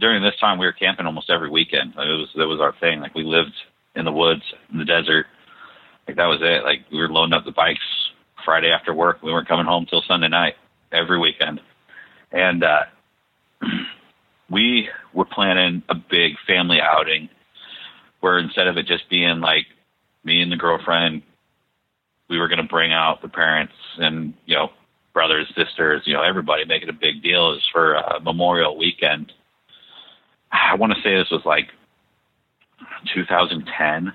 [0.00, 1.94] during this time, we were camping almost every weekend.
[1.96, 3.00] Like, it was that was our thing.
[3.00, 3.54] Like we lived
[3.94, 4.42] in the woods,
[4.72, 5.26] in the desert.
[6.06, 6.64] Like that was it.
[6.64, 7.80] Like we were loading up the bikes
[8.44, 9.22] Friday after work.
[9.22, 10.54] We weren't coming home till Sunday night
[10.92, 11.60] every weekend.
[12.32, 12.82] And uh,
[14.50, 17.28] we were planning a big family outing
[18.20, 19.66] where instead of it just being like
[20.24, 21.22] me and the girlfriend,
[22.28, 24.68] we were going to bring out the parents and, you know,
[25.14, 27.52] brothers, sisters, you know, everybody, make it a big deal.
[27.52, 29.32] It for uh, Memorial Weekend.
[30.52, 31.68] I want to say this was like
[33.14, 34.12] 2010.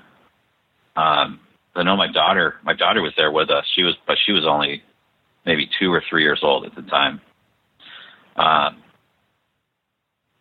[0.95, 1.39] Um,
[1.75, 3.65] I know my daughter, my daughter was there with us.
[3.75, 4.83] She was, but she was only
[5.45, 7.21] maybe two or three years old at the time.
[8.35, 8.77] Um,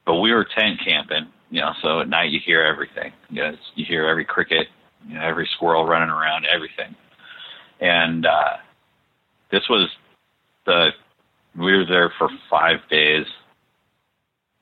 [0.05, 3.13] but we were tent camping, you know, so at night you hear everything.
[3.31, 4.69] You know, you hear every cricket,
[5.07, 6.95] you know, every squirrel running around, everything.
[7.81, 8.57] And uh,
[9.51, 9.89] this was
[10.67, 10.91] the
[11.57, 13.27] we were there for five days.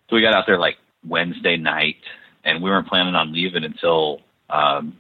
[0.09, 1.97] So we got out there like Wednesday night,
[2.45, 4.99] and we weren't planning on leaving until um,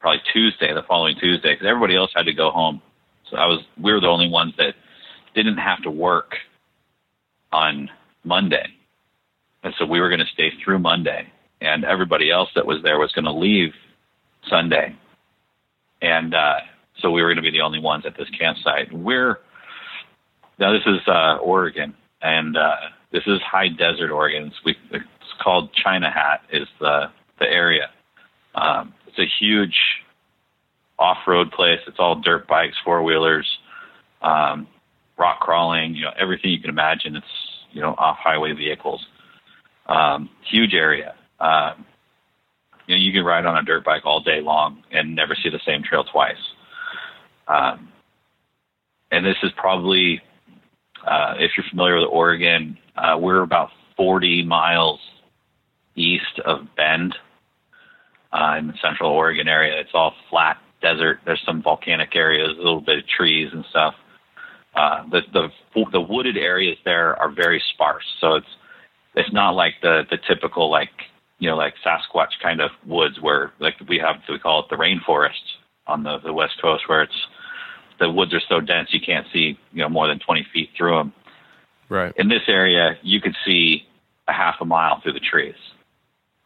[0.00, 2.80] probably Tuesday, the following Tuesday, because everybody else had to go home.
[3.30, 4.74] So I was we were the only ones that
[5.34, 6.36] didn't have to work
[7.52, 7.90] on
[8.24, 8.66] Monday.
[9.62, 11.26] And so we were going to stay through Monday,
[11.60, 13.72] and everybody else that was there was going to leave
[14.48, 14.96] Sunday.
[16.00, 16.60] And uh,
[17.00, 18.92] so we were going to be the only ones at this campsite.
[18.92, 19.40] We're
[20.58, 22.76] now this is uh, Oregon, and uh,
[23.12, 24.48] this is high desert Oregon.
[24.48, 25.04] It's, we, it's
[25.42, 27.90] called China Hat is the the area.
[28.54, 29.76] Um, it's a huge
[30.98, 31.78] off-road place.
[31.86, 33.46] It's all dirt bikes, four wheelers.
[34.20, 34.66] Um,
[35.16, 37.16] rock crawling, you know, everything you can imagine.
[37.16, 37.26] It's
[37.72, 39.06] you know off highway vehicles.
[39.86, 41.14] Um, huge area.
[41.40, 41.86] Um,
[42.86, 45.50] you know, you can ride on a dirt bike all day long and never see
[45.50, 46.36] the same trail twice.
[47.46, 47.88] Um,
[49.10, 50.20] and this is probably,
[51.08, 55.00] uh, if you're familiar with Oregon, uh, we're about 40 miles
[55.96, 57.14] east of Bend
[58.32, 59.80] uh, in the central Oregon area.
[59.80, 61.20] It's all flat desert.
[61.24, 63.94] There's some volcanic areas, a little bit of trees and stuff.
[64.74, 65.48] Uh, the the
[65.92, 68.46] the wooded areas there are very sparse, so it's
[69.14, 70.90] it's not like the the typical like
[71.38, 74.76] you know like Sasquatch kind of woods where like we have we call it the
[74.76, 75.32] rainforest
[75.86, 77.26] on the the west coast where it's
[77.98, 80.96] the woods are so dense you can't see you know more than 20 feet through
[80.96, 81.12] them.
[81.88, 82.12] Right.
[82.16, 83.86] In this area, you could see
[84.26, 85.54] a half a mile through the trees.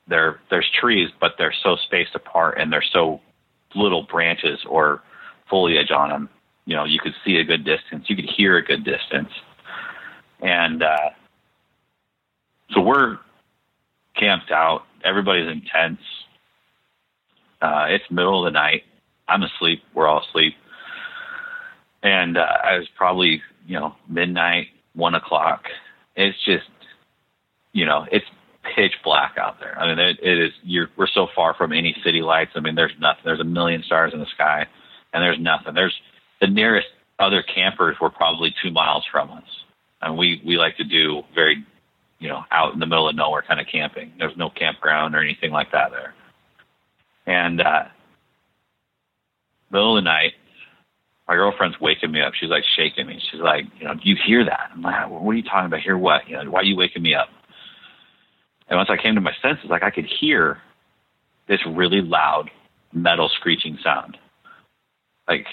[0.08, 3.20] There there's trees, but they're so spaced apart and they're so
[3.74, 5.02] little branches or
[5.48, 6.28] foliage on them.
[6.64, 8.06] You know, you could see a good distance.
[8.08, 9.30] You could hear a good distance.
[10.40, 11.10] And uh,
[12.70, 13.18] so we're
[14.16, 14.82] camped out.
[15.04, 16.02] Everybody's in tents.
[17.60, 18.82] Uh, it's middle of the night.
[19.28, 19.82] I'm asleep.
[19.94, 20.54] We're all asleep.
[22.02, 25.64] And uh, I was probably, you know, midnight, one o'clock.
[26.16, 26.68] It's just,
[27.72, 28.26] you know, it's
[28.74, 29.78] pitch black out there.
[29.78, 30.52] I mean, it, it is.
[30.62, 32.52] You're we're so far from any city lights.
[32.54, 33.22] I mean, there's nothing.
[33.24, 34.66] There's a million stars in the sky,
[35.12, 35.74] and there's nothing.
[35.74, 35.94] There's
[36.40, 36.88] the nearest
[37.18, 39.44] other campers were probably two miles from us,
[40.00, 41.64] and we we like to do very,
[42.18, 44.12] you know, out in the middle of nowhere kind of camping.
[44.18, 46.14] There's no campground or anything like that there.
[47.26, 47.84] And uh,
[49.70, 50.32] middle of the night,
[51.32, 52.34] my girlfriend's waking me up.
[52.38, 53.18] She's like shaking me.
[53.30, 54.68] She's like, you know, do you hear that?
[54.74, 55.80] I'm like, what are you talking about?
[55.80, 56.28] Hear what?
[56.28, 57.28] You know, why are you waking me up?
[58.68, 60.58] And once I came to my senses, like I could hear
[61.48, 62.50] this really loud
[62.92, 64.18] metal screeching sound,
[65.26, 65.46] like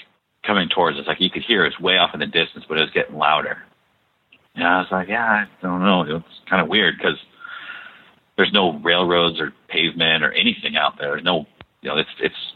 [0.46, 1.06] coming towards us.
[1.06, 3.16] Like you could hear it was way off in the distance, but it was getting
[3.16, 3.56] louder.
[4.54, 6.02] And I was like, yeah, I don't know.
[6.02, 7.16] It's kind of weird because
[8.36, 11.12] there's no railroads or pavement or anything out there.
[11.12, 11.46] There's no,
[11.80, 12.52] you know, it's it's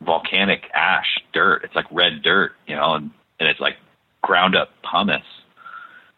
[0.00, 1.62] volcanic ash dirt.
[1.64, 3.10] It's like red dirt, you know, and
[3.40, 3.76] and it's like
[4.22, 5.22] ground up pumice.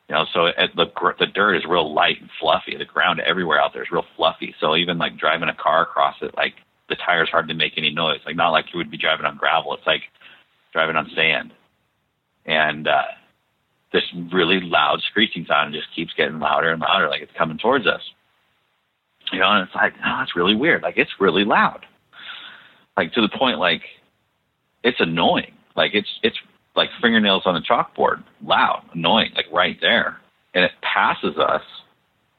[0.09, 0.87] You know, so it, the
[1.19, 2.77] the dirt is real light and fluffy.
[2.77, 4.55] The ground everywhere out there is real fluffy.
[4.61, 6.55] So even like driving a car across it, like
[6.89, 8.21] the tires hardly make any noise.
[8.27, 9.75] Like not like you would be driving on gravel.
[9.75, 10.03] It's like
[10.73, 11.53] driving on sand.
[12.45, 13.03] And uh,
[13.93, 14.03] this
[14.33, 18.03] really loud screeching sound just keeps getting louder and louder, like it's coming towards us.
[19.33, 20.83] You know, and it's like, oh, it's really weird.
[20.83, 21.87] Like it's really loud.
[23.01, 23.81] Like to the point, like
[24.85, 25.55] it's annoying.
[25.75, 26.37] Like it's it's
[26.77, 30.21] like fingernails on a chalkboard, loud, annoying, like right there.
[30.53, 31.63] And it passes us.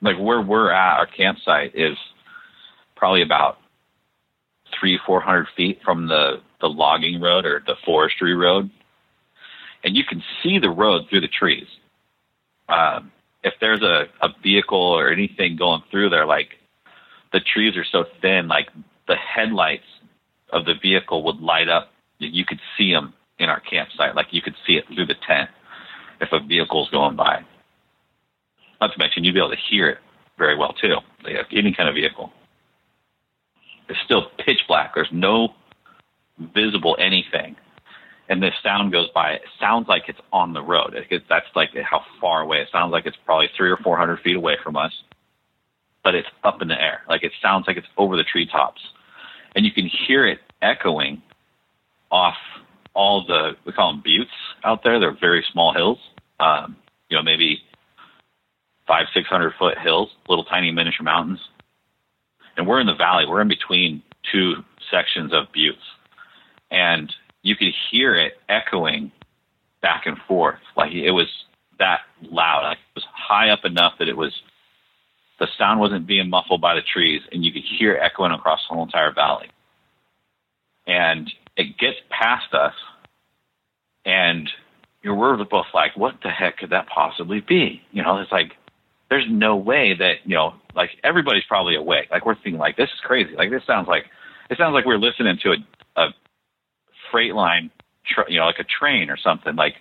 [0.03, 1.97] Like where we're at, our campsite is
[2.95, 3.57] probably about
[4.79, 8.69] three, four hundred feet from the, the logging road or the forestry road.
[9.83, 11.65] And you can see the road through the trees.
[12.69, 13.11] Um,
[13.43, 16.49] if there's a, a vehicle or anything going through there, like
[17.33, 18.69] the trees are so thin, like
[19.07, 19.85] the headlights
[20.51, 21.91] of the vehicle would light up.
[22.19, 24.15] You could see them in our campsite.
[24.15, 25.49] Like you could see it through the tent
[26.19, 27.43] if a vehicle's going by.
[28.79, 29.97] Not to mention you'd be able to hear it
[30.37, 30.95] very well too.
[31.23, 32.31] Like any kind of vehicle.
[33.89, 34.93] It's still pitch black.
[34.95, 35.49] There's no
[36.53, 37.55] visible anything.
[38.29, 39.33] And this sound goes by.
[39.33, 40.93] It sounds like it's on the road.
[40.93, 42.61] It, that's like how far away.
[42.61, 44.93] It sounds like it's probably three or four hundred feet away from us,
[46.03, 47.01] but it's up in the air.
[47.09, 48.81] Like it sounds like it's over the treetops,
[49.55, 51.21] and you can hear it echoing
[52.11, 52.35] off
[52.93, 54.31] all the we call them buttes
[54.63, 54.99] out there.
[54.99, 55.99] They're very small hills.
[56.39, 56.75] Um,
[57.09, 57.61] you know, maybe
[58.87, 61.39] five, six hundred foot hills, little tiny miniature mountains.
[62.57, 63.25] And we're in the valley.
[63.27, 64.55] We're in between two
[64.91, 65.77] sections of buttes,
[66.69, 67.11] and
[67.43, 69.11] you could hear it echoing
[69.81, 70.59] back and forth.
[70.75, 71.27] Like it was
[71.79, 72.63] that loud.
[72.63, 74.33] Like it was high up enough that it was
[75.41, 78.75] the sound wasn't being muffled by the trees, and you could hear echoing across the
[78.75, 79.49] whole entire valley.
[80.85, 82.75] And it gets past us,
[84.05, 84.47] and
[85.01, 88.31] you know, we're both like, "What the heck could that possibly be?" You know, it's
[88.31, 88.51] like
[89.09, 92.09] there's no way that you know, like everybody's probably awake.
[92.11, 93.33] Like we're thinking, like this is crazy.
[93.35, 94.05] Like this sounds like
[94.51, 96.07] it sounds like we're listening to a, a
[97.11, 97.71] freight line,
[98.29, 99.55] you know, like a train or something.
[99.55, 99.73] Like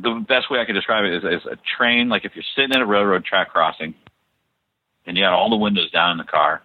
[0.00, 2.08] the best way I can describe it is, is a train.
[2.08, 3.94] Like if you're sitting at a railroad track crossing,
[5.08, 6.62] and you got all the windows down in the car,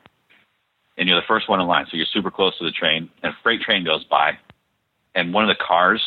[0.98, 3.34] and you're the first one in line, so you're super close to the train, and
[3.34, 4.38] a freight train goes by,
[5.16, 6.02] and one of the cars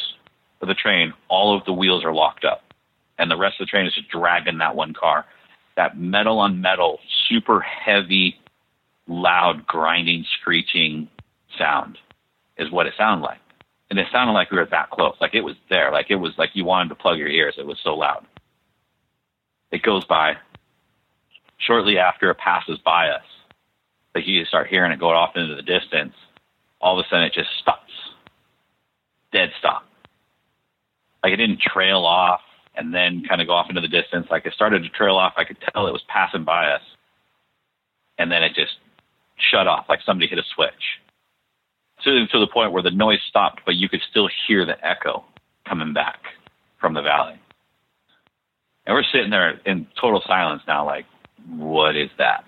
[0.60, 2.62] of the train, all of the wheels are locked up,
[3.18, 5.24] and the rest of the train is just dragging that one car.
[5.76, 8.36] That metal on metal, super heavy,
[9.08, 11.08] loud, grinding, screeching
[11.58, 11.98] sound
[12.58, 13.40] is what it sounded like.
[13.90, 15.14] and it sounded like we were that close.
[15.20, 15.92] Like it was there.
[15.92, 17.54] Like it was like you wanted to plug your ears.
[17.58, 18.26] It was so loud.
[19.70, 20.36] It goes by.
[21.58, 23.24] Shortly after it passes by us,
[24.14, 26.14] like you start hearing it go off into the distance.
[26.80, 27.92] All of a sudden, it just stops.
[29.32, 29.84] Dead stop.
[31.22, 32.40] Like it didn't trail off
[32.76, 34.26] and then kind of go off into the distance.
[34.30, 35.34] Like it started to trail off.
[35.36, 36.82] I could tell it was passing by us.
[38.18, 38.76] And then it just
[39.50, 40.72] shut off like somebody hit a switch.
[42.04, 45.24] To, to the point where the noise stopped, but you could still hear the echo
[45.66, 46.20] coming back
[46.78, 47.40] from the valley.
[48.86, 51.06] And we're sitting there in total silence now, like,
[51.48, 52.44] what is that?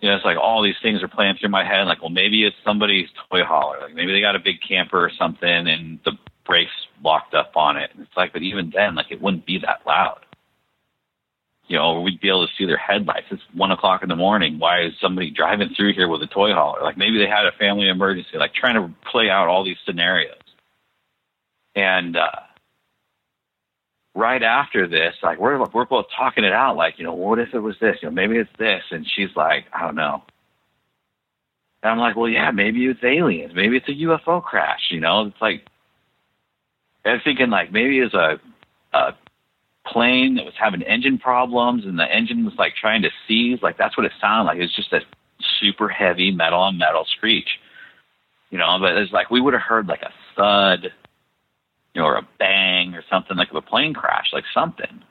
[0.00, 1.86] You know, it's like all these things are playing through my head.
[1.86, 3.80] Like, well, maybe it's somebody's toy hauler.
[3.82, 6.12] Like, maybe they got a big camper or something, and the
[6.46, 6.72] brakes
[7.04, 7.90] locked up on it.
[7.92, 10.20] And it's like, but even then, like, it wouldn't be that loud.
[11.66, 13.26] You know, we'd be able to see their headlights.
[13.30, 14.58] It's one o'clock in the morning.
[14.58, 16.82] Why is somebody driving through here with a toy hauler?
[16.82, 18.38] Like, maybe they had a family emergency.
[18.38, 20.34] Like, trying to play out all these scenarios.
[21.76, 22.30] And uh,
[24.14, 27.54] right after this, like we're we're both talking it out, like you know, what if
[27.54, 27.96] it was this?
[28.02, 28.82] You know, maybe it's this.
[28.90, 30.22] And she's like, I don't know.
[31.82, 33.52] And I'm like, well, yeah, maybe it's aliens.
[33.54, 34.88] Maybe it's a UFO crash.
[34.90, 35.66] You know, it's like
[37.04, 38.40] I'm thinking like maybe it's a
[38.92, 39.12] a
[39.86, 43.60] plane that was having engine problems and the engine was like trying to seize.
[43.62, 44.58] Like that's what it sounded like.
[44.58, 45.00] It's just a
[45.60, 47.48] super heavy metal on metal screech.
[48.50, 50.92] You know, but it's like we would have heard like a thud
[51.94, 55.02] you know, or a bang or something like a plane crash, like something.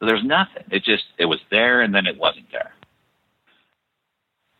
[0.00, 0.64] So there's nothing.
[0.70, 2.72] It just it was there and then it wasn't there.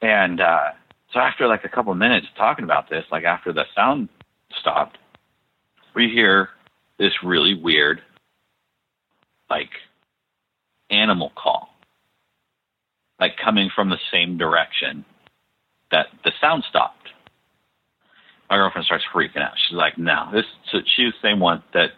[0.00, 0.70] And uh,
[1.12, 4.08] so after like a couple of minutes talking about this, like after the sound
[4.58, 4.98] stopped,
[5.94, 6.50] we hear
[6.98, 8.02] this really weird,
[9.50, 9.70] like
[10.90, 11.70] animal call,
[13.18, 15.04] like coming from the same direction
[15.90, 17.03] that the sound stopped
[18.54, 19.54] my girlfriend starts freaking out.
[19.66, 21.90] She's like, "No, this." So she was the same one that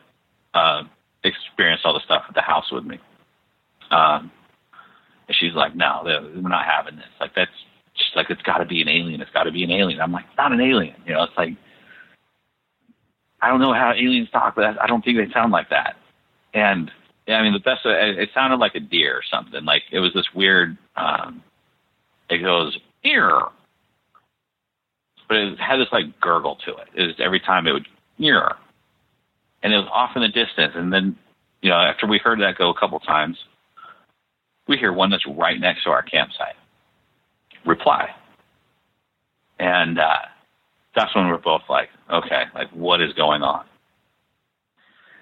[0.54, 0.84] uh,
[1.22, 2.98] experienced all the stuff at the house with me.
[3.90, 4.30] Um,
[5.28, 7.12] and she's like, "No, we're not having this.
[7.20, 7.50] Like that's."
[7.92, 9.20] She's like, "It's got to be an alien.
[9.20, 11.52] It's got to be an alien." I'm like, "Not an alien." You know, it's like
[13.42, 15.96] I don't know how aliens talk, but I don't think they sound like that.
[16.54, 16.90] And
[17.28, 17.82] yeah, I mean, the best.
[17.84, 19.62] It sounded like a deer or something.
[19.66, 20.78] Like it was this weird.
[20.96, 21.42] Um,
[22.30, 23.42] it goes ear
[25.28, 26.88] but it had this like gurgle to it.
[26.94, 27.86] It was every time it would
[28.18, 28.56] near,
[29.62, 30.72] and it was off in the distance.
[30.74, 31.16] And then,
[31.62, 33.36] you know, after we heard that go a couple times,
[34.68, 36.56] we hear one that's right next to our campsite
[37.64, 38.08] reply,
[39.58, 40.18] and uh,
[40.94, 43.64] that's when we're both like, okay, like what is going on?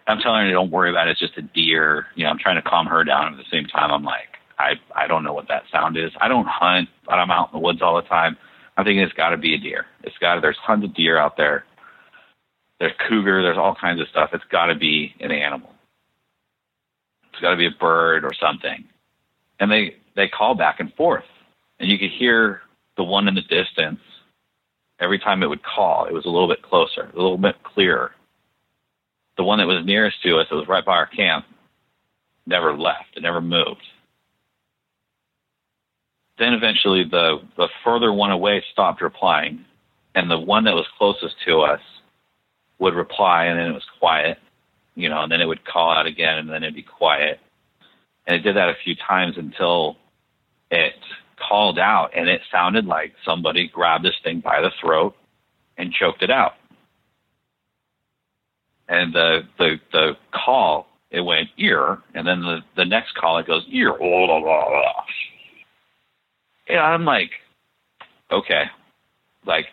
[0.07, 1.13] I'm telling her, don't worry about it.
[1.13, 2.07] It's just a deer.
[2.15, 3.33] You know, I'm trying to calm her down.
[3.33, 6.11] At the same time, I'm like, I I don't know what that sound is.
[6.21, 8.37] I don't hunt, but I'm out in the woods all the time.
[8.77, 9.87] I think it's got to be a deer.
[10.15, 11.65] It's got there's tons of deer out there.
[12.79, 13.43] There's cougar.
[13.43, 14.31] There's all kinds of stuff.
[14.33, 15.71] It's got to be an animal.
[17.33, 18.85] It's got to be a bird or something.
[19.59, 21.25] And they they call back and forth,
[21.81, 22.61] and you could hear
[22.97, 23.99] the one in the distance.
[25.01, 28.13] Every time it would call, it was a little bit closer, a little bit clearer.
[29.37, 31.45] The one that was nearest to us, it was right by our camp,
[32.47, 33.17] never left.
[33.17, 33.83] It never moved
[36.39, 39.65] then eventually the the further one away stopped replying,
[40.15, 41.81] and the one that was closest to us
[42.79, 44.39] would reply, and then it was quiet,
[44.95, 47.41] you know, and then it would call out again, and then it'd be quiet,
[48.27, 49.97] and it did that a few times until
[50.71, 50.95] it
[51.37, 55.15] called out, and it sounded like somebody grabbed this thing by the throat
[55.77, 56.55] and choked it out,
[58.89, 63.47] and the the the call it went ear, and then the the next call it
[63.47, 63.97] goes ear.
[63.97, 65.05] Blah, blah, blah,
[66.69, 67.31] yeah, I'm like,
[68.31, 68.65] okay,
[69.47, 69.67] like,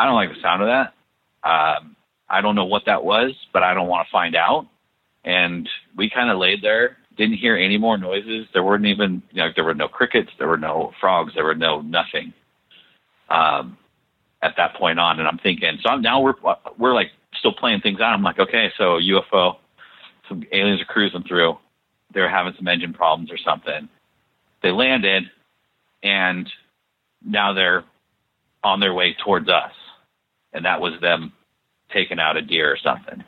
[0.00, 0.94] I don't like the sound of that.
[1.46, 1.96] Um,
[2.28, 4.66] I don't know what that was, but I don't want to find out.
[5.24, 8.46] And we kind of laid there, didn't hear any more noises.
[8.54, 11.54] There weren't even, you know, there were no crickets, there were no frogs, there were
[11.54, 12.32] no nothing.
[13.28, 13.76] Um,
[14.42, 16.32] at that point on, and I'm thinking, so I'm, now we're
[16.78, 18.14] we're like still playing things out.
[18.14, 19.56] I'm like, okay, so UFO,
[20.30, 21.58] some aliens are cruising through.
[22.14, 23.88] They're having some engine problems or something.
[24.62, 25.24] They landed
[26.02, 26.50] and
[27.22, 27.84] now they're
[28.64, 29.72] on their way towards us.
[30.52, 31.32] And that was them
[31.92, 33.24] taking out a deer or something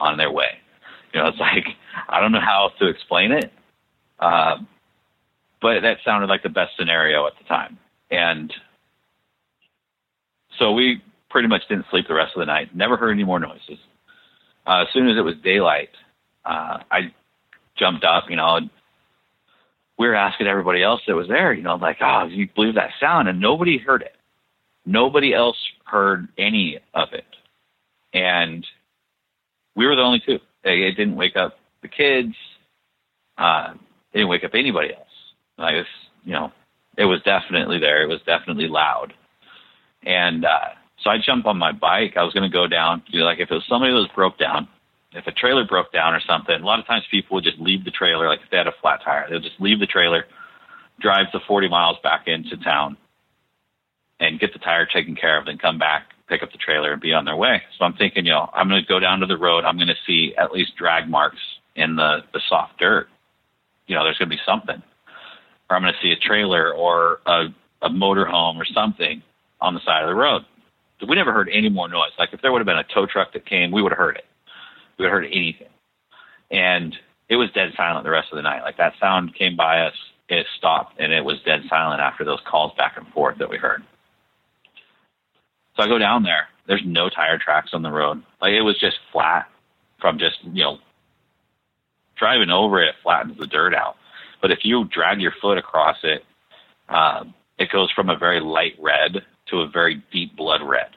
[0.00, 0.58] on their way.
[1.12, 1.66] You know, it's like,
[2.08, 3.52] I don't know how else to explain it.
[4.18, 4.66] Um,
[5.60, 7.78] but that sounded like the best scenario at the time.
[8.10, 8.52] And
[10.58, 13.40] so we pretty much didn't sleep the rest of the night, never heard any more
[13.40, 13.78] noises.
[14.66, 15.90] Uh, as soon as it was daylight,
[16.44, 17.12] uh, I
[17.76, 18.60] jumped up, you know,
[19.98, 22.90] we were asking everybody else that was there, you know, like, oh, you believe that
[23.00, 23.28] sound?
[23.28, 24.15] And nobody heard it.
[24.86, 27.26] Nobody else heard any of it.
[28.14, 28.64] And
[29.74, 30.38] we were the only two.
[30.64, 32.34] It didn't wake up the kids.
[33.36, 33.74] Uh,
[34.12, 35.06] it didn't wake up anybody else.
[35.58, 35.88] Like it's,
[36.24, 36.52] you know,
[36.96, 38.02] it was definitely there.
[38.02, 39.12] It was definitely loud.
[40.04, 40.70] And uh,
[41.02, 42.14] so I jumped on my bike.
[42.16, 43.02] I was going to go down.
[43.12, 44.68] Know, like if it was somebody that was broke down,
[45.12, 47.84] if a trailer broke down or something, a lot of times people would just leave
[47.84, 48.28] the trailer.
[48.28, 50.24] Like if they had a flat tire, they'll just leave the trailer,
[51.00, 52.96] drive the 40 miles back into town,
[54.20, 57.00] and get the tire taken care of, then come back, pick up the trailer, and
[57.00, 57.62] be on their way.
[57.78, 59.64] So I'm thinking, you know, I'm going to go down to the road.
[59.64, 61.40] I'm going to see at least drag marks
[61.74, 63.08] in the the soft dirt.
[63.86, 64.82] You know, there's going to be something,
[65.70, 67.46] or I'm going to see a trailer or a
[67.82, 69.22] a motorhome or something
[69.60, 70.42] on the side of the road.
[71.06, 72.12] We never heard any more noise.
[72.18, 74.16] Like if there would have been a tow truck that came, we would have heard
[74.16, 74.24] it.
[74.98, 75.68] We would have heard anything.
[76.50, 76.96] And
[77.28, 78.62] it was dead silent the rest of the night.
[78.62, 79.94] Like that sound came by us,
[80.28, 83.58] it stopped, and it was dead silent after those calls back and forth that we
[83.58, 83.82] heard.
[85.76, 86.48] So I go down there.
[86.66, 88.22] There's no tire tracks on the road.
[88.40, 89.46] Like it was just flat
[90.00, 90.78] from just, you know,
[92.18, 93.96] driving over it, it flattens the dirt out.
[94.40, 96.24] But if you drag your foot across it,
[96.88, 100.88] um, it goes from a very light red to a very deep blood red.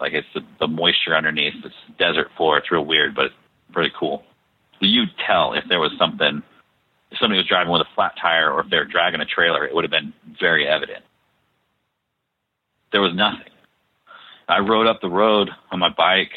[0.00, 1.54] Like it's the, the moisture underneath.
[1.64, 2.58] It's desert floor.
[2.58, 3.34] It's real weird, but it's
[3.72, 4.22] pretty cool.
[4.78, 6.42] So you'd tell if there was something,
[7.10, 9.64] if somebody was driving with a flat tire or if they were dragging a trailer,
[9.64, 11.04] it would have been very evident.
[12.92, 13.52] There was nothing.
[14.48, 16.30] I rode up the road on my bike,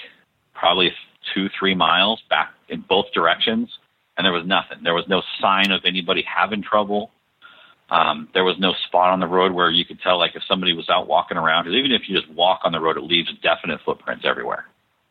[0.54, 0.92] probably
[1.34, 3.70] two, three miles back in both directions,
[4.18, 4.84] and there was nothing.
[4.84, 7.12] There was no sign of anybody having trouble.
[7.90, 10.74] Um, there was no spot on the road where you could tell, like, if somebody
[10.74, 11.64] was out walking around.
[11.64, 14.66] Because even if you just walk on the road, it leaves definite footprints everywhere.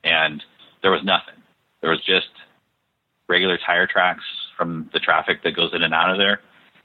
[0.05, 0.43] And
[0.83, 1.43] there was nothing.
[1.81, 2.29] There was just
[3.29, 4.25] regular tire tracks
[4.57, 6.41] from the traffic that goes in and out of there,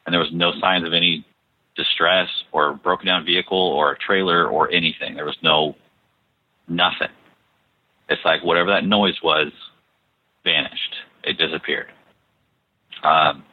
[0.06, 1.26] and there was no signs of any
[1.76, 5.16] distress or broken down vehicle or a trailer or anything.
[5.16, 5.76] There was no
[6.68, 7.10] nothing.
[8.10, 9.52] It's like whatever that noise was
[10.44, 10.96] vanished.
[11.24, 11.88] It disappeared.
[13.04, 13.44] Um,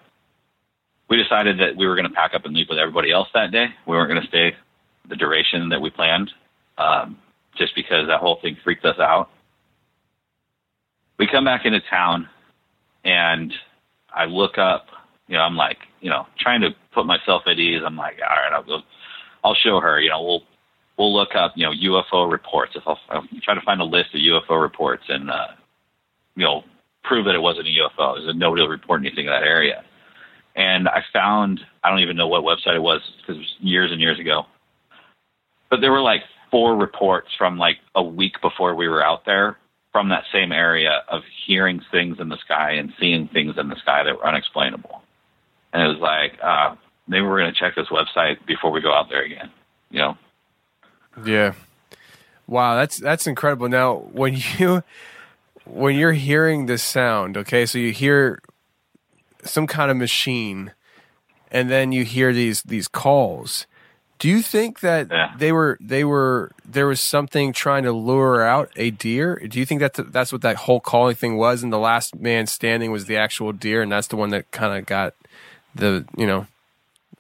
[1.09, 3.51] we decided that we were going to pack up and leave with everybody else that
[3.51, 3.67] day.
[3.87, 4.55] We weren't going to stay
[5.09, 6.31] the duration that we planned,
[6.79, 7.19] um,
[7.57, 9.29] just because that whole thing freaked us out.
[11.19, 12.29] We come back into town,
[13.05, 13.53] and
[14.15, 14.87] I look up.
[15.27, 17.83] You know, I'm like, you know, trying to put myself at ease.
[17.85, 18.79] I'm like, all right, I'll go.
[19.43, 20.01] I'll show her.
[20.01, 20.43] You know, we'll
[21.01, 22.73] we'll look up, you know, UFO reports.
[22.77, 25.47] If I'll, I'll try to find a list of UFO reports and, uh,
[26.37, 26.63] you know,
[27.05, 28.17] prove that it wasn't a UFO.
[28.17, 29.83] There's nobody will report anything in that area.
[30.57, 33.91] And I found, I don't even know what website it was because it was years
[33.91, 34.43] and years ago.
[35.71, 36.21] But there were like
[36.51, 39.57] four reports from like a week before we were out there
[39.93, 43.77] from that same area of hearing things in the sky and seeing things in the
[43.77, 45.01] sky that were unexplainable.
[45.73, 46.77] And it was like, uh,
[47.09, 49.51] maybe we're going to check this website before we go out there again,
[49.91, 50.19] you know?
[51.25, 51.53] Yeah.
[52.47, 53.69] Wow, that's that's incredible.
[53.69, 54.83] Now, when you
[55.65, 58.41] when you're hearing this sound, okay, so you hear
[59.45, 60.73] some kind of machine
[61.51, 63.67] and then you hear these these calls.
[64.19, 65.33] Do you think that Yeah.
[65.39, 69.37] they were they were there was something trying to lure out a deer?
[69.49, 72.47] Do you think that that's what that whole calling thing was and the last man
[72.47, 75.15] standing was the actual deer and that's the one that kind of got
[75.75, 76.47] the, you know,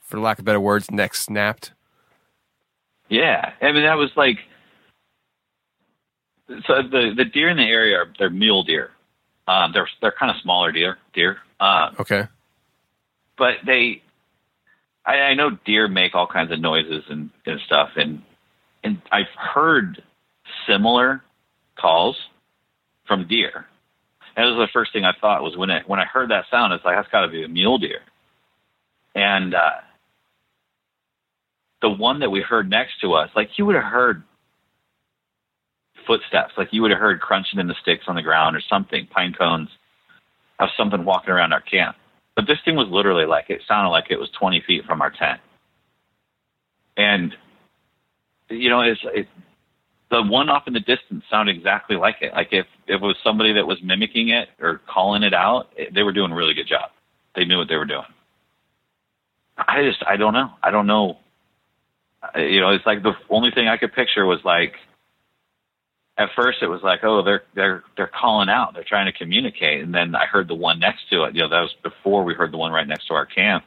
[0.02, 1.72] for lack of better words, neck snapped?
[3.10, 4.38] Yeah, I mean that was like
[6.66, 8.90] so the the deer in the area are they're mule deer.
[9.46, 11.38] Um, they're they're kind of smaller deer deer.
[11.60, 12.26] Um, Okay.
[13.36, 14.02] but they,
[15.04, 18.22] I, I know deer make all kinds of noises and, and stuff, and
[18.82, 20.02] and I've heard
[20.66, 21.22] similar
[21.78, 22.16] calls
[23.06, 23.66] from deer.
[24.36, 26.44] And that was the first thing I thought was when I when I heard that
[26.50, 28.00] sound, it's like that's got to be a mule deer.
[29.14, 29.70] And uh,
[31.82, 34.23] the one that we heard next to us, like you would have heard
[36.07, 39.07] footsteps, like you would have heard crunching in the sticks on the ground or something,
[39.07, 39.69] pine cones
[40.59, 41.97] of something walking around our camp.
[42.36, 45.11] But this thing was literally like it sounded like it was 20 feet from our
[45.11, 45.40] tent.
[46.97, 47.35] And
[48.48, 49.28] you know, it's it,
[50.11, 52.32] the one off in the distance sounded exactly like it.
[52.32, 55.94] Like if, if it was somebody that was mimicking it or calling it out, it,
[55.94, 56.90] they were doing a really good job.
[57.36, 58.02] They knew what they were doing.
[59.57, 60.51] I just, I don't know.
[60.62, 61.19] I don't know.
[62.22, 64.74] Uh, You know, it's like the only thing I could picture was like,
[66.18, 69.82] at first it was like, oh, they're they're they're calling out, they're trying to communicate,
[69.82, 71.34] and then I heard the one next to it.
[71.34, 73.64] You know, that was before we heard the one right next to our camp.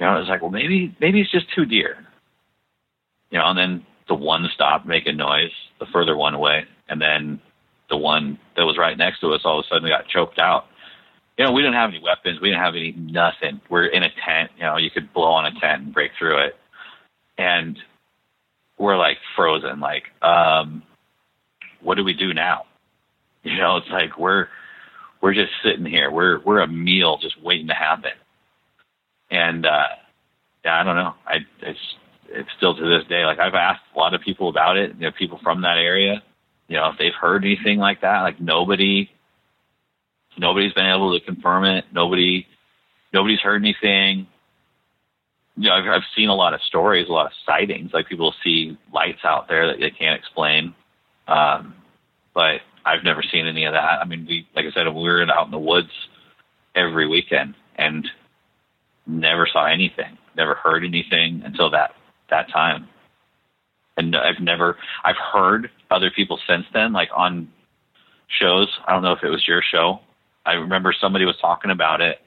[0.00, 1.98] You know, it was like, well, maybe maybe it's just two deer.
[3.30, 7.40] You know, and then the one stopped making noise, the further one away, and then
[7.90, 10.66] the one that was right next to us all of a sudden got choked out.
[11.36, 13.60] You know, we didn't have any weapons, we didn't have any nothing.
[13.68, 14.52] We're in a tent.
[14.56, 16.56] You know, you could blow on a tent and break through it,
[17.38, 17.78] and
[18.78, 19.80] we're like frozen.
[19.80, 20.82] Like, um,
[21.80, 22.64] what do we do now?
[23.42, 24.48] You know, it's like we're
[25.20, 26.10] we're just sitting here.
[26.10, 28.12] We're we're a meal just waiting to happen.
[29.30, 29.86] And uh,
[30.64, 31.14] yeah, I don't know.
[31.26, 31.78] I it's
[32.28, 33.24] it's still to this day.
[33.24, 34.94] Like I've asked a lot of people about it.
[34.96, 36.22] You know, people from that area.
[36.68, 38.22] You know, if they've heard anything like that.
[38.22, 39.08] Like nobody,
[40.36, 41.84] nobody's been able to confirm it.
[41.92, 42.46] Nobody,
[43.12, 44.26] nobody's heard anything.
[45.56, 47.90] You know, I've, I've seen a lot of stories, a lot of sightings.
[47.92, 50.74] Like people see lights out there that they can't explain.
[51.28, 51.74] Um,
[52.34, 54.00] but I've never seen any of that.
[54.00, 55.90] I mean, we, like I said, we were out in the woods
[56.74, 58.06] every weekend and
[59.06, 61.92] never saw anything, never heard anything until that
[62.30, 62.88] that time.
[63.96, 67.48] And I've never, I've heard other people since then, like on
[68.40, 68.68] shows.
[68.86, 70.00] I don't know if it was your show.
[70.44, 72.18] I remember somebody was talking about it,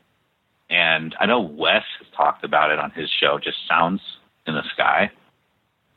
[0.70, 3.40] and I know Wes has talked about it on his show.
[3.42, 4.02] Just sounds
[4.48, 5.12] in the sky,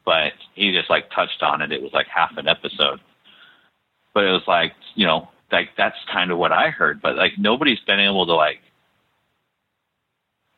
[0.05, 1.73] but he just like touched on it.
[1.73, 3.01] It was like half an episode,
[4.15, 7.03] but it was like you know, like that's kind of what I heard.
[7.03, 8.61] But like nobody's been able to like,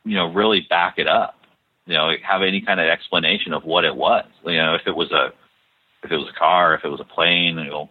[0.05, 1.45] you know, really back it up
[1.87, 4.25] you know, have any kind of explanation of what it was.
[4.45, 5.33] You know, if it was a
[6.03, 7.91] if it was a car, if it was a plane, you know,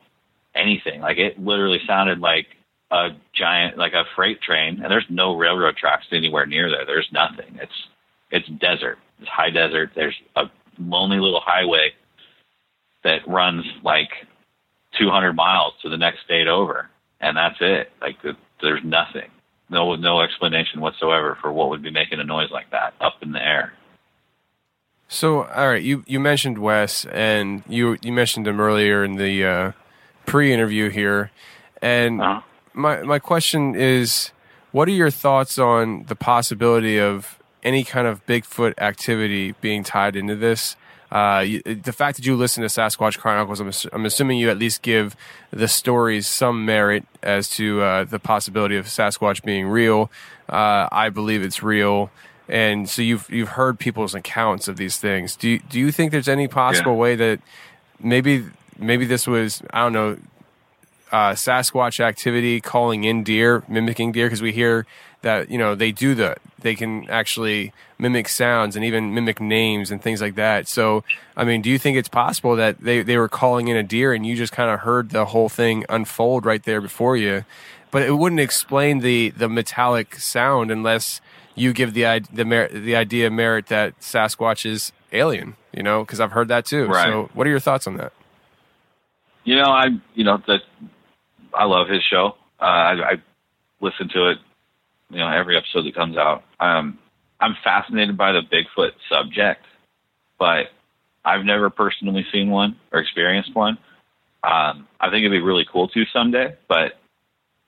[0.55, 1.01] anything.
[1.01, 2.47] Like it literally sounded like
[2.93, 6.85] a giant like a freight train and there's no railroad tracks anywhere near there.
[6.85, 7.59] There's nothing.
[7.59, 7.87] It's
[8.29, 8.99] it's desert.
[9.19, 9.91] It's high desert.
[9.95, 10.43] There's a
[10.77, 11.93] lonely little highway
[13.03, 14.09] that runs like
[14.99, 16.89] 200 miles to the next state over
[17.19, 17.91] and that's it.
[17.99, 18.17] Like
[18.61, 19.29] there's nothing.
[19.69, 23.31] No no explanation whatsoever for what would be making a noise like that up in
[23.31, 23.73] the air.
[25.07, 29.45] So, all right, you, you mentioned Wes, and you you mentioned him earlier in the
[29.45, 29.71] uh,
[30.25, 31.29] pre-interview here,
[31.83, 32.41] and uh-huh.
[32.73, 34.31] My my question is,
[34.71, 40.15] what are your thoughts on the possibility of any kind of Bigfoot activity being tied
[40.15, 40.75] into this?
[41.11, 44.57] Uh, you, the fact that you listen to Sasquatch Chronicles, I'm, I'm, assuming you at
[44.57, 45.15] least give
[45.51, 50.09] the stories some merit as to uh, the possibility of Sasquatch being real.
[50.49, 52.09] Uh, I believe it's real
[52.49, 55.35] and so you've you've heard people's accounts of these things.
[55.35, 56.97] Do you, do you think there's any possible yeah.
[56.97, 57.39] way that
[57.99, 58.45] maybe
[58.77, 60.17] maybe this was I don't know
[61.13, 64.87] uh, Sasquatch activity calling in deer, mimicking deer because we hear
[65.21, 69.91] that you know they do the they can actually mimic sounds and even mimic names
[69.91, 70.67] and things like that.
[70.67, 71.03] So
[71.37, 74.11] I mean, do you think it's possible that they they were calling in a deer
[74.11, 77.45] and you just kind of heard the whole thing unfold right there before you?
[77.91, 81.21] But it wouldn't explain the the metallic sound unless
[81.53, 85.57] you give the the mer- the idea merit that Sasquatch is alien.
[85.71, 86.87] You know, because I've heard that too.
[86.87, 87.05] Right.
[87.05, 88.13] So, what are your thoughts on that?
[89.43, 90.61] You know, I you know that
[91.53, 92.35] I love his show.
[92.59, 93.13] Uh, I, I
[93.81, 94.37] listen to it.
[95.09, 96.43] You know, every episode that comes out.
[96.59, 96.97] Um,
[97.39, 99.65] I'm fascinated by the Bigfoot subject,
[100.39, 100.67] but
[101.23, 103.77] I've never personally seen one or experienced one.
[104.43, 106.93] Um, I think it'd be really cool to someday, but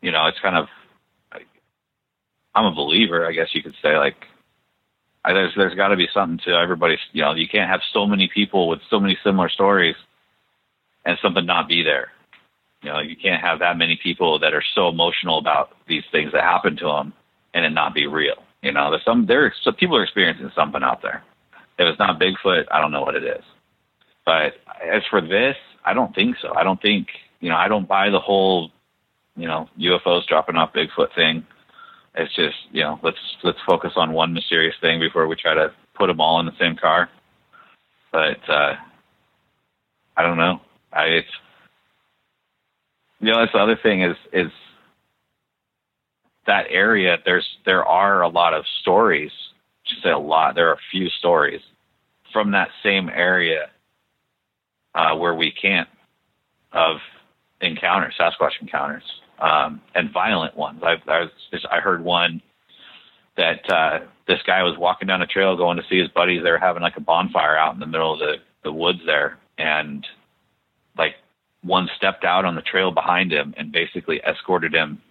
[0.01, 0.67] you know, it's kind of
[2.55, 3.97] I'm a believer, I guess you could say.
[3.97, 4.15] Like,
[5.25, 6.97] I, there's there's got to be something to everybody.
[7.11, 9.95] You know, you can't have so many people with so many similar stories
[11.05, 12.11] and something not be there.
[12.85, 16.31] You know, you can't have that many people that are so emotional about these things
[16.33, 17.13] that happen to them
[17.53, 18.43] and it not be real.
[18.61, 21.23] You know, there's some there some people are experiencing something out there.
[21.77, 23.43] If it's not Bigfoot, I don't know what it is.
[24.25, 24.53] But
[24.83, 26.53] as for this, I don't think so.
[26.55, 27.07] I don't think
[27.41, 27.57] you know.
[27.57, 28.71] I don't buy the whole
[29.35, 31.45] you know UFOs dropping off Bigfoot thing
[32.17, 35.71] it's just you know let's let's focus on one mysterious thing before we try to
[35.95, 37.09] put them all in the same car.
[38.11, 38.75] But uh,
[40.15, 40.61] I don't know.
[40.93, 41.27] I it's
[43.19, 44.51] you know that's the other thing is is
[46.47, 47.17] that area.
[47.25, 49.31] There's there are a lot of stories.
[49.85, 50.55] Should say a lot.
[50.55, 51.61] There are a few stories
[52.33, 53.69] from that same area
[54.95, 55.89] uh, where we camp
[56.71, 56.97] of
[57.61, 59.03] encounters, Sasquatch encounters
[59.39, 60.81] um, and violent ones.
[60.83, 62.41] I, I, was, I heard one
[63.37, 66.43] that uh, this guy was walking down a trail going to see his buddies.
[66.43, 69.37] They were having like a bonfire out in the middle of the, the woods there,
[69.57, 70.05] and
[70.97, 71.15] like
[71.65, 75.01] one stepped out on the trail behind him and basically escorted him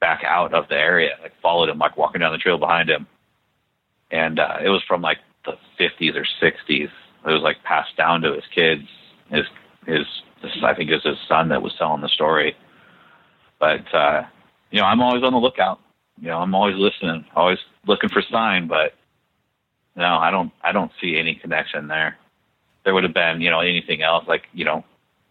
[0.00, 3.06] back out of the area, like followed him, like walking down the trail behind him.
[4.10, 6.60] And uh, it was from like the 50s or 60s.
[6.68, 6.90] It
[7.24, 8.82] was like passed down to his kids.
[9.30, 9.44] His
[9.86, 10.06] his,
[10.62, 12.56] I think it was his son that was telling the story
[13.64, 14.22] but uh,
[14.70, 15.80] you know, I'm always on the lookout.
[16.20, 18.68] You know, I'm always listening, always looking for sign.
[18.68, 18.92] But
[19.96, 20.52] no, I don't.
[20.62, 22.18] I don't see any connection there.
[22.84, 24.84] There would have been, you know, anything else like you know,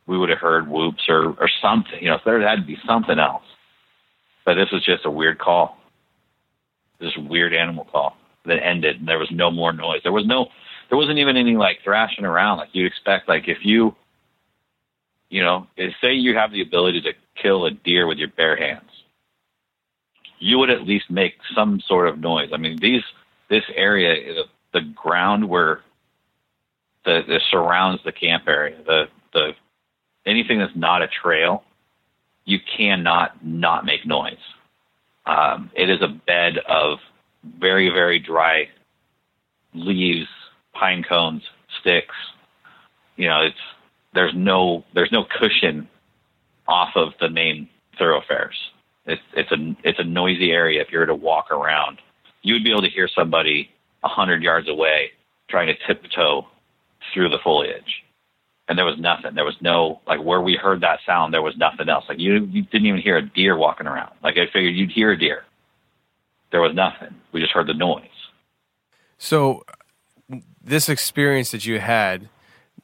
[0.06, 2.02] we would have heard whoops or or something.
[2.02, 3.44] You know, there had to be something else.
[4.46, 5.78] But this was just a weird call.
[7.00, 8.16] This weird animal call
[8.46, 10.02] that ended, and there was no more noise.
[10.04, 10.48] There was no
[10.90, 13.28] there wasn't even any like thrashing around like you'd expect.
[13.28, 13.96] Like if you,
[15.30, 15.68] you know,
[16.02, 18.90] say you have the ability to kill a deer with your bare hands,
[20.40, 22.50] you would at least make some sort of noise.
[22.54, 23.02] I mean, these
[23.50, 24.44] this area
[24.74, 25.82] the ground where
[27.06, 28.78] the, the surrounds the camp area.
[28.86, 29.52] The the
[30.26, 31.64] anything that's not a trail,
[32.46, 34.38] you cannot not make noise.
[35.26, 37.00] Um, it is a bed of
[37.60, 38.70] very very dry
[39.74, 40.28] leaves,
[40.74, 41.44] pine cones,
[41.80, 42.16] sticks.
[43.16, 43.56] You know, it's
[44.14, 45.88] there's no there's no cushion
[46.68, 48.56] off of the main thoroughfares.
[49.06, 50.82] It's it's a it's a noisy area.
[50.82, 52.00] If you were to walk around,
[52.42, 53.70] you would be able to hear somebody
[54.04, 55.12] a hundred yards away
[55.50, 56.48] trying to tiptoe
[57.14, 58.04] through the foliage.
[58.68, 59.36] And there was nothing.
[59.36, 61.34] There was no like where we heard that sound.
[61.34, 62.06] There was nothing else.
[62.08, 64.14] Like you, you didn't even hear a deer walking around.
[64.24, 65.44] Like I figured you'd hear a deer.
[66.52, 67.16] There was nothing.
[67.32, 68.08] We just heard the noise.
[69.18, 69.64] So,
[70.64, 72.30] this experience that you had,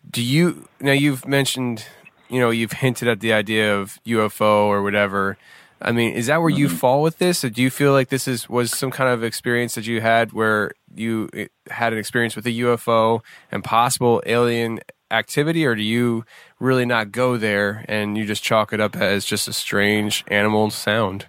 [0.10, 1.86] do you now you've mentioned,
[2.30, 5.38] you know, you've hinted at the idea of UFO or whatever.
[5.82, 8.28] I mean, is that where you fall with this, or do you feel like this
[8.28, 12.36] is was some kind of experience that you had where you eh, had an experience
[12.36, 14.80] with a UFO and possible alien
[15.12, 16.26] activity, or do you
[16.60, 20.70] really not go there and you just chalk it up as just a strange animal
[20.70, 21.28] sound?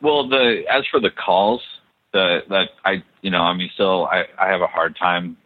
[0.00, 1.62] Well, the as for the calls,
[2.12, 5.36] the that I you know I mean still I I have a hard time.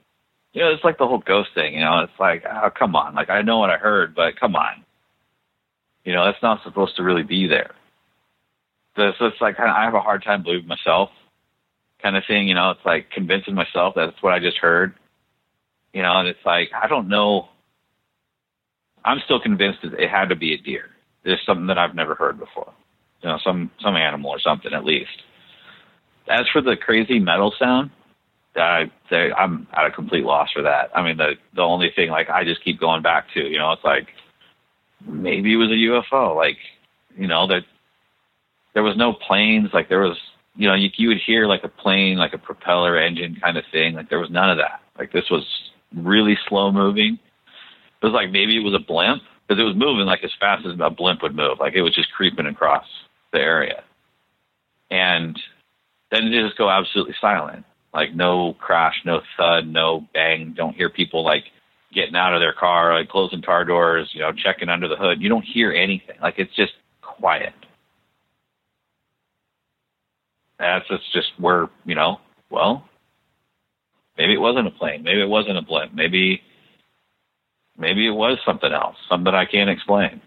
[0.52, 1.74] You know, it's like the whole ghost thing.
[1.74, 4.56] You know, it's like oh come on, like I know what I heard, but come
[4.56, 4.84] on.
[6.04, 7.70] You know, that's not supposed to really be there.
[8.96, 11.10] The, so it's like I have a hard time believing myself,
[12.02, 12.48] kind of thing.
[12.48, 14.94] You know, it's like convincing myself that it's what I just heard.
[15.92, 17.48] You know, and it's like I don't know.
[19.04, 20.90] I'm still convinced that it had to be a deer.
[21.24, 22.72] There's something that I've never heard before
[23.22, 25.22] you know, some some animal or something at least.
[26.28, 27.90] As for the crazy metal sound,
[28.56, 30.90] I, I'm at a complete loss for that.
[30.94, 33.72] I mean, the the only thing like I just keep going back to, you know,
[33.72, 34.08] it's like
[35.06, 35.74] maybe it was a
[36.14, 36.36] UFO.
[36.36, 36.56] Like,
[37.16, 37.62] you know, that
[38.74, 39.70] there was no planes.
[39.72, 40.16] Like there was,
[40.56, 43.64] you know, you, you would hear like a plane, like a propeller engine kind of
[43.72, 43.94] thing.
[43.94, 44.80] Like there was none of that.
[44.98, 45.44] Like this was
[45.94, 47.18] really slow moving.
[48.02, 50.66] It was like maybe it was a blimp because it was moving like as fast
[50.66, 51.58] as a blimp would move.
[51.58, 52.86] Like it was just creeping across
[53.32, 53.82] the area.
[54.90, 55.38] And
[56.10, 57.64] then it just go absolutely silent.
[57.92, 60.54] Like no crash, no thud, no bang.
[60.56, 61.44] Don't hear people like
[61.92, 65.20] getting out of their car, like closing car doors, you know, checking under the hood.
[65.20, 66.16] You don't hear anything.
[66.22, 66.72] Like it's just
[67.02, 67.52] quiet.
[70.58, 72.84] That's just, just where, you know, well,
[74.20, 75.02] maybe it wasn't a plane.
[75.02, 75.94] Maybe it wasn't a blimp.
[75.94, 76.42] Maybe
[77.78, 80.20] maybe it was something else, something I can't explain.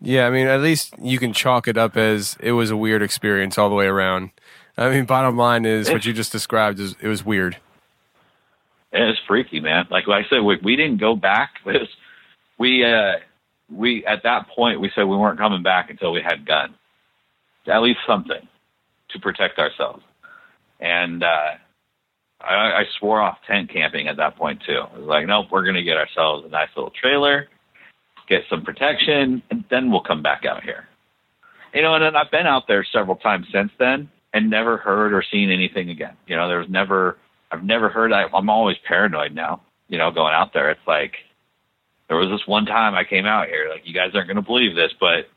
[0.00, 3.02] Yeah, I mean, at least you can chalk it up as it was a weird
[3.02, 4.30] experience all the way around.
[4.76, 7.58] I mean, bottom line is what you just described is it was weird.
[8.90, 9.86] It was freaky, man.
[9.90, 11.50] Like I said, we, we didn't go back.
[11.64, 11.88] Was,
[12.58, 13.14] we uh,
[13.70, 16.74] we at that point we said we weren't coming back until we had guns,
[17.66, 18.48] at least something
[19.10, 20.02] to protect ourselves.
[20.78, 21.52] And uh,
[22.44, 24.80] I, I swore off tent camping at that point too.
[24.92, 27.48] I was like, nope, we're to get ourselves a nice little trailer,
[28.28, 30.88] get some protection, and then we'll come back out here.
[31.74, 35.12] You know, and then I've been out there several times since then and never heard
[35.12, 36.16] or seen anything again.
[36.26, 37.16] You know, there's never,
[37.50, 40.70] I've never heard, I, I'm always paranoid now, you know, going out there.
[40.70, 41.14] It's like,
[42.08, 44.74] there was this one time I came out here, like, you guys aren't to believe
[44.74, 45.28] this, but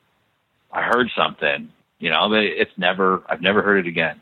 [0.72, 1.70] I heard something,
[2.00, 4.20] you know, but it's never, I've never heard it again.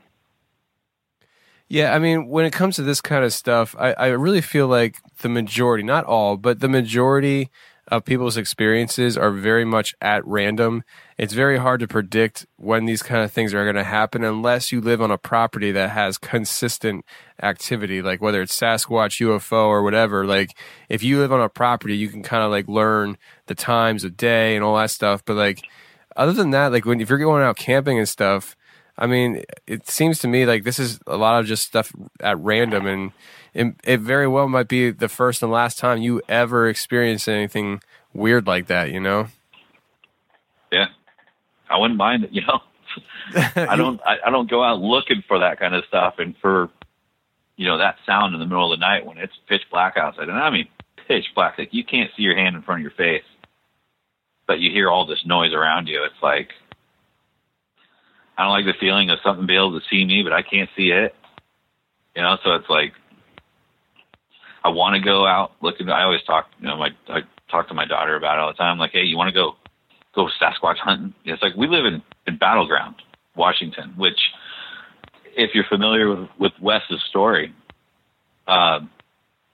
[1.74, 4.68] Yeah, I mean, when it comes to this kind of stuff, I, I really feel
[4.68, 7.50] like the majority, not all, but the majority
[7.88, 10.84] of people's experiences are very much at random.
[11.18, 14.72] It's very hard to predict when these kind of things are going to happen unless
[14.72, 17.06] you live on a property that has consistent
[17.42, 20.28] activity, like whether it's Sasquatch, UFO, or whatever.
[20.28, 20.56] Like,
[20.90, 23.18] if you live on a property, you can kind of like learn
[23.48, 25.26] the times of day and all that stuff.
[25.26, 25.64] But like,
[26.16, 28.56] other than that, like when if you're going out camping and stuff,
[28.98, 32.38] I mean, it seems to me like this is a lot of just stuff at
[32.40, 33.12] random, and
[33.54, 37.82] it, it very well might be the first and last time you ever experience anything
[38.14, 38.92] weird like that.
[38.92, 39.28] You know?
[40.72, 40.88] Yeah,
[41.70, 42.32] I wouldn't mind it.
[42.34, 42.62] You know,
[43.56, 44.02] I don't.
[44.06, 46.70] I, I don't go out looking for that kind of stuff, and for
[47.56, 50.30] you know that sound in the middle of the night when it's pitch black outside.
[50.30, 50.68] And I mean
[51.08, 53.26] pitch black, like you can't see your hand in front of your face,
[54.48, 56.04] but you hear all this noise around you.
[56.04, 56.50] It's like
[58.38, 60.70] I don't like the feeling of something being able to see me, but I can't
[60.76, 61.16] see it.
[62.16, 62.94] You know, so it's like
[64.64, 65.90] I want to go out looking.
[65.90, 68.58] I always talk, you know, my I talk to my daughter about it all the
[68.58, 68.78] time.
[68.80, 69.56] Like, hey, you want to go
[70.16, 71.14] go Sasquatch hunting?
[71.26, 72.96] It's like we live in in Battle Ground,
[73.36, 74.20] Washington, which
[75.36, 77.54] if you're familiar with, with Wes's story,
[78.48, 78.90] um,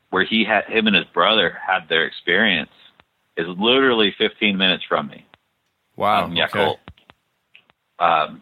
[0.10, 2.72] where he had him and his brother had their experience,
[3.38, 5.26] is literally 15 minutes from me.
[5.96, 6.26] Wow.
[6.26, 6.42] Um, okay.
[6.42, 6.78] Yacolt.
[8.00, 8.42] Um,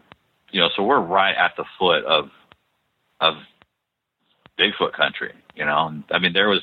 [0.52, 2.30] you know, so we're right at the foot of
[3.20, 3.36] of
[4.60, 5.34] Bigfoot country.
[5.56, 6.62] You know, I mean, there was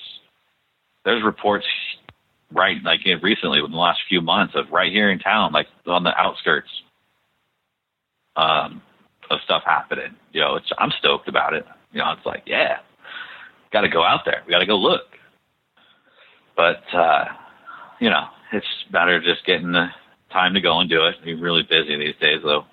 [1.04, 1.66] there's reports
[2.52, 6.04] right like recently within the last few months of right here in town, like on
[6.04, 6.68] the outskirts,
[8.36, 8.82] um,
[9.30, 10.14] of stuff happening.
[10.32, 11.64] You know, it's I'm stoked about it.
[11.92, 12.78] You know, it's like, yeah,
[13.72, 14.42] got to go out there.
[14.46, 15.02] We got to go look.
[16.56, 17.24] But uh,
[18.00, 19.88] you know, it's better just getting the
[20.32, 21.16] time to go and do it.
[21.24, 22.64] We're really busy these days, though.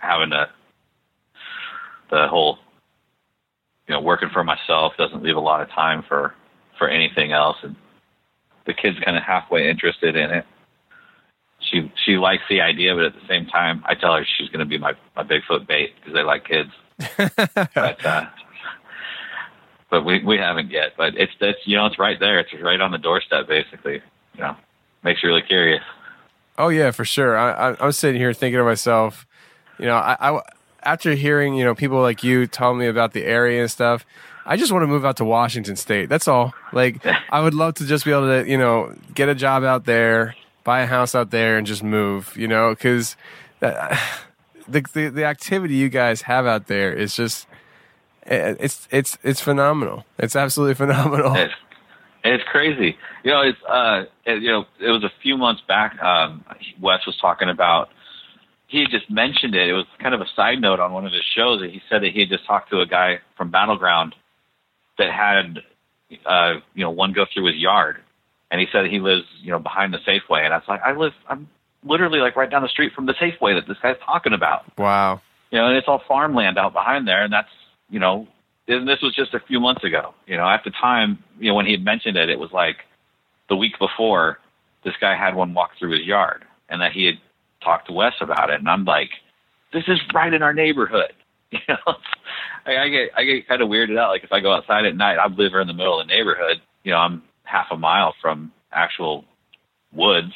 [0.00, 0.48] Having to
[2.10, 2.58] the whole,
[3.88, 6.34] you know, working for myself doesn't leave a lot of time for
[6.78, 7.76] for anything else, and
[8.66, 10.46] the kid's kind of halfway interested in it.
[11.60, 14.60] She she likes the idea, but at the same time, I tell her she's going
[14.60, 16.70] to be my my Bigfoot bait because they like kids.
[17.74, 18.26] but uh,
[19.90, 20.92] but we we haven't yet.
[20.96, 22.38] But it's that's you know it's right there.
[22.38, 24.00] It's right on the doorstep, basically.
[24.34, 24.56] You know,
[25.04, 25.82] makes you really curious.
[26.56, 27.36] Oh yeah, for sure.
[27.36, 29.26] I, I, I was sitting here thinking to myself,
[29.80, 30.40] you know, I, I
[30.82, 34.04] after hearing you know people like you tell me about the area and stuff,
[34.44, 36.08] I just want to move out to Washington State.
[36.08, 36.54] That's all.
[36.72, 39.86] Like I would love to just be able to you know get a job out
[39.86, 42.36] there, buy a house out there, and just move.
[42.36, 43.16] You know, because
[43.60, 43.98] the,
[44.68, 47.46] the the activity you guys have out there is just
[48.26, 50.04] it's it's it's phenomenal.
[50.18, 51.34] It's absolutely phenomenal.
[51.36, 51.54] It's,
[52.22, 52.98] it's crazy.
[53.24, 56.00] You know, it's uh, it, you know, it was a few months back.
[56.02, 56.44] Um,
[56.80, 57.90] Wes was talking about.
[58.70, 59.68] He had just mentioned it.
[59.68, 61.60] It was kind of a side note on one of his shows.
[61.60, 64.14] That he said that he had just talked to a guy from Battle Ground
[64.96, 65.58] that had,
[66.24, 67.96] uh, you know, one go through his yard,
[68.50, 70.44] and he said he lives, you know, behind the Safeway.
[70.44, 71.48] And I was like, I live, I'm
[71.84, 74.62] literally like right down the street from the Safeway that this guy's talking about.
[74.78, 75.20] Wow.
[75.50, 77.48] You know, and it's all farmland out behind there, and that's
[77.88, 78.28] you know,
[78.68, 80.14] and this was just a few months ago.
[80.26, 82.76] You know, at the time, you know, when he had mentioned it, it was like
[83.48, 84.38] the week before
[84.84, 87.18] this guy had one walk through his yard, and that he had
[87.62, 89.10] talked to Wes about it, and I'm like,
[89.72, 91.12] this is right in our neighborhood.
[91.52, 91.94] You know,
[92.64, 94.10] I, I get I get kind of weirded out.
[94.10, 96.62] Like if I go outside at night, I live in the middle of the neighborhood.
[96.84, 99.24] You know, I'm half a mile from actual
[99.92, 100.32] woods,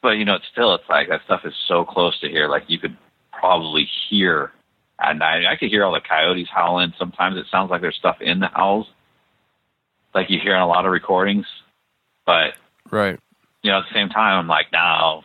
[0.00, 2.46] but you know, it's still it's like that stuff is so close to here.
[2.46, 2.96] Like you could
[3.32, 4.52] probably hear
[5.00, 5.44] at night.
[5.44, 6.92] I could hear all the coyotes howling.
[6.96, 8.86] Sometimes it sounds like there's stuff in the owls,
[10.14, 11.46] like you hear in a lot of recordings.
[12.26, 12.54] But
[12.90, 13.18] Right.
[13.62, 15.22] you know, at the same time, I'm like, no,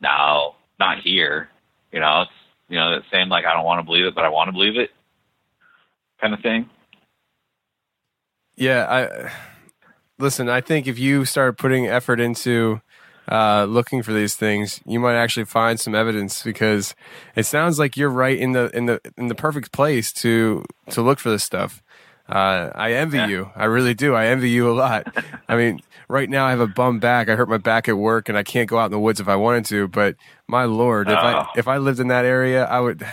[0.00, 1.48] no, not here.
[1.92, 2.30] You know, it's
[2.68, 4.52] you know, that same like I don't want to believe it, but I want to
[4.52, 4.90] believe it,
[6.20, 6.68] kind of thing.
[8.56, 9.32] Yeah, I
[10.18, 10.48] listen.
[10.48, 12.80] I think if you start putting effort into
[13.30, 16.94] uh, looking for these things, you might actually find some evidence because
[17.34, 21.02] it sounds like you're right in the in the in the perfect place to to
[21.02, 21.82] look for this stuff.
[22.28, 23.50] Uh, I envy you.
[23.54, 24.14] I really do.
[24.14, 25.06] I envy you a lot.
[25.48, 27.28] I mean, right now I have a bum back.
[27.28, 29.28] I hurt my back at work, and I can't go out in the woods if
[29.28, 29.86] I wanted to.
[29.88, 30.16] But
[30.48, 31.46] my lord, if I Oh.
[31.56, 33.06] if I lived in that area, I would.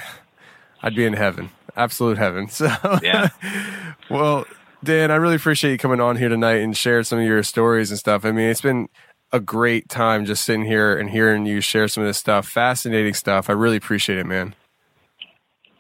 [0.82, 2.48] I'd be in heaven, absolute heaven.
[2.50, 2.68] So
[3.02, 3.30] Yeah.
[4.10, 4.46] well,
[4.84, 7.90] Dan, I really appreciate you coming on here tonight and sharing some of your stories
[7.92, 8.26] and stuff.
[8.26, 8.90] I mean, it's been
[9.32, 12.48] a great time just sitting here and hearing you share some of this stuff.
[12.48, 13.50] Fascinating stuff.
[13.50, 14.56] I really appreciate it, man.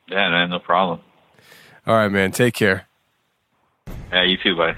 [0.07, 1.01] Yeah, man, no problem.
[1.85, 2.31] All right, man.
[2.31, 2.88] Take care.
[4.14, 4.77] Yeah, you too, buddy.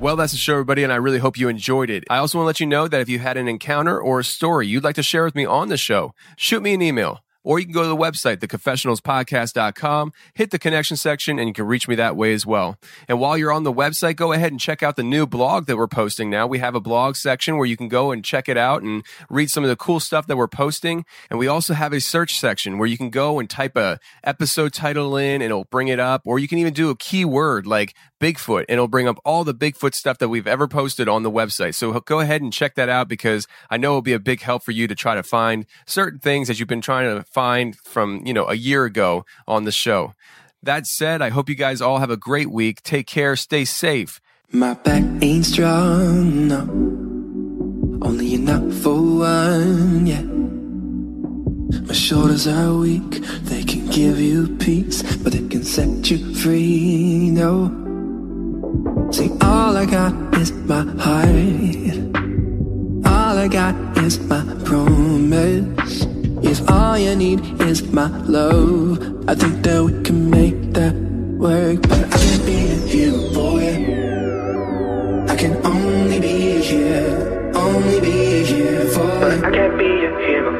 [0.00, 2.04] Well, that's the show, everybody, and I really hope you enjoyed it.
[2.08, 4.24] I also want to let you know that if you had an encounter or a
[4.24, 7.20] story you'd like to share with me on the show, shoot me an email.
[7.42, 11.66] Or you can go to the website, theconfessionalspodcast.com, hit the connection section, and you can
[11.66, 12.76] reach me that way as well.
[13.08, 15.76] And while you're on the website, go ahead and check out the new blog that
[15.76, 16.46] we're posting now.
[16.46, 19.50] We have a blog section where you can go and check it out and read
[19.50, 21.04] some of the cool stuff that we're posting.
[21.30, 24.72] And we also have a search section where you can go and type a episode
[24.72, 26.22] title in and it'll bring it up.
[26.26, 29.54] Or you can even do a keyword like Bigfoot and it'll bring up all the
[29.54, 31.74] Bigfoot stuff that we've ever posted on the website.
[31.74, 34.62] So go ahead and check that out because I know it'll be a big help
[34.62, 38.22] for you to try to find certain things that you've been trying to find from,
[38.24, 40.14] you know, a year ago on the show.
[40.62, 42.82] That said, I hope you guys all have a great week.
[42.82, 43.34] Take care.
[43.34, 44.20] Stay safe.
[44.52, 46.60] My back ain't strong, no.
[48.02, 50.22] Only enough for one, yeah.
[51.82, 53.10] My shoulders are weak,
[53.44, 57.89] they can give you peace, but they can set you free, no.
[59.12, 61.26] See, all I got is my heart.
[63.04, 66.06] All I got is my promise.
[66.42, 68.98] If all you need is my love,
[69.28, 70.94] I think that we can make that
[71.38, 71.82] work.
[71.82, 75.26] But I can't be here for you.
[75.28, 79.44] I can only be here, only be here for you.
[79.44, 79.90] I can't be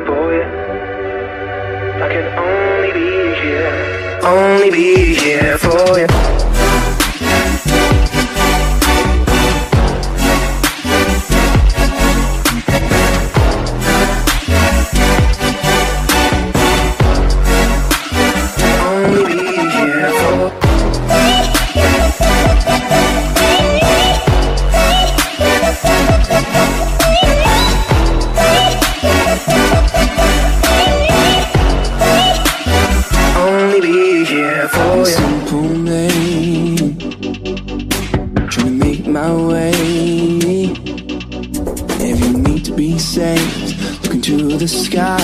[0.06, 0.46] for you.
[2.02, 3.10] I can only be
[3.42, 6.06] here, only be here for you.
[43.20, 45.20] To be saved, look into the sky.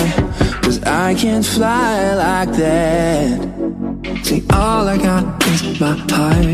[0.61, 3.39] Cause I can't fly like that.
[4.23, 6.45] See, all I got is my heart.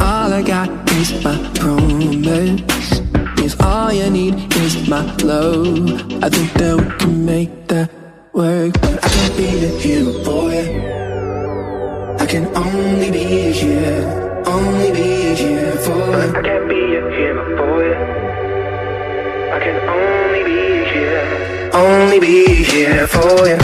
[0.00, 3.00] All I got is my promise.
[3.38, 7.90] If all you need is my love, I think that we can make that
[8.32, 8.72] work.
[8.80, 10.66] But I can't be the hero you.
[12.18, 16.14] I can only be here, only be here for.
[16.38, 18.29] I can't be a hero you.
[19.52, 23.58] I can only be here, only be here for you.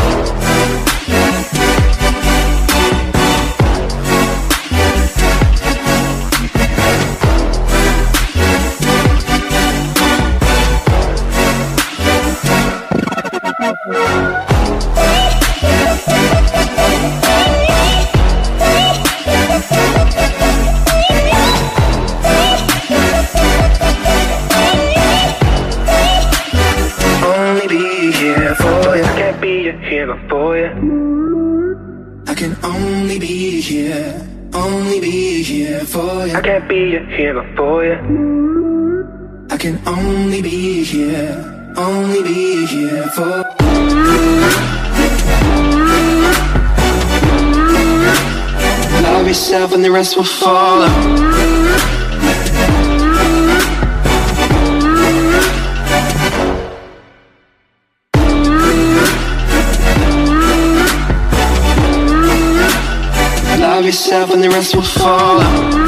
[33.36, 36.34] Be here, only be here for you.
[36.34, 37.96] I can't be a hero for you.
[39.50, 43.44] I can only be here, only be here for
[49.02, 51.65] Love yourself and the rest will follow.
[63.84, 65.85] Yourself and the rest will follow.